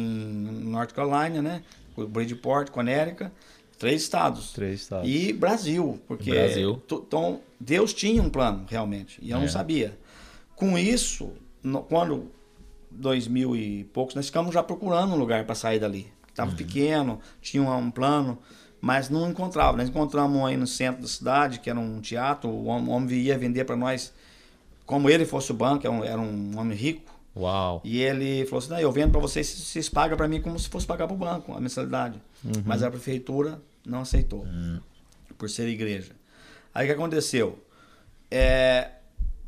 North 0.64 0.93
Carolina, 0.93 1.41
né? 1.41 1.62
Bridgeport, 1.97 2.68
Conérica, 2.70 3.33
três 3.79 4.03
estados. 4.03 4.53
Três 4.53 4.83
estados. 4.83 5.09
E 5.09 5.33
Brasil, 5.33 5.99
porque 6.07 6.31
Brasil. 6.31 6.83
então, 6.85 7.41
Deus 7.59 7.95
tinha 7.95 8.22
um 8.22 8.29
plano, 8.29 8.66
realmente, 8.68 9.18
e 9.22 9.31
eu 9.31 9.39
É. 9.39 9.41
não 9.41 9.49
sabia. 9.49 9.97
Com 10.55 10.77
isso, 10.77 11.31
no- 11.62 11.83
quando 11.83 12.31
2000 12.91 13.57
e 13.57 13.85
poucos, 13.85 14.14
nós 14.14 14.27
ficamos 14.27 14.53
já 14.53 14.62
procurando 14.62 15.14
um 15.14 15.16
lugar 15.18 15.45
para 15.45 15.55
sair 15.55 15.79
dali. 15.79 16.07
Estava 16.37 16.51
Uhum. 16.51 16.57
pequeno, 16.59 17.18
tinha 17.41 17.62
um, 17.62 17.91
plano, 17.91 18.39
mas 18.78 19.09
não 19.09 19.30
encontrava. 19.30 19.78
Nós 19.78 19.89
encontramos 19.89 20.37
um 20.37 20.45
aí 20.45 20.55
no 20.55 20.66
centro 20.66 21.01
da 21.01 21.09
cidade, 21.09 21.61
que 21.61 21.70
era 21.70 21.80
um 21.80 21.99
teatro, 21.99 22.51
o 22.51 22.66
homem, 22.66 22.89
o 22.89 22.91
homem 22.91 23.14
ia 23.16 23.39
vender 23.39 23.64
para 23.64 23.74
nós, 23.74 24.12
como 24.84 25.09
ele 25.09 25.24
fosse 25.24 25.51
o 25.51 25.55
banco, 25.55 25.87
era 25.87 25.97
um, 25.97 26.05
era 26.05 26.20
um 26.20 26.59
homem 26.59 26.76
rico. 26.76 27.11
Uau. 27.34 27.80
E 27.82 28.03
ele 28.03 28.45
falou 28.45 28.59
assim: 28.59 28.68
não, 28.68 28.78
eu 28.78 28.93
vendo 28.93 29.12
para 29.12 29.20
vocês, 29.20 29.47
vocês 29.49 29.89
pagam 29.89 30.14
para 30.14 30.28
mim 30.28 30.43
como 30.43 30.59
se 30.59 30.68
fosse 30.68 30.87
pagar 30.87 31.07
para 31.07 31.14
o 31.14 31.18
banco 31.18 31.55
a 31.55 31.61
mensalidade. 31.61 32.20
Mas 32.66 32.82
a 32.82 32.91
prefeitura 32.91 33.59
não 33.87 34.03
aceitou, 34.03 34.47
por 35.39 35.49
ser 35.49 35.66
igreja. 35.68 36.12
Aí 36.74 36.84
o 36.84 36.89
que 36.89 36.95
aconteceu? 36.95 37.59
É, 38.30 38.91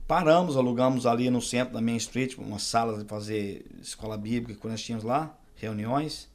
paramos, 0.07 0.57
alugamos 0.57 1.05
ali 1.05 1.29
no 1.29 1.43
centro 1.43 1.75
da 1.75 1.83
Main 1.83 1.97
Street, 1.97 2.39
uma 2.39 2.59
sala 2.59 2.97
de 2.99 3.05
fazer 3.05 3.67
escola 3.83 4.17
bíblica 4.17 4.59
que 4.59 4.67
nós 4.69 4.81
tínhamos 4.83 5.05
lá, 5.05 5.35
reuniões, 5.57 6.29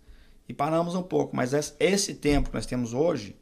e 0.48 0.54
paramos 0.54 0.96
um 0.96 1.04
pouco. 1.04 1.36
Mas 1.36 1.54
esse, 1.80 2.16
tempo 2.16 2.50
que 2.50 2.56
nós 2.56 2.66
temos 2.66 2.94
hoje, 2.94 3.36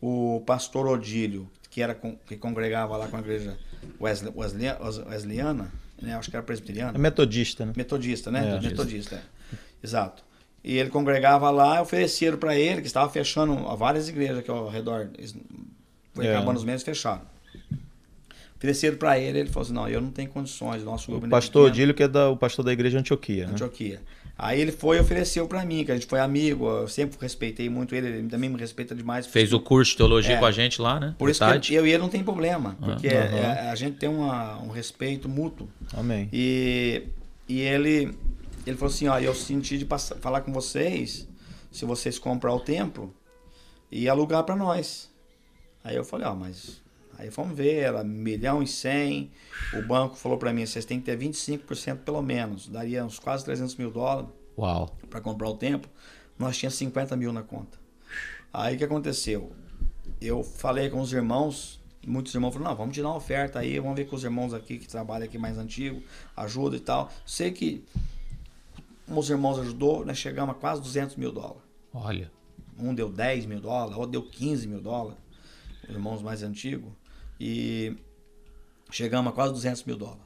o 0.00 0.42
pastor 0.46 0.86
Odílio, 0.86 1.50
que 1.70 1.82
era 1.82 1.94
que 2.26 2.36
congregava 2.36 2.96
lá 2.96 3.06
com 3.08 3.16
a 3.16 3.20
igreja 3.20 3.56
Wesley- 4.00 4.32
Wesley- 4.34 5.06
wesleyana, 5.08 5.70
né, 6.00 6.14
acho 6.14 6.30
que 6.30 6.36
era 6.36 6.42
presbiteriana, 6.44 6.96
É 6.96 6.98
metodista, 6.98 7.64
né? 7.66 7.72
Metodista, 7.76 8.30
né? 8.30 8.56
É. 8.56 8.60
Metodista, 8.60 9.16
é. 9.16 9.22
Exato. 9.82 10.24
E 10.64 10.76
ele 10.76 10.90
congregava 10.90 11.50
lá, 11.50 11.80
ofereceram 11.80 12.36
para 12.38 12.54
ele, 12.56 12.80
que 12.80 12.86
estava 12.86 13.08
fechando 13.10 13.54
várias 13.76 14.08
igrejas 14.08 14.38
aqui 14.38 14.50
ao 14.50 14.68
redor. 14.68 15.08
Foi 16.12 16.26
É. 16.26 16.34
acabando 16.36 16.56
os 16.58 16.64
meses, 16.64 16.82
fecharam. 16.82 17.22
Ofereceram 18.56 18.96
para 18.98 19.18
ele, 19.18 19.38
ele 19.38 19.48
falou 19.48 19.62
assim: 19.64 19.72
não, 19.72 19.88
eu 19.88 20.00
não 20.02 20.10
tenho 20.10 20.28
condições, 20.28 20.82
nosso 20.84 21.10
grupo 21.10 21.24
O 21.24 21.28
é 21.28 21.30
pastor 21.30 21.62
pequeno, 21.64 21.72
Odílio, 21.74 21.94
que 21.94 22.02
é 22.02 22.08
da- 22.08 22.28
o 22.28 22.36
pastor 22.36 22.62
da 22.64 22.72
igreja 22.72 22.96
de 22.96 23.00
Antioquia, 23.00 23.46
né? 23.46 23.52
Aí 24.42 24.58
ele 24.58 24.72
foi 24.72 24.96
e 24.96 25.00
ofereceu 25.00 25.46
para 25.46 25.62
mim, 25.66 25.84
que 25.84 25.92
a 25.92 25.94
gente 25.94 26.06
foi 26.06 26.18
amigo, 26.18 26.66
eu 26.66 26.88
sempre 26.88 27.18
respeitei 27.20 27.68
muito 27.68 27.94
ele, 27.94 28.06
ele 28.08 28.28
também 28.28 28.48
me 28.48 28.58
respeita 28.58 28.94
demais. 28.94 29.26
Fez 29.26 29.52
o 29.52 29.60
curso 29.60 29.90
de 29.92 29.98
teologia 29.98 30.36
É. 30.36 30.38
com 30.38 30.46
a 30.46 30.50
gente 30.50 30.80
lá, 30.80 30.98
né? 30.98 31.14
Por 31.18 31.28
isso 31.28 31.40
que 31.60 31.74
eu 31.74 31.86
e 31.86 31.90
ele 31.90 31.98
não 32.02 32.08
tem 32.08 32.24
problema, 32.24 32.74
porque 32.80 33.06
é- 33.08 33.10
é- 33.12 33.68
a 33.70 33.74
gente 33.74 33.98
tem 33.98 34.08
uma- 34.08 34.58
um 34.62 34.68
respeito 34.70 35.28
mútuo. 35.28 35.68
Amém. 35.92 36.26
E, 36.32 37.02
e 37.46 37.60
ele, 37.60 38.14
ele 38.66 38.76
falou 38.78 38.92
assim, 38.94 39.08
ó, 39.08 39.18
eu 39.18 39.34
senti 39.34 39.76
de 39.76 39.84
passar, 39.84 40.16
falar 40.16 40.40
com 40.40 40.52
vocês, 40.54 41.28
se 41.70 41.84
vocês 41.84 42.18
comprar 42.18 42.54
o 42.54 42.60
templo 42.60 43.14
e 43.92 44.08
alugar 44.08 44.42
para 44.44 44.56
nós. 44.56 45.10
Aí 45.84 45.96
eu 45.96 46.04
falei, 46.04 46.26
ó, 46.26 46.34
mas 46.34 46.80
aí 47.20 47.28
vamos 47.28 47.56
ver, 47.56 47.82
era 47.82 48.02
1 48.02 48.04
milhão 48.04 48.62
e 48.62 48.66
100, 48.66 49.30
o 49.74 49.82
banco 49.82 50.16
falou 50.16 50.38
para 50.38 50.52
mim, 50.52 50.64
vocês 50.64 50.84
têm 50.86 50.98
que 50.98 51.04
ter 51.04 51.18
25% 51.18 51.98
pelo 51.98 52.22
menos, 52.22 52.66
daria 52.66 53.04
uns 53.04 53.18
quase 53.18 53.44
300 53.44 53.76
mil 53.76 53.90
dólares 53.90 54.30
para 55.08 55.20
comprar 55.20 55.48
o 55.48 55.54
templo, 55.54 55.90
nós 56.38 56.56
tínhamos 56.56 56.76
50 56.76 57.16
mil 57.16 57.32
na 57.32 57.42
conta. 57.42 57.78
Aí 58.52 58.74
o 58.74 58.78
que 58.78 58.84
aconteceu? 58.84 59.52
Eu 60.20 60.42
falei 60.42 60.88
com 60.88 61.00
os 61.00 61.12
irmãos, 61.12 61.78
muitos 62.06 62.34
irmãos 62.34 62.52
falaram, 62.52 62.70
não, 62.70 62.78
vamos 62.78 62.94
tirar 62.94 63.08
uma 63.08 63.16
oferta 63.16 63.58
aí, 63.58 63.78
vamos 63.78 63.96
ver 63.96 64.06
com 64.06 64.16
os 64.16 64.24
irmãos 64.24 64.54
aqui 64.54 64.78
que 64.78 64.88
trabalham 64.88 65.26
aqui 65.26 65.36
mais 65.36 65.58
antigo, 65.58 66.02
ajuda 66.34 66.76
e 66.76 66.80
tal. 66.80 67.10
Sei 67.26 67.50
que 67.52 67.84
os 69.06 69.28
irmãos 69.28 69.58
ajudou, 69.58 70.06
nós 70.06 70.16
chegamos 70.16 70.54
a 70.54 70.58
quase 70.58 70.80
200 70.80 71.16
mil 71.16 71.32
dólares. 71.32 71.62
Olha. 71.92 72.30
Um 72.78 72.94
deu 72.94 73.10
10 73.10 73.44
mil 73.44 73.60
dólares, 73.60 73.94
outro 73.94 74.12
deu 74.12 74.22
15 74.22 74.66
mil 74.66 74.80
dólares, 74.80 75.18
os 75.84 75.90
irmãos 75.90 76.22
mais 76.22 76.42
antigos. 76.42 76.90
E 77.40 77.96
chegamos 78.90 79.32
a 79.32 79.34
quase 79.34 79.52
200 79.54 79.84
mil 79.84 79.96
dólares. 79.96 80.20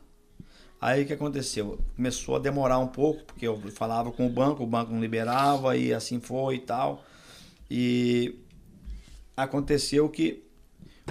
Aí 0.81 1.05
o 1.05 1.07
que 1.07 1.12
aconteceu? 1.12 1.79
Começou 1.97 2.37
a 2.37 2.39
demorar 2.39 2.79
um 2.79 2.89
pouco, 2.89 3.23
porque 3.25 3.47
eu 3.47 3.57
falava 3.71 4.11
com 4.12 4.27
o 4.27 4.29
banco, 4.31 4.62
o 4.62 4.67
banco 4.67 4.93
não 4.93 5.01
liberava 5.01 5.77
e 5.77 5.95
assim 5.95 6.21
foi 6.21 6.57
e 6.57 6.61
tal. 6.61 7.05
E 7.71 8.39
aconteceu 9.37 10.09
que 10.09 10.43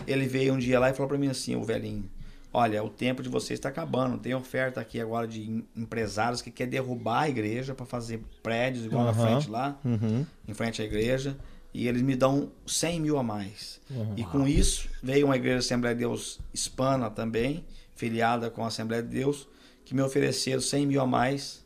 ele 0.06 0.26
veio 0.28 0.54
um 0.54 0.58
dia 0.58 0.80
lá 0.80 0.90
e 0.90 0.94
falou 0.94 1.08
para 1.10 1.18
mim 1.18 1.28
assim, 1.28 1.56
o 1.56 1.64
velhinho, 1.64 2.08
olha, 2.52 2.84
o 2.84 2.90
tempo 2.90 3.24
de 3.24 3.30
vocês 3.30 3.58
está 3.58 3.70
acabando, 3.70 4.18
tem 4.18 4.34
oferta 4.34 4.80
aqui 4.82 5.00
agora 5.00 5.28
de 5.28 5.42
em- 5.50 5.68
empresários 5.76 6.42
que 6.42 6.52
quer 6.52 6.68
derrubar 6.68 7.22
a 7.24 7.30
igreja 7.30 7.74
para 7.74 7.86
fazer 7.86 8.22
prédios 8.44 8.86
igual 8.86 9.04
na 9.06 9.12
Aham. 9.12 9.22
frente 9.40 9.50
lá, 9.50 9.80
Uhum. 9.84 10.26
em 10.48 10.54
frente 10.54 10.82
à 10.82 10.86
igreja, 10.86 11.38
e 11.74 11.88
eles 11.88 12.02
me 12.02 12.16
dão 12.16 12.52
100 12.68 13.02
mil 13.02 13.18
a 13.18 13.24
mais. 13.24 13.82
Uhum. 13.90 14.14
E 14.16 14.24
com 14.24 14.48
isso 14.48 14.88
veio 15.02 15.26
uma 15.26 15.36
igreja 15.36 15.60
Assembleia 15.60 15.96
de 15.96 16.00
Deus 16.00 16.40
hispana 16.54 17.10
também, 17.10 17.66
filiada 17.96 18.50
com 18.50 18.64
a 18.64 18.68
Assembleia 18.68 19.02
de 19.02 19.10
Deus, 19.10 19.48
que 19.84 19.96
me 19.96 20.02
ofereceram 20.02 20.62
100 20.62 20.86
mil 20.86 21.02
a 21.02 21.08
mais 21.08 21.66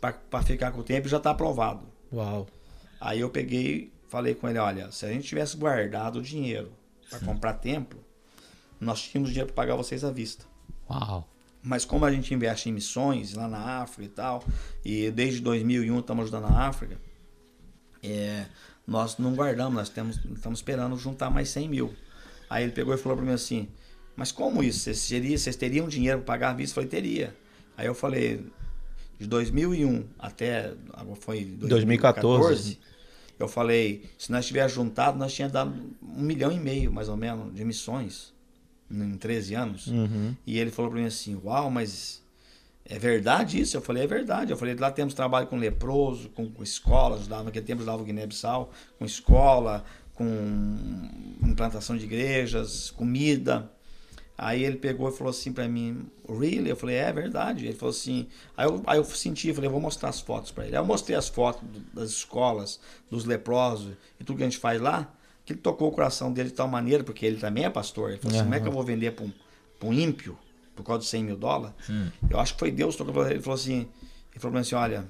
para 0.00 0.42
ficar 0.42 0.72
com 0.72 0.80
o 0.80 0.84
tempo 0.84 1.06
e 1.06 1.10
já 1.10 1.18
está 1.18 1.30
aprovado. 1.30 1.86
Uau. 2.12 2.46
Aí 3.00 3.20
eu 3.20 3.30
peguei, 3.30 3.92
falei 4.08 4.34
com 4.34 4.48
ele, 4.48 4.58
olha, 4.58 4.90
se 4.90 5.04
a 5.04 5.12
gente 5.12 5.28
tivesse 5.28 5.56
guardado 5.56 6.18
o 6.18 6.22
dinheiro 6.22 6.72
para 7.10 7.20
comprar 7.20 7.54
templo, 7.54 8.02
nós 8.80 9.02
tínhamos 9.02 9.30
dinheiro 9.30 9.52
para 9.52 9.62
pagar 9.62 9.76
vocês 9.76 10.02
à 10.02 10.10
vista. 10.10 10.44
Uau. 10.88 11.28
Mas 11.62 11.84
como 11.84 12.04
a 12.04 12.12
gente 12.12 12.32
investe 12.32 12.68
em 12.68 12.72
missões 12.72 13.34
lá 13.34 13.48
na 13.48 13.82
África 13.82 14.04
e 14.04 14.08
tal, 14.08 14.44
e 14.84 15.10
desde 15.10 15.40
2001 15.40 15.98
estamos 15.98 16.22
ajudando 16.24 16.46
a 16.46 16.68
África, 16.68 16.96
é, 18.02 18.46
nós 18.86 19.18
não 19.18 19.34
guardamos, 19.34 19.74
nós 19.74 19.88
temos, 19.88 20.16
estamos 20.34 20.60
esperando 20.60 20.96
juntar 20.96 21.30
mais 21.30 21.48
100 21.48 21.68
mil. 21.68 21.94
Aí 22.48 22.64
ele 22.64 22.72
pegou 22.72 22.94
e 22.94 22.98
falou 22.98 23.16
para 23.16 23.26
mim 23.26 23.32
assim, 23.32 23.68
mas 24.14 24.30
como 24.30 24.62
isso? 24.62 24.80
Vocês, 24.80 25.08
teria, 25.08 25.36
vocês 25.36 25.56
teriam 25.56 25.88
dinheiro 25.88 26.18
para 26.18 26.26
pagar 26.26 26.50
à 26.50 26.54
vista? 26.54 26.80
Eu 26.80 26.84
falei, 26.84 26.88
teria. 26.88 27.36
Aí 27.76 27.86
eu 27.86 27.94
falei, 27.94 28.46
de 29.18 29.26
2001 29.26 30.04
até, 30.18 30.72
foi 31.20 31.44
2014. 31.44 32.78
eu 33.38 33.48
falei, 33.48 34.04
se 34.16 34.30
nós 34.30 34.46
tivéssemos 34.46 34.74
juntado, 34.74 35.18
nós 35.18 35.34
tínhamos 35.34 35.52
dado 35.52 35.74
um 36.02 36.22
milhão 36.22 36.52
e 36.52 36.58
meio, 36.58 36.92
mais 36.92 37.08
ou 37.08 37.16
menos, 37.16 37.54
de 37.54 37.64
missões 37.64 38.32
em 38.90 39.16
13 39.16 39.54
anos. 39.54 39.86
Uhum. 39.88 40.34
E 40.46 40.58
ele 40.58 40.70
falou 40.70 40.90
para 40.90 41.00
mim 41.00 41.06
assim: 41.06 41.38
Uau, 41.44 41.70
mas 41.70 42.22
é 42.88 42.98
verdade 42.98 43.60
isso? 43.60 43.76
Eu 43.76 43.80
falei: 43.82 44.04
É 44.04 44.06
verdade. 44.06 44.50
Eu 44.52 44.56
falei: 44.56 44.74
Lá 44.74 44.90
temos 44.90 45.14
trabalho 45.14 45.46
com 45.46 45.56
leproso, 45.56 46.28
com, 46.30 46.50
com 46.50 46.62
escolas. 46.62 47.26
Naquele 47.28 47.64
tempo 47.64 47.84
dava 47.84 48.02
o 48.02 48.04
Guiné-Bissau, 48.04 48.70
com 48.98 49.04
escola, 49.04 49.84
com 50.14 50.24
implantação 51.42 51.96
de 51.96 52.04
igrejas, 52.04 52.90
comida. 52.90 53.70
Aí 54.38 54.62
ele 54.62 54.76
pegou 54.76 55.08
e 55.08 55.12
falou 55.12 55.30
assim 55.30 55.52
para 55.52 55.66
mim: 55.68 56.06
Really? 56.28 56.68
Eu 56.68 56.76
falei: 56.76 56.96
É 56.96 57.12
verdade. 57.12 57.64
Ele 57.66 57.74
falou 57.74 57.90
assim. 57.90 58.26
Aí 58.56 58.66
eu, 58.66 58.82
aí 58.86 58.98
eu 58.98 59.04
senti, 59.04 59.52
falei: 59.54 59.70
Vou 59.70 59.80
mostrar 59.80 60.10
as 60.10 60.20
fotos 60.20 60.50
para 60.50 60.66
ele. 60.66 60.76
Aí 60.76 60.82
eu 60.82 60.86
mostrei 60.86 61.16
as 61.16 61.28
fotos 61.28 61.62
do- 61.68 61.80
das 61.94 62.10
escolas, 62.10 62.78
dos 63.10 63.24
leprosos 63.24 63.92
e 64.20 64.24
tudo 64.24 64.36
que 64.36 64.42
a 64.42 64.46
gente 64.46 64.58
faz 64.58 64.80
lá. 64.80 65.10
Que 65.44 65.52
ele 65.52 65.60
tocou 65.60 65.88
o 65.88 65.92
coração 65.92 66.32
dele 66.32 66.50
de 66.50 66.54
tal 66.56 66.68
maneira, 66.68 67.02
porque 67.04 67.24
ele 67.24 67.36
também 67.38 67.64
é 67.64 67.70
pastor. 67.70 68.10
Ele 68.10 68.18
falou 68.18 68.32
assim: 68.36 68.44
Como 68.44 68.54
é 68.54 68.60
que 68.60 68.68
eu 68.68 68.72
vou 68.72 68.82
vender 68.82 69.12
para 69.12 69.24
um, 69.24 69.32
pra 69.78 69.88
um 69.88 69.92
ímpio 69.92 70.36
por 70.76 70.84
causa 70.84 71.02
de 71.02 71.08
100 71.08 71.24
mil 71.24 71.36
dólares? 71.36 71.74
Eu 72.30 72.38
acho 72.38 72.52
que 72.52 72.60
foi 72.60 72.70
Deus 72.70 72.94
que 72.94 73.04
tocou. 73.04 73.26
Ele 73.28 73.40
falou 73.40 73.58
assim: 73.58 73.88
Ele 74.32 74.40
falou 74.40 74.58
assim: 74.58 74.74
Olha, 74.74 75.08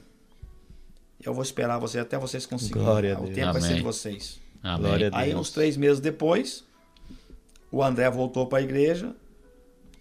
eu 1.22 1.34
vou 1.34 1.42
esperar 1.42 1.78
vocês 1.78 2.02
até 2.02 2.16
vocês 2.16 2.46
conseguirem. 2.46 3.14
O 3.14 3.28
tempo 3.32 3.52
vai 3.52 3.60
ser 3.60 3.66
Amém. 3.68 3.76
de 3.76 3.82
vocês. 3.82 4.40
Amém. 4.62 4.86
Glória 4.86 5.10
a 5.12 5.18
Aí, 5.18 5.34
uns 5.34 5.50
três 5.50 5.76
meses 5.76 6.00
depois, 6.00 6.64
o 7.70 7.82
André 7.82 8.08
voltou 8.10 8.46
para 8.46 8.58
a 8.58 8.62
igreja 8.62 9.14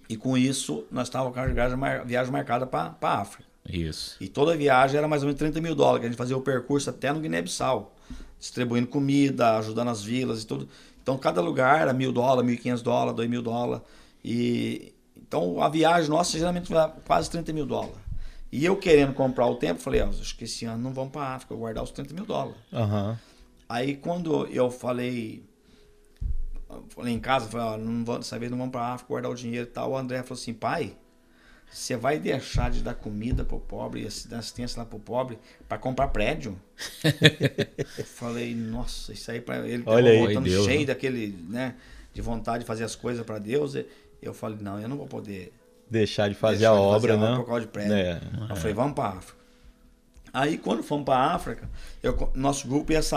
e 0.08 0.16
com 0.16 0.38
isso 0.38 0.86
nós 0.92 1.08
estávamos 1.08 1.34
com 1.34 1.40
a 1.40 2.04
viagem 2.04 2.32
marcada 2.32 2.66
para 2.66 2.96
a 3.02 3.22
África. 3.22 3.44
Isso. 3.68 4.16
E 4.22 4.28
toda 4.28 4.54
a 4.54 4.56
viagem 4.56 4.98
era 4.98 5.08
mais 5.08 5.24
ou 5.24 5.28
menos 5.28 5.40
30 5.40 5.60
mil 5.60 5.74
dólares, 5.74 6.02
que 6.02 6.06
a 6.06 6.10
gente 6.10 6.18
fazia 6.18 6.38
o 6.38 6.42
percurso 6.42 6.90
até 6.90 7.12
no 7.12 7.20
Guiné-Bissau, 7.20 7.96
distribuindo 8.40 8.88
comida, 8.88 9.58
ajudando 9.58 9.90
as 9.90 10.04
vilas 10.04 10.44
e 10.44 10.48
tudo. 10.48 10.70
Então 11.02 11.18
cada 11.18 11.42
lugar 11.42 11.82
era 11.82 11.94
mil 11.94 12.12
dólares, 12.12 12.46
mil 12.46 12.56
e 12.56 12.58
quinhentos 12.58 12.84
dólares, 12.84 13.16
dois 13.16 13.30
mil 13.30 13.42
dólares. 13.42 13.84
E 14.24 14.94
então 15.28 15.62
a 15.62 15.70
viagem 15.70 16.10
nossa 16.10 16.38
geralmente 16.38 16.72
vai 16.72 16.92
quase 17.06 17.30
30 17.30 17.54
mil 17.54 17.66
dólares. 17.66 17.98
E 18.52 18.64
eu 18.64 18.78
querendo 18.78 19.14
comprar 19.14 19.48
o 19.48 19.56
tempo, 19.56 19.82
falei, 19.82 20.02
ó, 20.02 20.08
acho 20.08 20.36
que 20.38 20.46
esse 20.46 20.66
ano 20.66 20.82
não 20.82 20.94
vamos 20.94 21.12
para 21.12 21.36
África, 21.36 21.54
eu 21.54 21.58
vou 21.58 21.66
guardar 21.66 21.84
os 21.84 21.92
30 21.92 22.14
mil 22.14 22.26
dólares. 22.26 22.56
Aham. 22.72 23.20
Aí 23.68 23.96
quando 23.96 24.48
eu 24.48 24.70
falei, 24.70 25.44
falei 26.90 27.14
em 27.14 27.20
casa, 27.20 27.48
falei, 27.48 27.66
ó, 27.66 27.78
não 27.78 28.06
vou, 28.06 28.18
dessa 28.18 28.38
vez 28.38 28.52
não 28.52 28.58
vamos 28.58 28.72
para 28.72 28.94
África 28.94 29.10
guardar 29.10 29.32
o 29.32 29.36
dinheiro 29.36 29.68
e 29.68 29.72
tal, 29.72 29.92
o 29.92 29.98
André 29.98 30.22
falou 30.24 30.40
assim, 30.40 30.54
pai, 30.54 30.96
você 31.70 31.98
vai 31.98 32.20
deixar 32.20 32.72
de 32.72 32.82
dar 32.82 32.94
comida 32.94 33.44
pro 33.44 33.60
pobre 33.60 34.02
e 34.08 34.28
dar 34.30 34.40
assistência 34.40 34.80
lá 34.80 34.86
pro 34.86 35.00
pobre 35.00 35.38
para 35.68 35.78
comprar 35.78 36.08
prédio? 36.10 36.58
eu 37.98 38.06
falei, 38.06 38.54
nossa, 38.56 39.12
isso 39.12 39.30
aí 39.32 39.42
para 39.42 39.68
ele 39.68 39.84
Olha 39.86 40.12
aí, 40.12 40.20
voltando 40.20 40.46
Deus, 40.46 40.66
cheio 40.66 40.82
né? 40.82 40.86
daquele, 40.86 41.38
né, 41.50 41.76
de 42.14 42.22
vontade 42.22 42.60
de 42.60 42.66
fazer 42.66 42.84
as 42.84 42.96
coisas 42.96 43.26
para 43.26 43.40
Deus. 43.40 43.76
Eu 44.28 44.34
falei, 44.34 44.58
não, 44.62 44.80
eu 44.80 44.88
não 44.88 44.98
vou 44.98 45.08
poder 45.08 45.54
Deixar 45.90 46.30
de 46.30 46.36
fazer 46.36 46.58
deixar 46.58 46.72
a 46.72 46.76
de 46.76 46.82
obra, 46.82 47.14
fazer 47.14 47.26
a 47.26 47.30
né? 47.32 47.36
por 47.38 47.46
causa 47.46 47.62
de 47.62 47.68
prédio. 47.68 47.94
É. 47.94 48.22
Eu 48.50 48.56
falei, 48.56 48.74
vamos 48.74 48.94
para 48.94 49.10
África. 49.10 49.46
Aí 50.34 50.58
quando 50.58 50.84
fomos 50.84 51.06
para 51.06 51.32
África, 51.34 51.70
eu, 52.04 52.32
nosso 52.34 52.68
grupo 52.68 52.92
ia 52.92 53.02
sair 53.02 53.14